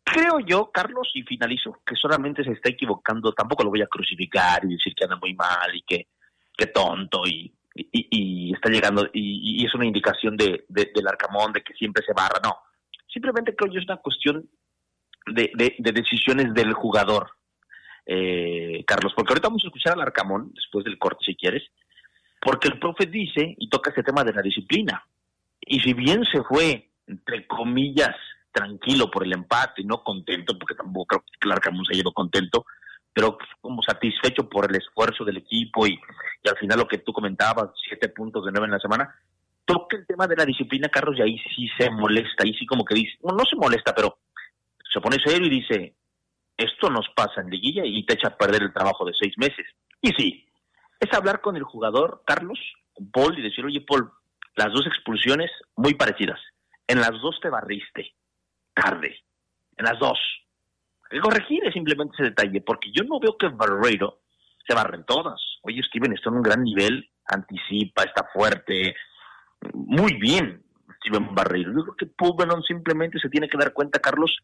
Creo 0.03 0.39
yo, 0.39 0.71
Carlos, 0.71 1.09
y 1.15 1.23
finalizo, 1.23 1.79
que 1.85 1.95
solamente 1.95 2.43
se 2.43 2.51
está 2.51 2.69
equivocando, 2.69 3.33
tampoco 3.33 3.63
lo 3.63 3.71
voy 3.71 3.81
a 3.81 3.87
crucificar 3.87 4.63
y 4.63 4.69
decir 4.75 4.93
que 4.95 5.03
anda 5.03 5.17
muy 5.17 5.33
mal 5.33 5.75
y 5.75 5.81
que, 5.81 6.07
que 6.55 6.67
tonto 6.67 7.25
y, 7.25 7.51
y, 7.73 8.53
está 8.53 8.69
llegando, 8.69 9.09
y, 9.13 9.65
es 9.65 9.73
una 9.73 9.85
indicación 9.85 10.37
de, 10.37 10.65
del 10.69 11.07
Arcamón 11.07 11.51
de 11.53 11.61
que 11.61 11.73
siempre 11.73 12.03
se 12.05 12.13
barra, 12.13 12.39
no. 12.43 12.55
Simplemente 13.11 13.55
creo 13.55 13.71
yo 13.71 13.79
es 13.79 13.85
una 13.85 13.97
cuestión 13.97 14.47
de, 15.25 15.51
de, 15.55 15.91
decisiones 15.91 16.53
del 16.53 16.73
jugador, 16.73 17.31
eh, 18.05 18.83
Carlos, 18.85 19.13
porque 19.15 19.33
ahorita 19.33 19.47
vamos 19.47 19.63
a 19.63 19.67
escuchar 19.67 19.93
al 19.93 20.01
Arcamón, 20.01 20.51
después 20.53 20.85
del 20.85 20.97
corte 20.97 21.25
si 21.25 21.35
quieres, 21.35 21.63
porque 22.41 22.67
el 22.67 22.79
profe 22.79 23.07
dice 23.07 23.55
y 23.57 23.69
toca 23.69 23.89
este 23.89 24.03
tema 24.03 24.23
de 24.23 24.33
la 24.33 24.41
disciplina. 24.41 25.03
Y 25.59 25.79
si 25.79 25.93
bien 25.93 26.23
se 26.25 26.43
fue, 26.43 26.89
entre 27.07 27.47
comillas, 27.47 28.15
tranquilo 28.51 29.11
por 29.11 29.23
el 29.23 29.33
empate, 29.33 29.83
no 29.83 30.03
contento, 30.03 30.57
porque 30.57 30.75
tampoco 30.75 31.05
creo 31.05 31.23
que 31.39 31.51
Arcamón 31.51 31.85
se 31.85 31.95
ha 31.95 31.99
ido 31.99 32.11
contento, 32.11 32.65
pero 33.13 33.37
como 33.61 33.81
satisfecho 33.81 34.49
por 34.49 34.69
el 34.69 34.77
esfuerzo 34.77 35.23
del 35.23 35.37
equipo 35.37 35.85
y, 35.87 35.99
al 36.49 36.57
final 36.57 36.79
lo 36.79 36.87
que 36.87 36.99
tú 36.99 37.11
comentabas, 37.11 37.69
siete 37.87 38.09
puntos 38.09 38.45
de 38.45 38.51
nueve 38.51 38.67
en 38.67 38.73
la 38.73 38.79
semana, 38.79 39.13
toca 39.65 39.97
el 39.97 40.05
tema 40.05 40.27
de 40.27 40.35
la 40.35 40.45
disciplina, 40.45 40.89
Carlos, 40.89 41.17
y 41.17 41.21
ahí 41.21 41.39
sí 41.55 41.67
se 41.77 41.89
molesta, 41.89 42.43
ahí 42.43 42.53
sí 42.53 42.65
como 42.65 42.85
que 42.85 42.95
dice, 42.95 43.17
no, 43.23 43.35
no 43.35 43.43
se 43.45 43.55
molesta, 43.55 43.93
pero 43.95 44.19
se 44.93 45.01
pone 45.01 45.17
serio 45.23 45.47
y 45.47 45.61
dice, 45.61 45.95
esto 46.57 46.89
nos 46.89 47.07
pasa 47.15 47.41
en 47.41 47.49
liguilla 47.49 47.83
y 47.85 48.05
te 48.05 48.13
echa 48.13 48.29
a 48.29 48.37
perder 48.37 48.63
el 48.63 48.73
trabajo 48.73 49.05
de 49.05 49.13
seis 49.19 49.33
meses. 49.37 49.65
Y 50.01 50.09
sí, 50.13 50.47
es 50.99 51.13
hablar 51.13 51.41
con 51.41 51.55
el 51.55 51.63
jugador, 51.63 52.21
Carlos, 52.25 52.59
con 52.93 53.11
Paul, 53.11 53.37
y 53.37 53.41
decir, 53.41 53.65
oye, 53.65 53.81
Paul, 53.81 54.11
las 54.55 54.71
dos 54.71 54.85
expulsiones 54.87 55.51
muy 55.75 55.95
parecidas. 55.95 56.39
En 56.87 56.99
las 56.99 57.11
dos 57.21 57.39
te 57.41 57.49
barriste 57.49 58.15
tarde, 58.73 59.15
en 59.77 59.85
las 59.85 59.97
dos. 59.99 60.19
Hay 61.09 61.17
que 61.17 61.21
corregir 61.21 61.61
simplemente 61.71 62.15
ese 62.15 62.29
detalle, 62.29 62.61
porque 62.61 62.91
yo 62.91 63.03
no 63.03 63.19
veo 63.19 63.37
que 63.37 63.47
Barreiro 63.47 64.21
se 64.67 64.75
barren 64.75 65.05
todas. 65.05 65.39
Oye, 65.63 65.81
Steven 65.83 66.13
está 66.13 66.29
en 66.29 66.37
un 66.37 66.41
gran 66.41 66.63
nivel, 66.63 67.09
anticipa, 67.25 68.03
está 68.03 68.27
fuerte, 68.33 68.95
muy 69.73 70.13
bien 70.15 70.63
Steven 70.97 71.33
Barreiro. 71.33 71.71
Yo 71.71 71.83
creo 71.83 71.95
que 71.95 72.05
Pulveron 72.07 72.61
simplemente 72.63 73.19
se 73.19 73.29
tiene 73.29 73.47
que 73.47 73.57
dar 73.57 73.73
cuenta, 73.73 73.99
Carlos, 73.99 74.35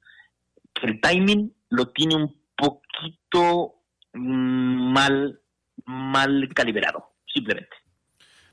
que 0.73 0.87
el 0.87 1.01
timing 1.01 1.53
lo 1.69 1.89
tiene 1.89 2.15
un 2.15 2.41
poquito 2.55 3.83
mm, 4.13 4.93
mal, 4.93 5.41
mal 5.85 6.49
calibrado, 6.53 7.15
simplemente 7.25 7.80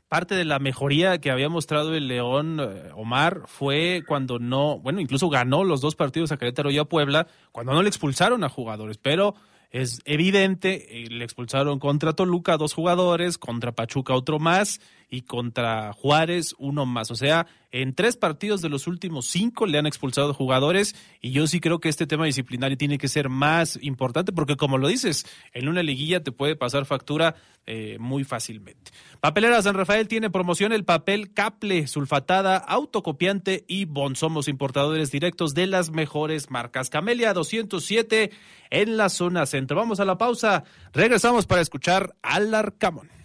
parte 0.08 0.34
de 0.34 0.44
la 0.44 0.58
mejoría 0.58 1.18
que 1.18 1.30
había 1.30 1.48
mostrado 1.48 1.94
el 1.94 2.08
León 2.08 2.58
eh, 2.60 2.90
Omar 2.94 3.42
fue 3.46 4.02
cuando 4.06 4.38
no, 4.38 4.78
bueno, 4.78 5.00
incluso 5.00 5.28
ganó 5.28 5.64
los 5.64 5.80
dos 5.80 5.96
partidos 5.96 6.32
a 6.32 6.38
Querétaro 6.38 6.70
y 6.70 6.78
a 6.78 6.84
Puebla, 6.84 7.26
cuando 7.52 7.72
no 7.72 7.82
le 7.82 7.88
expulsaron 7.88 8.42
a 8.42 8.48
jugadores, 8.48 8.98
pero 8.98 9.34
es 9.70 10.00
evidente, 10.06 11.04
eh, 11.04 11.08
le 11.10 11.24
expulsaron 11.24 11.78
contra 11.78 12.14
Toluca 12.14 12.56
dos 12.56 12.72
jugadores, 12.72 13.36
contra 13.36 13.72
Pachuca 13.72 14.14
otro 14.14 14.38
más, 14.38 14.80
y 15.10 15.22
contra 15.22 15.92
Juárez 15.92 16.54
uno 16.58 16.86
más. 16.86 17.10
O 17.10 17.16
sea, 17.16 17.46
en 17.70 17.94
tres 17.94 18.16
partidos 18.16 18.62
de 18.62 18.68
los 18.68 18.86
últimos 18.86 19.26
cinco 19.26 19.66
le 19.66 19.78
han 19.78 19.86
expulsado 19.86 20.34
jugadores 20.34 20.94
y 21.20 21.32
yo 21.32 21.46
sí 21.46 21.60
creo 21.60 21.80
que 21.80 21.88
este 21.88 22.06
tema 22.06 22.26
disciplinario 22.26 22.76
tiene 22.76 22.98
que 22.98 23.08
ser 23.08 23.28
más 23.28 23.78
importante 23.82 24.32
porque 24.32 24.56
como 24.56 24.78
lo 24.78 24.88
dices, 24.88 25.26
en 25.52 25.68
una 25.68 25.82
liguilla 25.82 26.22
te 26.22 26.32
puede 26.32 26.56
pasar 26.56 26.86
factura 26.86 27.36
eh, 27.66 27.96
muy 27.98 28.24
fácilmente. 28.24 28.90
Papelera 29.20 29.60
San 29.60 29.74
Rafael 29.74 30.08
tiene 30.08 30.30
promoción 30.30 30.72
el 30.72 30.84
papel 30.84 31.32
Caple, 31.32 31.86
sulfatada, 31.86 32.56
autocopiante 32.56 33.64
y 33.66 33.84
Bon. 33.84 34.16
Somos 34.16 34.48
importadores 34.48 35.10
directos 35.10 35.54
de 35.54 35.66
las 35.66 35.90
mejores 35.90 36.50
marcas. 36.50 36.88
Camelia 36.90 37.32
207 37.34 38.30
en 38.70 38.96
la 38.96 39.08
zona 39.08 39.46
centro. 39.46 39.76
Vamos 39.76 40.00
a 40.00 40.04
la 40.04 40.18
pausa. 40.18 40.64
Regresamos 40.92 41.46
para 41.46 41.60
escuchar 41.60 42.14
al 42.22 42.54
Arcamón. 42.54 43.17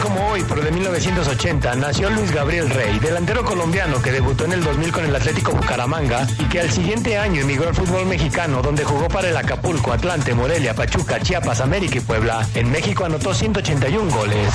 Como 0.00 0.28
hoy, 0.28 0.44
pero 0.48 0.62
de 0.62 0.70
1980, 0.70 1.74
nació 1.76 2.08
Luis 2.10 2.30
Gabriel 2.32 2.70
Rey, 2.70 2.98
delantero 2.98 3.44
colombiano 3.44 4.00
que 4.00 4.12
debutó 4.12 4.44
en 4.44 4.52
el 4.52 4.64
2000 4.64 4.92
con 4.92 5.04
el 5.04 5.14
Atlético 5.14 5.52
Bucaramanga 5.52 6.26
y 6.38 6.44
que 6.44 6.60
al 6.60 6.70
siguiente 6.70 7.18
año 7.18 7.42
emigró 7.42 7.68
al 7.68 7.74
fútbol 7.74 8.06
mexicano, 8.06 8.62
donde 8.62 8.84
jugó 8.84 9.08
para 9.08 9.28
el 9.28 9.36
Acapulco, 9.36 9.92
Atlante, 9.92 10.34
Morelia, 10.34 10.74
Pachuca, 10.74 11.20
Chiapas, 11.20 11.60
América 11.60 11.98
y 11.98 12.00
Puebla. 12.00 12.46
En 12.54 12.70
México 12.70 13.04
anotó 13.04 13.34
181 13.34 14.10
goles. 14.14 14.48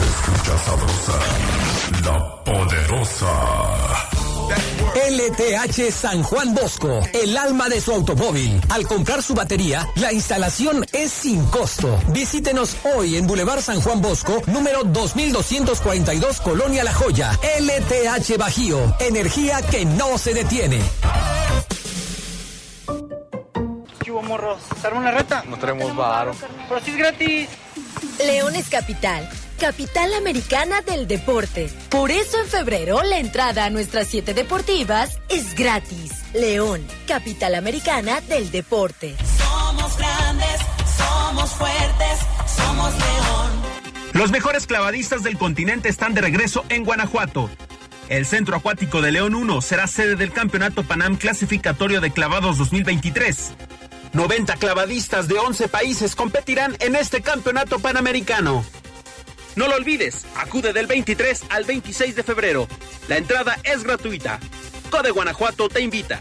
escucha 0.00 0.58
sabrosa, 0.58 1.18
la 2.04 2.44
poderosa. 2.44 3.97
LTH 5.08 5.90
San 5.90 6.22
Juan 6.22 6.52
Bosco, 6.52 7.00
el 7.14 7.34
alma 7.38 7.70
de 7.70 7.80
su 7.80 7.92
automóvil. 7.92 8.60
Al 8.68 8.86
comprar 8.86 9.22
su 9.22 9.34
batería, 9.34 9.88
la 9.94 10.12
instalación 10.12 10.84
es 10.92 11.10
sin 11.10 11.46
costo. 11.46 11.98
Visítenos 12.08 12.76
hoy 12.94 13.16
en 13.16 13.26
Boulevard 13.26 13.62
San 13.62 13.80
Juan 13.80 14.02
Bosco, 14.02 14.42
número 14.48 14.84
2242, 14.84 16.42
Colonia 16.42 16.84
La 16.84 16.92
Joya. 16.92 17.32
LTH 17.58 18.36
Bajío, 18.36 18.96
energía 19.00 19.62
que 19.62 19.86
no 19.86 20.18
se 20.18 20.34
detiene. 20.34 20.82
Chivo 24.04 24.22
morros, 24.22 24.60
¿se 24.78 24.86
arma 24.88 25.00
una 25.00 25.10
reta? 25.10 25.42
No 25.48 25.58
tenemos 25.58 25.96
varo. 25.96 26.34
Pero 26.68 26.80
si 26.82 26.90
es 26.90 26.96
gratis. 26.98 27.48
León 28.18 28.54
es 28.56 28.68
capital, 28.68 29.26
capital 29.58 30.14
americana 30.14 30.80
del 30.82 31.06
deporte. 31.06 31.68
Por 31.90 32.10
eso 32.10 32.40
en 32.40 32.46
febrero 32.46 33.02
la 33.02 33.18
entrada 33.18 33.64
a 33.64 33.70
nuestras 33.70 34.06
siete 34.06 34.32
deportivas 34.32 35.18
es 35.28 35.54
gratis. 35.54 36.12
León, 36.32 36.86
capital 37.06 37.54
americana 37.54 38.20
del 38.22 38.50
deporte. 38.50 39.16
Somos 39.36 39.98
grandes, 39.98 40.60
somos 40.96 41.50
fuertes, 41.50 42.18
somos 42.56 42.92
León. 42.94 43.50
Los 44.12 44.30
mejores 44.30 44.66
clavadistas 44.66 45.22
del 45.22 45.36
continente 45.36 45.88
están 45.88 46.14
de 46.14 46.20
regreso 46.22 46.64
en 46.68 46.84
Guanajuato. 46.84 47.50
El 48.08 48.24
Centro 48.24 48.56
Acuático 48.56 49.02
de 49.02 49.12
León 49.12 49.34
1 49.34 49.60
será 49.60 49.86
sede 49.86 50.16
del 50.16 50.32
Campeonato 50.32 50.82
Panam 50.82 51.16
Clasificatorio 51.16 52.00
de 52.00 52.10
Clavados 52.10 52.56
2023. 52.56 53.52
90 54.14 54.54
clavadistas 54.56 55.28
de 55.28 55.38
11 55.38 55.68
países 55.68 56.14
competirán 56.14 56.76
en 56.80 56.96
este 56.96 57.20
campeonato 57.20 57.78
panamericano. 57.78 58.64
No 59.58 59.66
lo 59.66 59.74
olvides, 59.74 60.24
acude 60.36 60.72
del 60.72 60.86
23 60.86 61.46
al 61.48 61.64
26 61.64 62.14
de 62.14 62.22
febrero. 62.22 62.68
La 63.08 63.16
entrada 63.16 63.56
es 63.64 63.82
gratuita. 63.82 64.38
Code 64.88 65.10
Guanajuato 65.10 65.68
te 65.68 65.80
invita. 65.80 66.20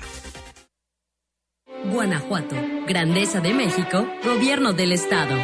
Guanajuato, 1.85 2.55
Grandeza 2.87 3.39
de 3.39 3.53
México, 3.53 4.07
Gobierno 4.23 4.73
del 4.73 4.91
Estado. 4.91 5.35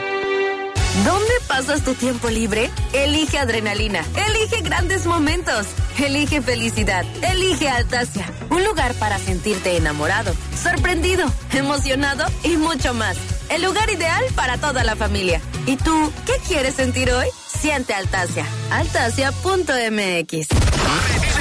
¿Dónde 1.06 1.34
pasas 1.48 1.84
tu 1.84 1.94
tiempo 1.94 2.32
libre? 2.32 2.72
Elige 2.94 3.38
adrenalina. 3.38 4.04
Elige 4.28 4.64
grandes 4.64 5.06
momentos. 5.06 5.68
Elige 6.04 6.42
felicidad. 6.42 7.06
Elige 7.22 7.70
Altasia. 7.70 8.26
Un 8.50 8.64
lugar 8.64 8.96
para 8.96 9.20
sentirte 9.20 9.78
enamorado, 9.78 10.34
sorprendido, 10.56 11.32
emocionado 11.52 12.26
y 12.44 12.58
mucho 12.58 12.96
más. 12.96 13.18
El 13.52 13.62
lugar 13.62 13.88
ideal 13.92 14.24
para 14.36 14.58
toda 14.58 14.84
la 14.84 14.96
familia. 14.96 15.42
¿Y 15.68 15.78
tú 15.78 16.12
qué 16.26 16.34
quieres 16.48 16.74
sentir 16.74 17.12
hoy? 17.12 17.28
Siente 17.64 17.94
Altasia. 17.94 18.46
Altasia.mx. 18.72 20.48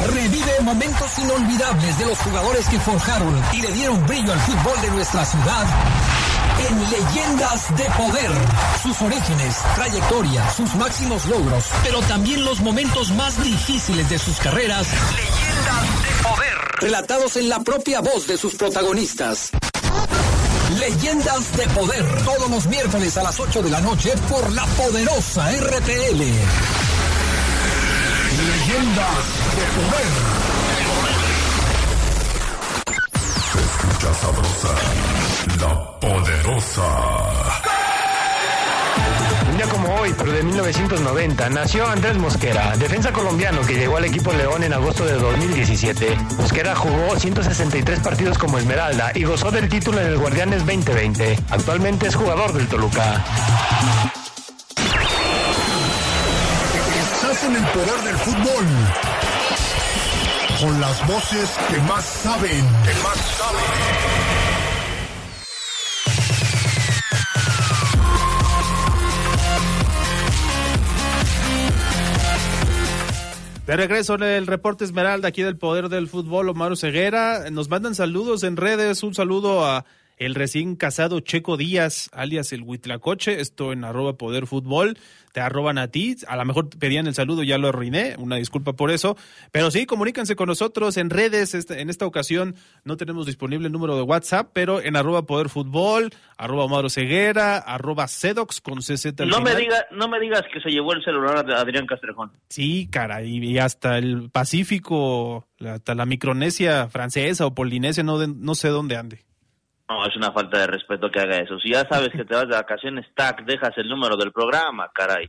Revive 0.07 0.61
momentos 0.61 1.19
inolvidables 1.19 1.99
de 1.99 2.07
los 2.07 2.17
jugadores 2.19 2.69
que 2.69 2.79
forjaron 2.79 3.43
y 3.53 3.61
le 3.61 3.73
dieron 3.73 4.07
brillo 4.07 4.33
al 4.33 4.39
fútbol 4.39 4.81
de 4.83 4.91
nuestra 4.93 5.25
ciudad 5.25 5.67
en 6.69 6.91
Leyendas 6.91 7.77
de 7.77 7.85
Poder. 7.97 8.31
Sus 8.85 9.03
orígenes, 9.03 9.57
trayectoria, 9.75 10.49
sus 10.53 10.73
máximos 10.77 11.27
logros, 11.27 11.65
pero 11.83 11.99
también 12.03 12.45
los 12.45 12.61
momentos 12.61 13.11
más 13.11 13.43
difíciles 13.43 14.09
de 14.09 14.21
sus 14.21 14.37
carreras. 14.39 14.87
Leyendas 15.17 16.03
de 16.05 16.23
Poder. 16.23 16.55
Relatados 16.79 17.37
en 17.37 17.49
la 17.49 17.59
propia 17.65 18.01
voz 18.01 18.29
de 18.29 18.37
sus 18.37 18.55
protagonistas. 18.55 19.51
Leyendas 20.79 21.57
de 21.57 21.67
Poder. 21.69 22.05
Todos 22.25 22.51
los 22.51 22.67
miércoles 22.67 23.17
a 23.17 23.23
las 23.23 23.39
8 23.39 23.63
de 23.63 23.71
la 23.71 23.81
noche 23.81 24.13
por 24.29 24.51
la 24.53 24.65
poderosa 24.67 25.51
RTL. 25.51 26.21
Leyendas 28.39 29.25
de 29.57 29.65
poder. 29.77 30.13
Se 33.53 33.59
escucha 33.61 34.15
sabrosa, 34.15 34.75
la 35.61 36.01
poderosa. 36.01 37.72
Como 39.71 39.95
hoy, 39.95 40.15
pero 40.19 40.33
de 40.33 40.43
1990, 40.43 41.49
nació 41.51 41.87
Andrés 41.87 42.17
Mosquera, 42.19 42.77
defensa 42.77 43.13
colombiano 43.13 43.63
que 43.63 43.75
llegó 43.75 43.97
al 43.97 44.05
equipo 44.05 44.33
León 44.33 44.65
en 44.65 44.73
agosto 44.73 45.05
de 45.05 45.15
2017. 45.15 46.17
Mosquera 46.37 46.75
jugó 46.75 47.19
163 47.19 48.01
partidos 48.01 48.39
como 48.39 48.59
Esmeralda 48.59 49.13
y 49.15 49.25
gozó 49.25 49.51
del 49.51 49.69
título 49.69 50.01
en 50.01 50.09
el 50.09 50.19
Guardianes 50.19 50.67
2020. 50.67 51.39
Actualmente 51.51 52.09
es 52.09 52.15
jugador 52.15 52.53
del 52.53 52.67
Toluca. 52.69 53.25
Estás 57.01 57.45
en 57.45 57.57
el 57.57 57.65
poder 57.65 58.01
del 58.05 58.17
fútbol. 58.17 58.67
Con 60.61 60.81
las 60.81 61.07
voces 61.07 61.51
que 61.71 61.81
más 61.83 62.05
saben, 62.05 62.69
que 62.85 62.95
más 63.03 63.17
saben. 63.39 64.52
De 73.73 73.77
regreso 73.77 74.17
en 74.17 74.23
el 74.23 74.47
reporte 74.47 74.85
Esmeralda 74.85 75.29
aquí 75.29 75.41
del 75.41 75.57
Poder 75.57 75.89
del 75.89 76.07
Fútbol, 76.07 76.51
Omar 76.51 76.77
Ceguera. 76.77 77.49
Nos 77.51 77.71
mandan 77.71 77.95
saludos 77.95 78.43
en 78.43 78.59
redes. 78.59 79.03
Un 79.03 79.15
saludo 79.15 79.65
a 79.65 79.87
el 80.19 80.35
recién 80.35 80.77
casado 80.77 81.21
Checo 81.21 81.57
Díaz, 81.57 82.09
alias 82.13 82.53
el 82.53 82.63
Huitlacoche. 82.63 83.41
Esto 83.41 83.73
en 83.73 83.85
arroba 83.85 84.17
Poder 84.17 84.47
Fútbol. 84.47 84.97
Te 85.33 85.41
arroban 85.41 85.79
a 85.79 85.89
ti. 85.89 86.15
A 86.29 86.37
lo 86.37 86.45
mejor 86.45 86.69
pedían 86.79 87.07
el 87.07 87.15
saludo, 87.15 87.43
ya 87.43 87.57
lo 87.57 87.69
arruiné. 87.69 88.17
Una 88.19 88.37
disculpa 88.37 88.75
por 88.75 88.91
eso. 88.91 89.17
Pero 89.51 89.71
sí, 89.71 89.87
comuníquense 89.87 90.37
con 90.37 90.49
nosotros 90.49 90.97
en 90.99 91.09
redes. 91.09 91.55
Este- 91.55 91.81
en 91.81 91.89
esta 91.89 92.05
ocasión 92.07 92.55
no 92.85 92.99
tenemos 92.99 93.25
disponible 93.27 93.67
el 93.67 93.73
número 93.73 93.97
de 93.97 94.03
WhatsApp, 94.03 94.51
pero 94.53 94.83
en 94.83 94.95
arroba 94.95 95.23
Poder 95.25 95.49
Fútbol, 95.49 96.11
arroba 96.37 96.65
Omar 96.65 96.91
Ceguera, 96.91 97.57
arroba 97.57 98.09
Sedox 98.09 98.61
con 98.61 98.83
CZ 98.83 99.19
al 99.21 99.29
No 99.31 99.41
me, 99.41 99.57
diga, 99.57 99.87
no 99.91 100.07
me 100.09 100.21
digas 100.21 100.43
que 100.53 100.61
se 100.61 100.69
llevó 100.69 100.93
el 100.93 101.03
celular 101.03 101.47
de 101.47 101.55
Adrián 101.55 101.87
Castrejón. 101.87 102.31
Sí, 102.51 102.89
cara, 102.91 103.23
y, 103.23 103.57
hasta 103.59 103.97
el 103.97 104.29
Pacífico, 104.31 105.47
hasta 105.61 105.95
la 105.95 106.05
Micronesia 106.07 106.89
francesa 106.89 107.47
o 107.47 107.55
Polinesia, 107.55 108.03
no, 108.03 108.19
de- 108.19 108.29
no 108.29 108.55
sé 108.55 108.69
dónde 108.69 108.97
ande. 108.97 109.21
No, 109.89 110.07
es 110.07 110.17
una 110.17 110.33
falta 110.33 110.59
de 110.59 110.67
respeto 110.67 111.11
que 111.11 111.21
haga 111.21 111.39
eso. 111.39 111.59
Si 111.59 111.71
ya 111.71 111.87
sabes 111.89 112.11
que 112.11 112.25
te 112.25 112.35
vas 112.35 112.49
de 112.49 112.55
vacaciones, 112.55 113.07
tac, 113.15 113.45
dejas 113.45 113.77
el 113.77 113.89
número 113.89 114.17
del 114.17 114.33
programa, 114.33 114.91
caray. 114.95 115.29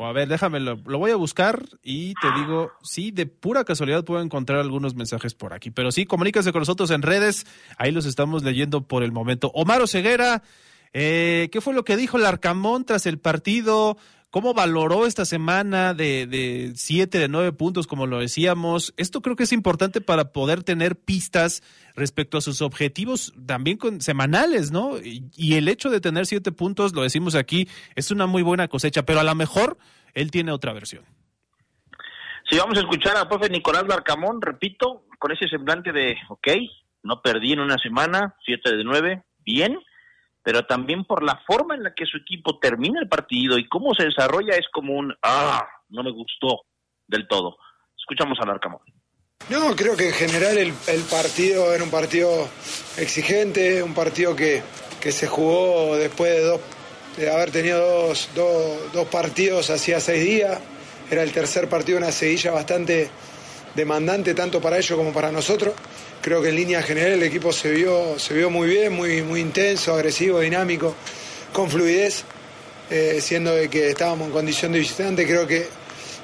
O 0.00 0.06
a 0.06 0.12
ver, 0.12 0.28
déjame, 0.28 0.60
lo, 0.60 0.76
voy 0.76 1.10
a 1.10 1.16
buscar 1.16 1.62
y 1.82 2.14
te 2.14 2.32
digo, 2.40 2.72
sí, 2.82 3.10
de 3.10 3.26
pura 3.26 3.64
casualidad 3.64 4.02
puedo 4.02 4.22
encontrar 4.22 4.60
algunos 4.60 4.94
mensajes 4.94 5.34
por 5.34 5.52
aquí. 5.52 5.70
Pero 5.70 5.92
sí, 5.92 6.06
comuníquense 6.06 6.52
con 6.52 6.62
nosotros 6.62 6.90
en 6.90 7.02
redes, 7.02 7.46
ahí 7.76 7.92
los 7.92 8.06
estamos 8.06 8.42
leyendo 8.42 8.80
por 8.80 9.02
el 9.02 9.12
momento. 9.12 9.50
Omar 9.54 9.86
Ceguera, 9.86 10.42
eh, 10.94 11.50
¿qué 11.52 11.60
fue 11.60 11.74
lo 11.74 11.84
que 11.84 11.98
dijo 11.98 12.16
el 12.16 12.24
Arcamón 12.24 12.86
tras 12.86 13.04
el 13.04 13.18
partido? 13.18 13.98
¿Cómo 14.30 14.54
valoró 14.54 15.06
esta 15.06 15.26
semana 15.26 15.92
de, 15.92 16.26
de 16.26 16.72
siete, 16.76 17.18
de 17.18 17.28
nueve 17.28 17.52
puntos, 17.52 17.86
como 17.86 18.06
lo 18.06 18.20
decíamos? 18.20 18.94
Esto 18.96 19.20
creo 19.20 19.36
que 19.36 19.42
es 19.42 19.52
importante 19.52 20.00
para 20.00 20.32
poder 20.32 20.62
tener 20.62 20.96
pistas 20.96 21.62
respecto 22.00 22.38
a 22.38 22.40
sus 22.40 22.62
objetivos 22.62 23.32
también 23.46 23.76
con, 23.76 24.00
semanales, 24.00 24.72
¿no? 24.72 24.98
Y, 25.02 25.54
el 25.54 25.68
hecho 25.68 25.90
de 25.90 26.00
tener 26.00 26.26
siete 26.26 26.50
puntos, 26.50 26.94
lo 26.94 27.02
decimos 27.02 27.34
aquí, 27.36 27.68
es 27.94 28.10
una 28.10 28.26
muy 28.26 28.42
buena 28.42 28.66
cosecha, 28.66 29.04
pero 29.04 29.20
a 29.20 29.24
lo 29.24 29.34
mejor 29.34 29.78
él 30.14 30.30
tiene 30.30 30.50
otra 30.50 30.72
versión. 30.72 31.04
Si 32.50 32.58
vamos 32.58 32.76
a 32.78 32.80
escuchar 32.80 33.16
al 33.16 33.28
profe 33.28 33.48
Nicolás 33.48 33.84
Larcamón, 33.86 34.40
repito, 34.42 35.04
con 35.18 35.30
ese 35.30 35.46
semblante 35.48 35.92
de, 35.92 36.16
ok, 36.28 36.48
no 37.04 37.22
perdí 37.22 37.52
en 37.52 37.60
una 37.60 37.76
semana, 37.78 38.34
siete 38.44 38.76
de 38.76 38.82
nueve, 38.82 39.22
bien, 39.44 39.78
pero 40.42 40.64
también 40.64 41.04
por 41.04 41.22
la 41.22 41.40
forma 41.46 41.74
en 41.74 41.84
la 41.84 41.94
que 41.94 42.06
su 42.06 42.16
equipo 42.16 42.58
termina 42.58 43.00
el 43.00 43.08
partido 43.08 43.58
y 43.58 43.68
cómo 43.68 43.94
se 43.94 44.04
desarrolla 44.04 44.56
es 44.56 44.66
como 44.72 44.94
un, 44.94 45.14
ah, 45.22 45.68
no 45.90 46.02
me 46.02 46.10
gustó 46.10 46.62
del 47.06 47.28
todo. 47.28 47.56
Escuchamos 47.96 48.38
al 48.40 48.50
Arcamón. 48.50 48.80
No, 49.48 49.74
creo 49.74 49.96
que 49.96 50.06
en 50.08 50.14
general 50.14 50.58
el, 50.58 50.72
partido 51.10 51.74
era 51.74 51.82
un 51.82 51.90
partido 51.90 52.48
exigente, 52.96 53.82
un 53.82 53.94
partido 53.94 54.36
que, 54.36 54.62
que 55.00 55.10
se 55.10 55.26
jugó 55.26 55.96
después 55.96 56.30
de, 56.36 56.60
de 57.16 57.30
haber 57.30 57.50
tenido 57.50 57.80
dos, 57.80 58.28
dos, 58.36 58.92
dos, 58.92 59.08
partidos 59.08 59.70
hacía 59.70 59.98
seis 59.98 60.22
días. 60.22 60.58
Era 61.10 61.24
el 61.24 61.32
tercer 61.32 61.68
partido, 61.68 61.98
una 61.98 62.12
seguilla 62.12 62.52
bastante 62.52 63.10
demandante 63.74 64.34
tanto 64.34 64.60
para 64.60 64.78
ellos 64.78 64.96
como 64.96 65.12
para 65.12 65.32
nosotros. 65.32 65.74
Creo 66.22 66.40
que 66.40 66.50
en 66.50 66.54
línea 66.54 66.80
general 66.82 67.12
el 67.12 67.22
equipo 67.24 67.52
se 67.52 67.72
vio, 67.72 68.20
se 68.20 68.34
vio 68.34 68.50
muy 68.50 68.68
bien, 68.68 68.92
muy, 68.92 69.22
muy 69.22 69.40
intenso, 69.40 69.94
agresivo, 69.94 70.38
dinámico, 70.38 70.94
con 71.52 71.68
fluidez, 71.68 72.22
eh, 72.88 73.18
siendo 73.20 73.52
de 73.54 73.68
que 73.68 73.88
estábamos 73.88 74.28
en 74.28 74.32
condición 74.32 74.70
de 74.70 74.78
visitante. 74.78 75.26
Creo 75.26 75.46
que 75.48 75.79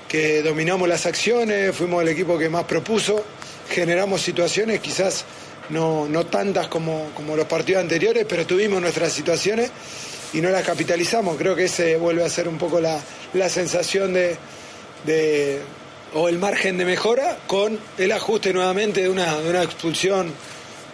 que 0.09 0.43
dominamos 0.43 0.89
las 0.89 1.07
acciones, 1.07 1.75
fuimos 1.75 2.03
el 2.03 2.09
equipo 2.09 2.39
que 2.39 2.49
más 2.49 2.65
propuso, 2.65 3.25
generamos 3.69 4.23
situaciones, 4.23 4.81
quizás 4.81 5.25
no, 5.71 6.09
no 6.09 6.27
tantas 6.27 6.69
como, 6.69 7.11
como 7.15 7.37
los 7.37 7.47
partidos 7.47 7.83
anteriores, 7.83 8.25
pero 8.29 8.47
tuvimos 8.47 8.81
nuestras 8.81 9.13
situaciones 9.13 9.71
y 10.33 10.41
no 10.41 10.51
las 10.51 10.65
capitalizamos. 10.65 11.37
Creo 11.37 11.57
que 11.57 11.65
ese 11.65 11.97
vuelve 11.97 12.25
a 12.25 12.29
ser 12.29 12.49
un 12.49 12.59
poco 12.59 12.81
la, 12.81 13.01
la 13.35 13.49
sensación 13.49 14.13
de, 14.13 14.37
de, 15.05 15.61
o 16.15 16.29
el 16.29 16.39
margen 16.39 16.79
de 16.79 16.85
mejora 16.85 17.39
con 17.47 17.79
el 17.99 18.13
ajuste 18.13 18.53
nuevamente 18.53 19.03
de 19.03 19.09
una, 19.09 19.39
de 19.41 19.51
una 19.51 19.63
expulsión 19.63 20.33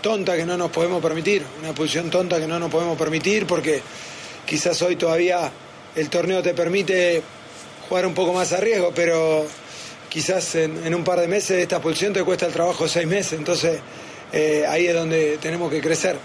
tonta 0.01 0.37
que 0.37 0.45
no 0.45 0.57
nos 0.57 0.71
podemos 0.71 1.03
permitir, 1.03 1.43
una 1.61 1.69
expulsión 1.69 2.11
tonta 2.11 2.41
que 2.41 2.47
no 2.47 2.59
nos 2.59 2.71
podemos 2.71 2.99
permitir 2.99 3.47
porque 3.47 3.81
quizás 4.45 4.81
hoy 4.83 4.97
todavía 4.97 5.51
el 5.95 6.09
torneo 6.09 6.43
te 6.43 6.55
permite 6.55 7.23
jugar 7.93 8.07
un 8.07 8.15
poco 8.15 8.33
más 8.33 8.51
a 8.55 8.57
riesgo, 8.57 8.91
pero 8.95 9.45
quizás 10.09 10.55
en, 10.55 10.95
un 10.95 11.05
par 11.05 11.21
de 11.21 11.29
meses 11.29 11.61
esta 11.61 11.77
expulsión 11.77 12.15
te 12.15 12.25
cuesta 12.25 12.47
el 12.47 12.53
trabajo 12.55 12.89
seis 12.89 13.07
meses, 13.07 13.35
entonces 13.35 13.83
eh, 14.33 14.65
ahí 14.67 14.87
es 14.87 14.95
donde 14.95 15.37
tenemos 15.37 15.71
que 15.71 15.83
crecer. 15.83 16.17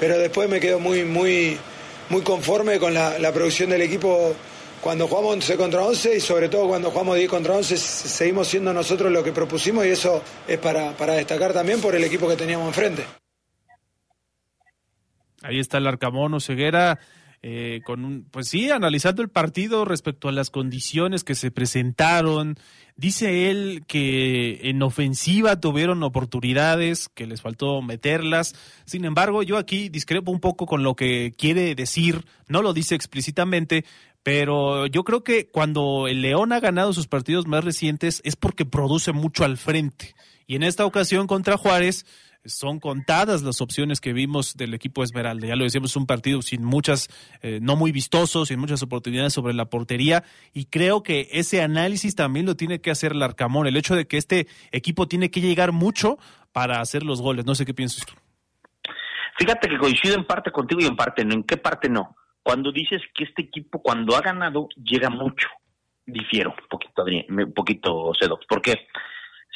Pero 0.00 0.18
después 0.18 0.48
me 0.48 0.58
quedo 0.58 0.80
muy, 0.80 1.04
muy, 1.04 1.56
muy 2.08 2.22
conforme 2.22 2.80
con 2.80 2.92
la, 2.92 3.32
producción 3.32 3.70
del 3.70 3.82
equipo 3.82 4.34
cuando 4.80 5.06
jugamos 5.06 5.34
11 5.34 5.56
contra 5.56 5.82
11 5.82 6.16
y 6.16 6.20
sobre 6.20 6.48
todo 6.48 6.66
cuando 6.66 6.90
jugamos 6.90 7.16
10 7.16 7.30
contra 7.30 7.54
11 7.54 7.76
seguimos 7.76 8.48
siendo 8.48 8.72
nosotros 8.72 9.12
lo 9.12 9.22
que 9.22 9.30
propusimos 9.30 9.86
y 9.86 9.90
eso 9.90 10.20
es 10.48 10.58
para, 10.58 10.90
para 10.96 11.12
destacar 11.12 11.52
también 11.52 11.80
por 11.80 11.94
el 11.94 12.02
equipo 12.02 12.26
que 12.26 12.34
teníamos 12.34 12.66
enfrente. 12.66 13.04
Ahí 15.44 15.60
está 15.60 15.78
el 15.78 15.86
Arcamón 15.86 16.40
Ceguera. 16.40 16.98
Eh, 17.44 17.80
con 17.84 18.04
un, 18.04 18.22
pues 18.30 18.48
sí, 18.48 18.70
analizando 18.70 19.20
el 19.20 19.28
partido 19.28 19.84
respecto 19.84 20.28
a 20.28 20.32
las 20.32 20.50
condiciones 20.50 21.24
que 21.24 21.34
se 21.34 21.50
presentaron. 21.50 22.56
Dice 22.94 23.50
él 23.50 23.82
que 23.88 24.60
en 24.68 24.80
ofensiva 24.82 25.58
tuvieron 25.58 26.04
oportunidades, 26.04 27.08
que 27.08 27.26
les 27.26 27.42
faltó 27.42 27.82
meterlas. 27.82 28.54
Sin 28.84 29.04
embargo, 29.04 29.42
yo 29.42 29.56
aquí 29.56 29.88
discrepo 29.88 30.30
un 30.30 30.38
poco 30.38 30.66
con 30.66 30.84
lo 30.84 30.94
que 30.94 31.32
quiere 31.36 31.74
decir, 31.74 32.26
no 32.46 32.62
lo 32.62 32.72
dice 32.72 32.94
explícitamente, 32.94 33.84
pero 34.22 34.86
yo 34.86 35.02
creo 35.02 35.24
que 35.24 35.48
cuando 35.48 36.06
el 36.06 36.22
León 36.22 36.52
ha 36.52 36.60
ganado 36.60 36.92
sus 36.92 37.08
partidos 37.08 37.48
más 37.48 37.64
recientes 37.64 38.20
es 38.24 38.36
porque 38.36 38.64
produce 38.64 39.12
mucho 39.12 39.44
al 39.44 39.56
frente. 39.56 40.14
Y 40.46 40.54
en 40.54 40.62
esta 40.62 40.86
ocasión 40.86 41.26
contra 41.26 41.56
Juárez, 41.56 42.06
son 42.44 42.80
contadas 42.80 43.42
las 43.42 43.60
opciones 43.60 44.00
que 44.00 44.12
vimos 44.12 44.56
del 44.56 44.74
equipo 44.74 45.02
Esmeralda. 45.02 45.46
Ya 45.46 45.56
lo 45.56 45.64
decíamos, 45.64 45.96
un 45.96 46.06
partido 46.06 46.42
sin 46.42 46.64
muchas, 46.64 47.08
eh, 47.42 47.60
no 47.62 47.76
muy 47.76 47.92
vistoso, 47.92 48.44
sin 48.46 48.58
muchas 48.58 48.82
oportunidades 48.82 49.32
sobre 49.32 49.54
la 49.54 49.66
portería. 49.66 50.24
Y 50.52 50.66
creo 50.66 51.02
que 51.02 51.28
ese 51.32 51.62
análisis 51.62 52.14
también 52.14 52.46
lo 52.46 52.56
tiene 52.56 52.80
que 52.80 52.90
hacer 52.90 53.14
el. 53.14 53.66
El 53.66 53.76
hecho 53.76 53.94
de 53.94 54.06
que 54.06 54.16
este 54.16 54.46
equipo 54.70 55.06
tiene 55.06 55.30
que 55.30 55.40
llegar 55.40 55.72
mucho 55.72 56.18
para 56.52 56.80
hacer 56.80 57.02
los 57.02 57.20
goles. 57.20 57.46
No 57.46 57.54
sé 57.54 57.64
qué 57.64 57.74
piensas 57.74 58.06
tú. 58.06 58.14
Fíjate 59.38 59.68
que 59.68 59.78
coincido 59.78 60.14
en 60.14 60.24
parte 60.24 60.50
contigo 60.50 60.80
y 60.80 60.86
en 60.86 60.96
parte 60.96 61.24
no. 61.24 61.34
¿En 61.34 61.44
qué 61.44 61.56
parte 61.56 61.88
no? 61.88 62.16
Cuando 62.42 62.72
dices 62.72 63.00
que 63.14 63.24
este 63.24 63.42
equipo, 63.42 63.80
cuando 63.80 64.16
ha 64.16 64.20
ganado, 64.20 64.68
llega 64.76 65.08
mucho. 65.08 65.48
Difiero 66.04 66.50
un 66.50 66.68
poquito, 66.68 67.04
un 67.04 67.52
poquito, 67.52 68.12
Sedox. 68.18 68.46
¿Por 68.46 68.60
qué? 68.60 68.88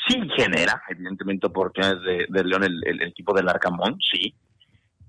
Sí 0.07 0.20
genera, 0.36 0.82
evidentemente, 0.88 1.46
oportunidades 1.46 2.28
de, 2.28 2.44
León 2.44 2.64
el, 2.64 3.02
equipo 3.02 3.34
del 3.34 3.48
Arcamón, 3.48 3.98
sí, 4.00 4.34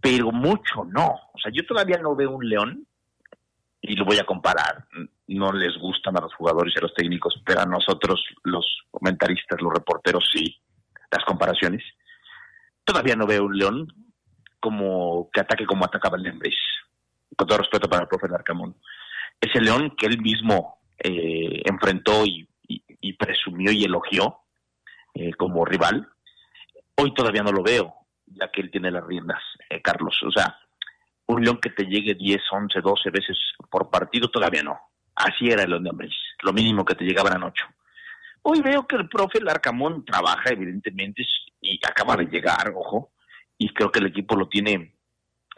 pero 0.01 0.31
mucho 0.31 0.85
no. 0.85 1.07
O 1.33 1.39
sea, 1.41 1.51
yo 1.53 1.65
todavía 1.65 1.97
no 1.97 2.15
veo 2.15 2.31
un 2.31 2.47
León, 2.47 2.87
y 3.81 3.95
lo 3.95 4.05
voy 4.05 4.17
a 4.17 4.25
comparar, 4.25 4.85
no 5.27 5.51
les 5.53 5.77
gustan 5.77 6.17
a 6.17 6.21
los 6.21 6.33
jugadores 6.33 6.73
y 6.75 6.79
a 6.79 6.81
los 6.81 6.93
técnicos, 6.93 7.41
pero 7.45 7.61
a 7.61 7.65
nosotros, 7.65 8.23
los 8.43 8.65
comentaristas, 8.89 9.61
los 9.61 9.73
reporteros, 9.73 10.27
sí, 10.33 10.57
las 11.11 11.23
comparaciones. 11.25 11.83
Todavía 12.83 13.15
no 13.15 13.27
veo 13.27 13.45
un 13.45 13.57
León 13.57 13.93
como 14.59 15.29
que 15.31 15.41
ataque 15.41 15.65
como 15.65 15.85
atacaba 15.85 16.17
el 16.17 16.23
Lembris, 16.23 16.57
con 17.35 17.47
todo 17.47 17.59
respeto 17.59 17.87
para 17.87 18.03
el 18.03 18.07
profe 18.07 18.33
Arcamón. 18.33 18.75
Ese 19.39 19.61
León 19.61 19.93
que 19.95 20.07
él 20.07 20.19
mismo 20.19 20.79
eh, 20.97 21.61
enfrentó 21.65 22.23
y 22.25 22.47
presumió 23.13 23.71
y 23.71 23.83
elogió, 23.83 24.41
eh, 25.18 25.34
como 25.34 25.65
rival. 25.65 26.07
Hoy 26.95 27.13
todavía 27.13 27.43
no 27.43 27.51
lo 27.51 27.63
veo, 27.63 27.93
ya 28.26 28.51
que 28.51 28.61
él 28.61 28.72
tiene 28.72 28.91
las 28.91 29.05
riendas, 29.05 29.41
eh, 29.70 29.82
Carlos. 29.82 30.18
O 30.24 30.32
sea, 30.32 30.57
un 31.28 31.43
León 31.43 31.59
que 31.61 31.70
te 31.72 31.86
llegue 31.86 32.15
10, 32.15 32.41
11, 32.51 32.82
12 32.82 33.09
veces 33.09 33.38
por 33.70 33.89
partido, 33.89 34.30
todavía 34.30 34.63
no. 34.63 34.80
Así 35.15 35.49
era 35.49 35.63
el 35.63 35.72
León 35.72 35.84
de 35.84 35.89
Ambris. 35.89 36.15
Lo 36.43 36.53
mínimo 36.53 36.86
que 36.86 36.95
te 36.95 37.03
llegaban 37.03 37.34
eran 37.34 37.43
8. 37.43 37.65
Hoy 38.43 38.61
veo 38.61 38.86
que 38.86 38.95
el 38.95 39.09
profe 39.09 39.41
Larcamón 39.41 40.05
trabaja, 40.05 40.51
evidentemente, 40.51 41.26
y 41.59 41.80
acaba 41.86 42.15
de 42.15 42.26
llegar, 42.26 42.72
ojo, 42.76 43.11
y 43.57 43.74
creo 43.74 43.91
que 43.91 43.99
el 43.99 44.07
equipo 44.07 44.36
lo 44.36 44.47
tiene 44.47 44.95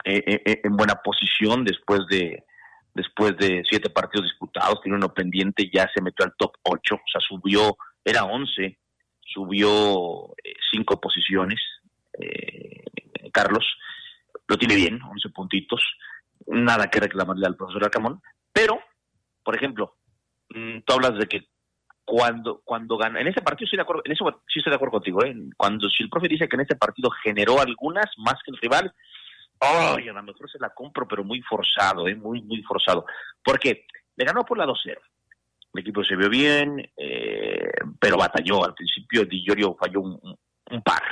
eh, 0.04 0.42
eh, 0.44 0.60
en 0.64 0.76
buena 0.76 0.94
posición 0.96 1.64
después 1.64 2.00
de 2.08 2.44
después 2.92 3.36
de 3.36 3.62
siete 3.68 3.88
partidos 3.90 4.26
disputados, 4.26 4.80
tiene 4.82 4.96
uno 4.96 5.14
pendiente, 5.14 5.70
ya 5.72 5.88
se 5.94 6.02
metió 6.02 6.24
al 6.24 6.34
top 6.36 6.56
8, 6.64 6.94
o 6.96 6.98
sea, 7.06 7.20
subió, 7.20 7.76
era 8.04 8.24
11 8.24 8.76
subió 9.32 10.34
eh, 10.42 10.54
cinco 10.70 11.00
posiciones, 11.00 11.60
eh, 12.18 12.84
Carlos, 13.32 13.64
lo 14.46 14.56
tiene 14.56 14.74
bien, 14.74 15.00
11 15.02 15.28
puntitos, 15.30 15.80
nada 16.46 16.90
que 16.90 17.00
reclamarle 17.00 17.46
al 17.46 17.56
profesor 17.56 17.86
Acamón, 17.86 18.20
pero, 18.52 18.80
por 19.44 19.56
ejemplo, 19.56 19.96
mm, 20.50 20.80
tú 20.84 20.92
hablas 20.92 21.18
de 21.18 21.26
que 21.26 21.48
cuando 22.04 22.60
cuando 22.64 22.96
gana, 22.96 23.20
en 23.20 23.28
ese 23.28 23.40
partido 23.40 23.66
estoy 23.66 23.76
de 23.76 23.82
acuerdo, 23.82 24.02
en 24.04 24.12
eso 24.12 24.42
sí 24.48 24.58
estoy 24.58 24.70
de 24.70 24.74
acuerdo 24.74 24.94
contigo, 24.94 25.24
¿eh? 25.24 25.34
cuando 25.56 25.88
si 25.88 26.02
el 26.02 26.10
profe 26.10 26.26
dice 26.26 26.48
que 26.48 26.56
en 26.56 26.62
ese 26.62 26.74
partido 26.74 27.08
generó 27.22 27.60
algunas 27.60 28.06
más 28.18 28.34
que 28.44 28.50
el 28.50 28.58
rival, 28.58 28.92
ay, 29.60 30.08
a 30.08 30.12
lo 30.12 30.22
mejor 30.22 30.50
se 30.50 30.58
la 30.58 30.70
compro, 30.70 31.06
pero 31.06 31.22
muy 31.22 31.40
forzado, 31.42 32.08
¿eh? 32.08 32.16
muy, 32.16 32.42
muy 32.42 32.62
forzado, 32.62 33.06
porque 33.44 33.86
le 34.16 34.24
ganó 34.24 34.44
por 34.44 34.58
la 34.58 34.66
2-0, 34.66 34.98
el 35.72 35.80
equipo 35.80 36.02
se 36.04 36.16
vio 36.16 36.28
bien, 36.28 36.80
eh, 36.96 37.70
pero 37.98 38.16
batalló. 38.16 38.64
Al 38.64 38.74
principio 38.74 39.24
Di 39.24 39.42
Giorgio 39.44 39.76
falló 39.78 40.00
un, 40.00 40.82
par, 40.82 41.02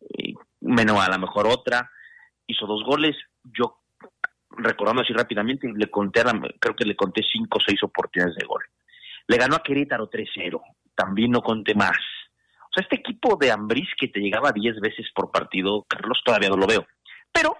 eh, 0.00 0.34
menos 0.60 1.00
a 1.00 1.10
la 1.10 1.18
mejor 1.18 1.46
otra, 1.46 1.90
hizo 2.46 2.66
dos 2.66 2.84
goles. 2.84 3.16
Yo, 3.42 3.78
recordando 4.50 5.02
así 5.02 5.12
rápidamente, 5.12 5.68
le 5.74 5.90
conté, 5.90 6.22
creo 6.60 6.76
que 6.76 6.84
le 6.84 6.96
conté 6.96 7.22
cinco 7.22 7.58
o 7.58 7.62
seis 7.66 7.82
oportunidades 7.82 8.36
de 8.36 8.46
gol. 8.46 8.62
Le 9.26 9.38
ganó 9.38 9.56
a 9.56 9.62
Querétaro 9.62 10.10
3-0, 10.10 10.60
también 10.94 11.30
no 11.30 11.40
conté 11.40 11.74
más. 11.74 11.96
O 11.96 12.72
sea, 12.74 12.82
este 12.82 12.96
equipo 12.96 13.36
de 13.40 13.50
Ambriz 13.50 13.88
que 13.98 14.08
te 14.08 14.20
llegaba 14.20 14.52
10 14.52 14.80
veces 14.80 15.06
por 15.14 15.30
partido, 15.30 15.86
Carlos, 15.88 16.20
todavía 16.24 16.50
no 16.50 16.56
lo 16.56 16.66
veo. 16.66 16.86
Pero 17.32 17.56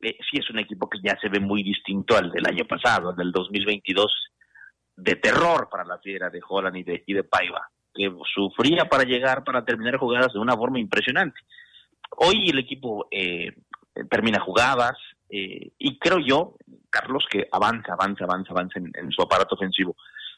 eh, 0.00 0.16
sí 0.30 0.38
es 0.38 0.48
un 0.48 0.60
equipo 0.60 0.88
que 0.88 0.98
ya 1.02 1.18
se 1.20 1.28
ve 1.28 1.40
muy 1.40 1.62
distinto 1.62 2.16
al 2.16 2.30
del 2.30 2.46
año 2.46 2.64
pasado, 2.64 3.10
al 3.10 3.16
del 3.16 3.32
2022 3.32 4.30
de 4.98 5.14
terror 5.14 5.68
para 5.70 5.84
la 5.84 5.98
fiera 5.98 6.28
de 6.28 6.40
Holland 6.46 6.76
y 6.76 6.82
de, 6.82 7.04
y 7.06 7.14
de 7.14 7.22
Paiva, 7.22 7.70
que 7.94 8.12
sufría 8.34 8.86
para 8.86 9.04
llegar, 9.04 9.44
para 9.44 9.64
terminar 9.64 9.96
jugadas 9.96 10.32
de 10.32 10.40
una 10.40 10.56
forma 10.56 10.80
impresionante. 10.80 11.40
Hoy 12.16 12.50
el 12.50 12.58
equipo 12.58 13.06
eh, 13.10 13.54
termina 14.10 14.40
jugadas 14.40 14.96
eh, 15.30 15.70
y 15.78 15.98
creo 15.98 16.18
yo, 16.18 16.56
Carlos, 16.90 17.24
que 17.30 17.48
avanza, 17.52 17.92
avanza, 17.92 18.24
avanza, 18.24 18.50
avanza 18.50 18.78
en, 18.80 18.90
en, 18.94 19.10
su 19.12 19.22
aparato 19.22 19.54
ofensivo. 19.54 19.94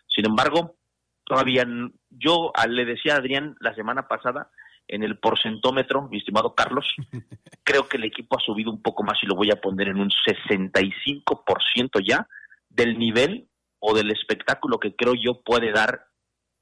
Sin 0.06 0.26
embargo, 0.26 0.76
todavía 1.24 1.64
yo 2.11 2.52
le 2.68 2.84
decía 2.84 3.14
a 3.14 3.18
Adrián 3.18 3.56
la 3.61 3.74
semana 3.74 4.08
pasada, 4.08 4.50
en 4.88 5.04
el 5.04 5.18
porcentómetro, 5.18 6.08
mi 6.08 6.18
estimado 6.18 6.54
Carlos, 6.54 6.86
creo 7.64 7.88
que 7.88 7.96
el 7.96 8.04
equipo 8.04 8.36
ha 8.36 8.44
subido 8.44 8.70
un 8.70 8.82
poco 8.82 9.04
más 9.04 9.18
y 9.22 9.26
lo 9.26 9.36
voy 9.36 9.50
a 9.50 9.61
poner 9.61 9.88
en 9.88 10.00
un 10.00 10.11
65% 10.11 12.04
ya 12.06 12.28
del 12.68 12.98
nivel 12.98 13.46
o 13.81 13.95
del 13.95 14.11
espectáculo 14.11 14.78
que 14.78 14.95
creo 14.95 15.14
yo 15.14 15.43
puede 15.43 15.72
dar 15.72 16.07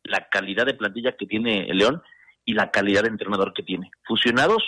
la 0.04 0.28
calidad 0.30 0.66
de 0.66 0.74
plantilla 0.74 1.16
que 1.16 1.26
tiene 1.26 1.68
el 1.68 1.78
León 1.78 2.02
y 2.44 2.54
la 2.54 2.70
calidad 2.70 3.02
de 3.02 3.08
entrenador 3.08 3.52
que 3.52 3.62
tiene. 3.62 3.90
Fusionados, 4.06 4.62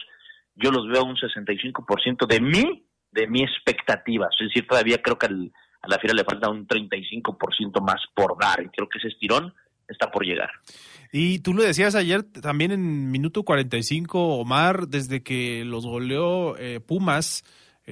yo 0.55 0.71
los 0.71 0.87
veo 0.89 1.05
un 1.05 1.17
65% 1.17 2.27
de 2.27 2.41
mi 2.41 2.87
de 3.13 3.27
mi 3.27 3.43
expectativa. 3.43 4.29
Es 4.39 4.47
decir, 4.49 4.67
todavía 4.69 5.03
creo 5.03 5.19
que 5.19 5.27
al, 5.27 5.53
a 5.83 5.89
la 5.89 5.99
Fiera 5.99 6.15
le 6.15 6.25
falta 6.25 6.51
un 6.51 6.67
35% 6.67 7.81
más 7.81 8.01
por 8.15 8.37
dar 8.39 8.63
y 8.63 8.69
creo 8.69 8.89
que 8.89 8.99
ese 8.99 9.09
estirón 9.09 9.53
está 9.89 10.11
por 10.11 10.25
llegar. 10.25 10.51
Y 11.13 11.41
tú 11.41 11.55
lo 11.55 11.63
decías 11.63 11.95
ayer 11.95 12.23
también 12.23 12.71
en 12.71 13.11
minuto 13.11 13.43
45, 13.43 14.37
Omar, 14.37 14.87
desde 14.87 15.23
que 15.23 15.65
los 15.65 15.85
goleó 15.87 16.57
eh, 16.57 16.81
Pumas 16.81 17.43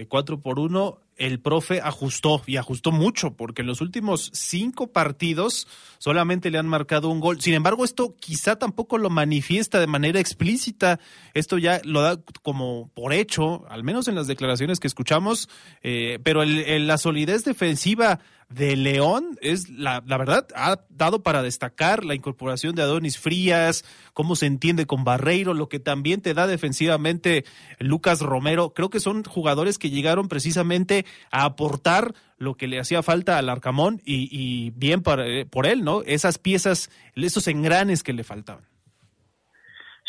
4 0.07 0.41
por 0.41 0.59
1, 0.59 1.01
el 1.17 1.41
profe 1.41 1.81
ajustó 1.81 2.43
y 2.47 2.57
ajustó 2.57 2.93
mucho, 2.93 3.33
porque 3.33 3.63
en 3.63 3.67
los 3.69 3.81
últimos 3.81 4.31
cinco 4.33 4.87
partidos 4.87 5.67
solamente 5.99 6.51
le 6.51 6.59
han 6.59 6.69
marcado 6.69 7.09
un 7.09 7.19
gol. 7.19 7.41
Sin 7.41 7.55
embargo, 7.55 7.85
esto 7.85 8.15
quizá 8.19 8.57
tampoco 8.57 8.99
lo 8.99 9.11
manifiesta 9.11 9.81
de 9.81 9.89
manera 9.89 10.21
explícita. 10.21 11.01
Esto 11.35 11.59
ya 11.59 11.81
lo 11.85 12.03
da 12.03 12.21
como 12.43 12.91
por 12.95 13.13
hecho, 13.13 13.67
al 13.69 13.83
menos 13.83 14.07
en 14.07 14.15
las 14.15 14.29
declaraciones 14.29 14.79
que 14.79 14.87
escuchamos, 14.87 15.49
eh, 15.83 16.21
pero 16.23 16.45
la 16.45 16.99
solidez 16.99 17.45
defensiva 17.45 18.21
de 18.49 18.77
León 18.77 19.37
es 19.43 19.69
la, 19.69 20.03
la 20.07 20.17
verdad 20.17 20.47
ha 20.57 20.81
dado 20.89 21.23
para 21.23 21.43
destacar 21.43 22.05
la 22.05 22.15
incorporación 22.15 22.75
de 22.75 22.83
Adonis 22.83 23.19
Frías, 23.19 23.85
cómo 24.15 24.37
se 24.37 24.47
entiende 24.47 24.87
con 24.87 25.05
Barreiro, 25.05 25.53
lo 25.53 25.69
que 25.69 25.81
también 25.81 26.23
te 26.23 26.35
da 26.35 26.47
defensivamente 26.47 27.45
Lucas 27.79 28.21
Romero. 28.21 28.73
Creo 28.73 28.89
que 28.89 29.01
son 29.01 29.23
jugadores 29.25 29.79
que 29.79 29.91
llegaron 29.91 30.29
precisamente 30.29 31.05
a 31.31 31.45
aportar 31.45 32.15
lo 32.39 32.55
que 32.55 32.69
le 32.69 32.81
hacía 32.81 33.03
falta 33.03 33.37
al 33.37 33.49
Arcamón 33.49 34.01
y, 34.05 34.29
y 34.31 34.71
bien 34.71 35.03
por, 35.03 35.21
eh, 35.21 35.45
por 35.45 35.67
él, 35.67 35.85
¿no? 35.85 36.03
Esas 36.03 36.39
piezas, 36.39 36.91
esos 37.15 37.49
engranes 37.49 38.03
que 38.03 38.13
le 38.13 38.25
faltaban. 38.25 38.65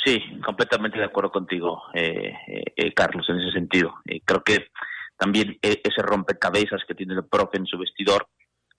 Sí, 0.06 0.18
completamente 0.46 0.98
de 0.98 1.06
acuerdo 1.06 1.30
contigo, 1.30 1.84
eh, 1.94 2.34
eh, 2.78 2.94
Carlos, 2.94 3.28
en 3.30 3.40
ese 3.40 3.52
sentido. 3.52 3.96
creo 4.24 4.44
que 4.44 4.68
también 5.20 5.60
ese 5.62 6.02
rompecabezas 6.02 6.82
que 6.88 6.96
tiene 6.96 7.14
el 7.14 7.26
profe 7.26 7.58
en 7.58 7.66
su 7.66 7.78
vestidor, 7.78 8.28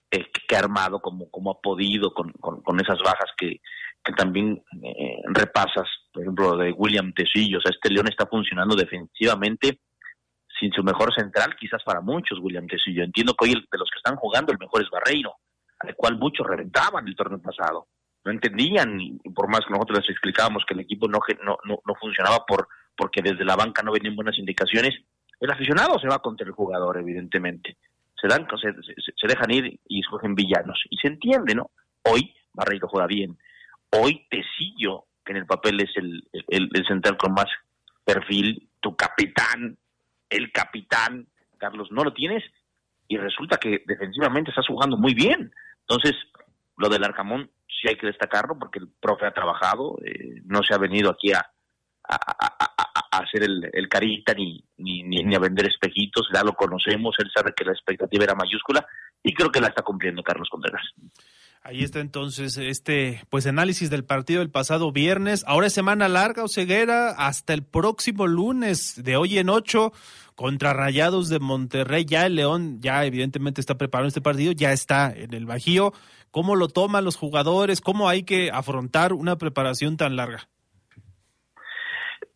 eh, 0.09 0.25
que 0.47 0.55
ha 0.55 0.59
armado 0.59 0.99
como, 0.99 1.29
como 1.29 1.51
ha 1.51 1.61
podido 1.61 2.13
con, 2.13 2.31
con, 2.33 2.61
con 2.63 2.81
esas 2.81 2.97
bajas 2.99 3.29
que, 3.37 3.61
que 4.03 4.13
también 4.13 4.61
eh, 4.83 5.21
repasas, 5.27 5.87
por 6.11 6.23
ejemplo, 6.23 6.57
de 6.57 6.71
William 6.71 7.13
Tecillo. 7.13 7.59
O 7.59 7.61
sea, 7.61 7.71
este 7.71 7.93
León 7.93 8.07
está 8.09 8.25
funcionando 8.25 8.75
defensivamente 8.75 9.81
sin 10.59 10.71
su 10.73 10.83
mejor 10.83 11.13
central, 11.13 11.55
quizás 11.59 11.83
para 11.83 12.01
muchos, 12.01 12.39
William 12.41 12.67
Tecillo. 12.67 13.03
Entiendo 13.03 13.35
que 13.35 13.45
hoy 13.45 13.51
el, 13.51 13.67
de 13.71 13.77
los 13.77 13.89
que 13.89 13.97
están 13.97 14.15
jugando, 14.15 14.51
el 14.51 14.59
mejor 14.59 14.81
es 14.81 14.89
Barreiro, 14.89 15.35
al 15.79 15.95
cual 15.95 16.17
muchos 16.17 16.45
reventaban 16.47 17.07
el 17.07 17.15
torneo 17.15 17.39
pasado. 17.39 17.87
No 18.25 18.31
entendían, 18.31 18.99
y 18.99 19.29
por 19.29 19.47
más 19.47 19.61
que 19.61 19.73
nosotros 19.73 19.99
les 19.99 20.09
explicábamos 20.09 20.63
que 20.67 20.73
el 20.73 20.81
equipo 20.81 21.07
no, 21.07 21.19
no, 21.43 21.57
no, 21.65 21.79
no 21.85 21.95
funcionaba 21.99 22.45
por 22.47 22.67
porque 22.95 23.21
desde 23.23 23.45
la 23.45 23.55
banca 23.55 23.81
no 23.81 23.91
venían 23.91 24.15
buenas 24.15 24.37
indicaciones, 24.37 24.93
el 25.41 25.51
aficionado 25.51 25.99
se 25.99 26.07
va 26.07 26.19
contra 26.19 26.45
el 26.45 26.53
jugador, 26.53 26.97
evidentemente. 26.97 27.75
Se 28.19 28.27
dan, 28.27 28.47
se, 28.61 28.71
se, 28.71 29.27
dejan 29.27 29.51
ir 29.51 29.79
y 29.87 29.99
escogen 29.99 30.35
villanos. 30.35 30.79
Y 30.89 30.97
se 30.97 31.07
entiende, 31.07 31.55
¿no? 31.55 31.71
Hoy 32.03 32.33
Barreiro 32.53 32.87
juega 32.87 33.07
bien. 33.07 33.37
Hoy 33.89 34.25
Tecillo, 34.29 35.05
que 35.25 35.31
en 35.31 35.39
el 35.39 35.47
papel 35.47 35.81
es 35.81 35.89
el, 35.95 36.85
central 36.87 37.17
con 37.17 37.33
más 37.33 37.47
perfil, 38.05 38.69
tu 38.79 38.95
capitán, 38.95 39.77
el 40.29 40.51
capitán, 40.51 41.27
Carlos, 41.57 41.89
no 41.91 42.03
lo 42.03 42.13
tienes. 42.13 42.43
Y 43.07 43.17
resulta 43.17 43.57
que 43.57 43.83
defensivamente 43.85 44.51
estás 44.51 44.67
jugando 44.67 44.95
muy 44.95 45.15
bien. 45.15 45.51
Entonces, 45.81 46.13
lo 46.77 46.87
del 46.87 47.03
Arcamón 47.03 47.49
sí 47.67 47.89
hay 47.89 47.97
que 47.97 48.07
destacarlo 48.07 48.57
porque 48.59 48.79
el 48.79 48.87
profe 48.87 49.25
ha 49.25 49.33
trabajado, 49.33 49.97
eh, 50.05 50.41
no 50.45 50.61
se 50.61 50.75
ha 50.75 50.77
venido 50.77 51.09
aquí 51.09 51.31
a, 51.33 51.51
a 53.11 53.17
hacer 53.17 53.43
el, 53.43 53.69
el 53.73 53.89
carita 53.89 54.33
ni, 54.33 54.63
ni, 54.77 55.03
ni, 55.03 55.35
a 55.35 55.39
vender 55.39 55.67
espejitos, 55.67 56.27
ya 56.33 56.43
lo 56.43 56.53
conocemos, 56.53 57.15
él 57.19 57.29
sabe 57.35 57.53
que 57.55 57.65
la 57.65 57.73
expectativa 57.73 58.23
era 58.23 58.35
mayúscula 58.35 58.85
y 59.21 59.33
creo 59.33 59.51
que 59.51 59.59
la 59.61 59.67
está 59.67 59.81
cumpliendo 59.81 60.23
Carlos 60.23 60.47
Contreras. 60.49 60.83
Ahí 61.63 61.83
está 61.83 61.99
entonces 61.99 62.57
este 62.57 63.21
pues 63.29 63.45
análisis 63.45 63.91
del 63.91 64.03
partido 64.03 64.39
del 64.39 64.49
pasado 64.49 64.91
viernes. 64.91 65.43
Ahora 65.45 65.67
es 65.67 65.73
semana 65.73 66.07
larga 66.09 66.43
o 66.43 66.47
ceguera 66.47 67.11
hasta 67.11 67.53
el 67.53 67.63
próximo 67.63 68.25
lunes 68.25 69.03
de 69.03 69.15
hoy 69.15 69.37
en 69.37 69.49
ocho 69.49 69.93
contra 70.33 70.73
Rayados 70.73 71.29
de 71.29 71.39
Monterrey. 71.39 72.05
Ya 72.05 72.25
el 72.25 72.35
León 72.35 72.81
ya 72.81 73.05
evidentemente 73.05 73.61
está 73.61 73.77
preparando 73.77 74.07
este 74.07 74.21
partido, 74.21 74.53
ya 74.53 74.71
está 74.71 75.13
en 75.15 75.35
el 75.35 75.45
Bajío. 75.45 75.93
¿Cómo 76.31 76.55
lo 76.55 76.67
toman 76.67 77.05
los 77.05 77.15
jugadores? 77.15 77.79
¿Cómo 77.79 78.09
hay 78.09 78.23
que 78.23 78.49
afrontar 78.49 79.13
una 79.13 79.37
preparación 79.37 79.97
tan 79.97 80.15
larga? 80.15 80.49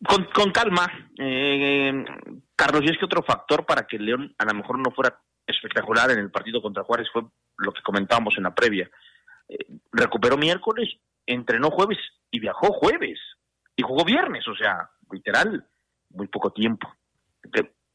Con, 0.08 0.24
con 0.32 0.50
calma, 0.52 0.86
eh, 1.18 2.04
Carlos, 2.54 2.82
y 2.84 2.90
es 2.90 2.98
que 2.98 3.04
otro 3.04 3.22
factor 3.22 3.66
para 3.66 3.86
que 3.86 3.98
León 3.98 4.34
a 4.38 4.44
lo 4.44 4.54
mejor 4.54 4.78
no 4.78 4.90
fuera 4.90 5.20
espectacular 5.46 6.10
en 6.10 6.18
el 6.18 6.30
partido 6.30 6.62
contra 6.62 6.84
Juárez 6.84 7.08
fue 7.12 7.22
lo 7.58 7.72
que 7.72 7.82
comentábamos 7.82 8.34
en 8.36 8.44
la 8.44 8.54
previa. 8.54 8.88
Eh, 9.48 9.58
recuperó 9.92 10.36
miércoles, 10.36 10.88
entrenó 11.26 11.70
jueves 11.70 11.98
y 12.30 12.40
viajó 12.40 12.72
jueves 12.72 13.18
y 13.76 13.82
jugó 13.82 14.04
viernes, 14.04 14.46
o 14.48 14.54
sea, 14.54 14.90
literal, 15.10 15.66
muy 16.10 16.28
poco 16.28 16.50
tiempo. 16.50 16.92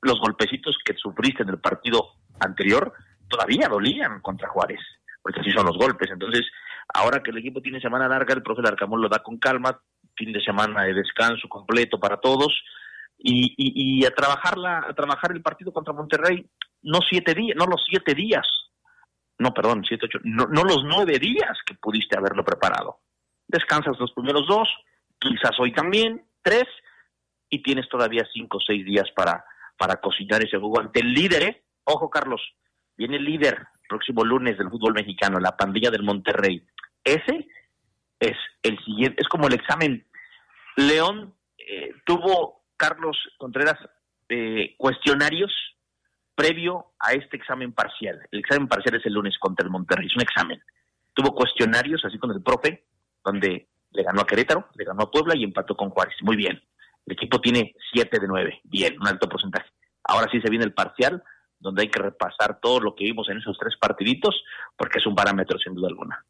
Los 0.01 0.19
golpecitos 0.19 0.77
que 0.83 0.95
sufriste 0.95 1.43
en 1.43 1.49
el 1.49 1.59
partido 1.59 2.13
anterior 2.39 2.93
todavía 3.27 3.67
dolían 3.67 4.21
contra 4.21 4.49
Juárez, 4.49 4.79
porque 5.21 5.41
así 5.41 5.51
son 5.51 5.65
los 5.65 5.77
golpes. 5.77 6.09
Entonces, 6.11 6.45
ahora 6.93 7.21
que 7.21 7.31
el 7.31 7.37
equipo 7.37 7.61
tiene 7.61 7.79
semana 7.79 8.07
larga, 8.07 8.33
el 8.33 8.43
profe 8.43 8.61
Larcamón 8.61 9.01
lo 9.01 9.09
da 9.09 9.19
con 9.19 9.37
calma, 9.37 9.79
fin 10.21 10.31
de 10.31 10.41
semana 10.41 10.83
de 10.83 10.93
descanso 10.93 11.49
completo 11.49 11.99
para 11.99 12.17
todos 12.17 12.53
y, 13.17 14.05
a 14.05 14.11
trabajarla, 14.11 14.85
a 14.87 14.93
trabajar 14.93 15.31
el 15.31 15.41
partido 15.41 15.71
contra 15.71 15.93
Monterrey, 15.93 16.45
no 16.83 16.99
siete 17.07 17.33
días, 17.33 17.55
no 17.57 17.65
los 17.65 17.83
siete 17.87 18.13
días, 18.13 18.47
no, 19.39 19.51
perdón, 19.53 19.83
siete, 19.87 20.05
ocho, 20.05 20.19
no, 20.23 20.45
no 20.45 20.63
los 20.63 20.83
nueve 20.83 21.17
días 21.19 21.57
que 21.65 21.75
pudiste 21.75 22.17
haberlo 22.17 22.43
preparado. 22.43 22.99
Descansas 23.47 23.99
los 23.99 24.11
primeros 24.13 24.47
dos, 24.47 24.67
quizás 25.19 25.59
hoy 25.59 25.73
también, 25.73 26.23
tres, 26.41 26.65
y 27.49 27.61
tienes 27.61 27.89
todavía 27.89 28.27
cinco 28.31 28.57
o 28.57 28.61
seis 28.65 28.85
días 28.85 29.09
para, 29.15 29.43
para 29.77 29.97
cocinar 29.97 30.43
ese 30.43 30.57
juego 30.57 30.79
ante 30.79 31.01
el 31.01 31.13
líder, 31.13 31.43
¿eh? 31.43 31.63
Ojo, 31.83 32.09
Carlos, 32.09 32.41
viene 32.95 33.17
el 33.17 33.25
líder 33.25 33.67
próximo 33.89 34.23
lunes 34.23 34.57
del 34.57 34.69
fútbol 34.69 34.93
mexicano, 34.93 35.39
la 35.39 35.57
pandilla 35.57 35.91
del 35.91 36.03
Monterrey. 36.03 36.63
Ese 37.03 37.47
es 38.19 38.37
el 38.63 38.77
siguiente, 38.85 39.21
es 39.21 39.27
como 39.27 39.47
el 39.47 39.53
examen. 39.53 40.07
León 40.75 41.33
eh, 41.57 41.93
tuvo, 42.05 42.63
Carlos 42.77 43.17
Contreras, 43.37 43.77
eh, 44.29 44.75
cuestionarios 44.77 45.51
previo 46.35 46.93
a 46.99 47.13
este 47.13 47.37
examen 47.37 47.73
parcial. 47.73 48.21
El 48.31 48.39
examen 48.39 48.67
parcial 48.67 48.95
es 48.95 49.05
el 49.05 49.13
lunes 49.13 49.37
contra 49.39 49.65
el 49.65 49.71
Monterrey, 49.71 50.07
es 50.07 50.15
un 50.15 50.21
examen. 50.21 50.61
Tuvo 51.13 51.35
cuestionarios 51.35 52.03
así 52.05 52.17
con 52.17 52.31
el 52.31 52.41
profe, 52.41 52.85
donde 53.23 53.67
le 53.91 54.03
ganó 54.03 54.21
a 54.21 54.25
Querétaro, 54.25 54.69
le 54.75 54.85
ganó 54.85 55.03
a 55.03 55.11
Puebla 55.11 55.35
y 55.35 55.43
empató 55.43 55.75
con 55.75 55.89
Juárez. 55.89 56.15
Muy 56.21 56.35
bien. 56.35 56.61
El 57.05 57.13
equipo 57.13 57.41
tiene 57.41 57.75
7 57.93 58.19
de 58.19 58.27
9, 58.27 58.61
bien, 58.63 58.99
un 58.99 59.07
alto 59.07 59.27
porcentaje. 59.27 59.69
Ahora 60.03 60.27
sí 60.31 60.39
se 60.39 60.49
viene 60.49 60.65
el 60.65 60.73
parcial, 60.73 61.21
donde 61.59 61.83
hay 61.83 61.89
que 61.89 62.01
repasar 62.01 62.59
todo 62.59 62.79
lo 62.79 62.95
que 62.95 63.03
vimos 63.03 63.29
en 63.29 63.37
esos 63.37 63.57
tres 63.59 63.75
partiditos, 63.77 64.43
porque 64.77 64.99
es 64.99 65.05
un 65.05 65.15
parámetro 65.15 65.59
sin 65.59 65.75
duda 65.75 65.89
alguna 65.89 66.25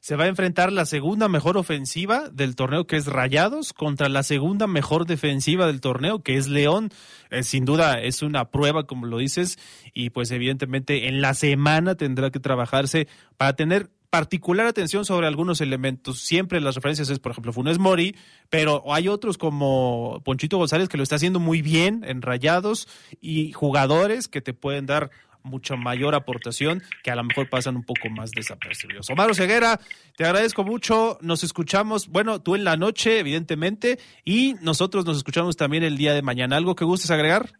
se 0.00 0.16
va 0.16 0.24
a 0.24 0.28
enfrentar 0.28 0.72
la 0.72 0.86
segunda 0.86 1.28
mejor 1.28 1.56
ofensiva 1.56 2.28
del 2.30 2.56
torneo, 2.56 2.86
que 2.86 2.96
es 2.96 3.06
Rayados, 3.06 3.72
contra 3.72 4.08
la 4.08 4.22
segunda 4.22 4.66
mejor 4.66 5.06
defensiva 5.06 5.66
del 5.66 5.80
torneo, 5.80 6.22
que 6.22 6.36
es 6.36 6.48
León. 6.48 6.90
Eh, 7.30 7.42
sin 7.42 7.64
duda 7.64 8.00
es 8.00 8.22
una 8.22 8.50
prueba, 8.50 8.86
como 8.86 9.06
lo 9.06 9.18
dices, 9.18 9.58
y 9.92 10.10
pues 10.10 10.30
evidentemente 10.30 11.08
en 11.08 11.20
la 11.20 11.34
semana 11.34 11.94
tendrá 11.96 12.30
que 12.30 12.40
trabajarse 12.40 13.08
para 13.36 13.54
tener 13.54 13.90
particular 14.10 14.66
atención 14.66 15.04
sobre 15.04 15.26
algunos 15.26 15.60
elementos. 15.60 16.20
Siempre 16.20 16.60
las 16.60 16.74
referencias 16.74 17.10
es, 17.10 17.18
por 17.18 17.32
ejemplo, 17.32 17.52
Funes 17.52 17.78
Mori, 17.78 18.16
pero 18.48 18.82
hay 18.92 19.08
otros 19.08 19.36
como 19.36 20.22
Ponchito 20.24 20.56
González 20.56 20.88
que 20.88 20.96
lo 20.96 21.02
está 21.02 21.16
haciendo 21.16 21.40
muy 21.40 21.60
bien 21.60 22.04
en 22.06 22.22
Rayados 22.22 22.88
y 23.20 23.52
jugadores 23.52 24.28
que 24.28 24.40
te 24.40 24.54
pueden 24.54 24.86
dar 24.86 25.10
mucha 25.48 25.76
mayor 25.76 26.14
aportación 26.14 26.82
que 27.02 27.10
a 27.10 27.16
lo 27.16 27.24
mejor 27.24 27.48
pasan 27.48 27.76
un 27.76 27.84
poco 27.84 28.08
más 28.10 28.30
desapercibidos. 28.30 29.10
Omar 29.10 29.34
Ceguera, 29.34 29.80
te 30.16 30.24
agradezco 30.24 30.64
mucho. 30.64 31.18
Nos 31.20 31.42
escuchamos, 31.42 32.08
bueno, 32.08 32.40
tú 32.40 32.54
en 32.54 32.64
la 32.64 32.76
noche, 32.76 33.18
evidentemente, 33.18 33.98
y 34.24 34.54
nosotros 34.60 35.04
nos 35.04 35.16
escuchamos 35.16 35.56
también 35.56 35.82
el 35.82 35.96
día 35.96 36.14
de 36.14 36.22
mañana. 36.22 36.56
¿Algo 36.56 36.76
que 36.76 36.84
gustes 36.84 37.10
agregar? 37.10 37.50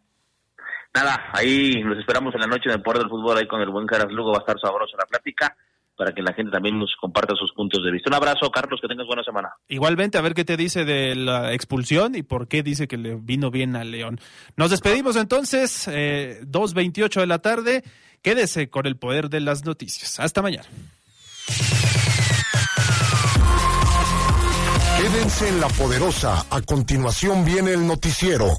Nada, 0.93 1.29
ahí 1.33 1.83
nos 1.83 1.99
esperamos 1.99 2.33
en 2.33 2.41
la 2.41 2.47
noche 2.47 2.63
en 2.65 2.71
el 2.71 2.81
Poder 2.81 2.99
del 2.99 3.09
Fútbol, 3.09 3.37
ahí 3.37 3.47
con 3.47 3.61
el 3.61 3.69
buen 3.69 3.85
Caras 3.85 4.11
Lugo, 4.11 4.31
va 4.31 4.37
a 4.37 4.39
estar 4.39 4.59
sabroso 4.59 4.97
la 4.97 5.05
plática 5.05 5.55
para 5.99 6.13
que 6.13 6.21
la 6.21 6.31
gente 6.31 6.49
también 6.49 6.79
nos 6.79 6.95
comparta 6.95 7.35
sus 7.35 7.51
puntos 7.51 7.83
de 7.83 7.91
vista. 7.91 8.09
Un 8.09 8.13
abrazo, 8.13 8.49
Carlos, 8.49 8.79
que 8.81 8.87
tengas 8.87 9.05
buena 9.05 9.21
semana. 9.21 9.49
Igualmente, 9.67 10.17
a 10.17 10.21
ver 10.21 10.33
qué 10.33 10.45
te 10.45 10.55
dice 10.55 10.85
de 10.85 11.13
la 11.13 11.53
expulsión 11.53 12.15
y 12.15 12.23
por 12.23 12.47
qué 12.47 12.63
dice 12.63 12.87
que 12.87 12.95
le 12.95 13.15
vino 13.15 13.51
bien 13.51 13.75
a 13.75 13.83
León. 13.83 14.17
Nos 14.55 14.71
despedimos 14.71 15.17
entonces, 15.17 15.89
eh, 15.91 16.39
2.28 16.45 17.19
de 17.19 17.27
la 17.27 17.39
tarde. 17.39 17.83
Quédese 18.21 18.69
con 18.69 18.85
el 18.85 18.95
poder 18.95 19.29
de 19.29 19.41
las 19.41 19.65
noticias. 19.65 20.21
Hasta 20.21 20.41
mañana. 20.41 20.69
Quédense 25.01 25.49
en 25.49 25.59
la 25.59 25.67
poderosa. 25.67 26.45
A 26.49 26.61
continuación 26.61 27.43
viene 27.43 27.73
el 27.73 27.85
noticiero. 27.85 28.57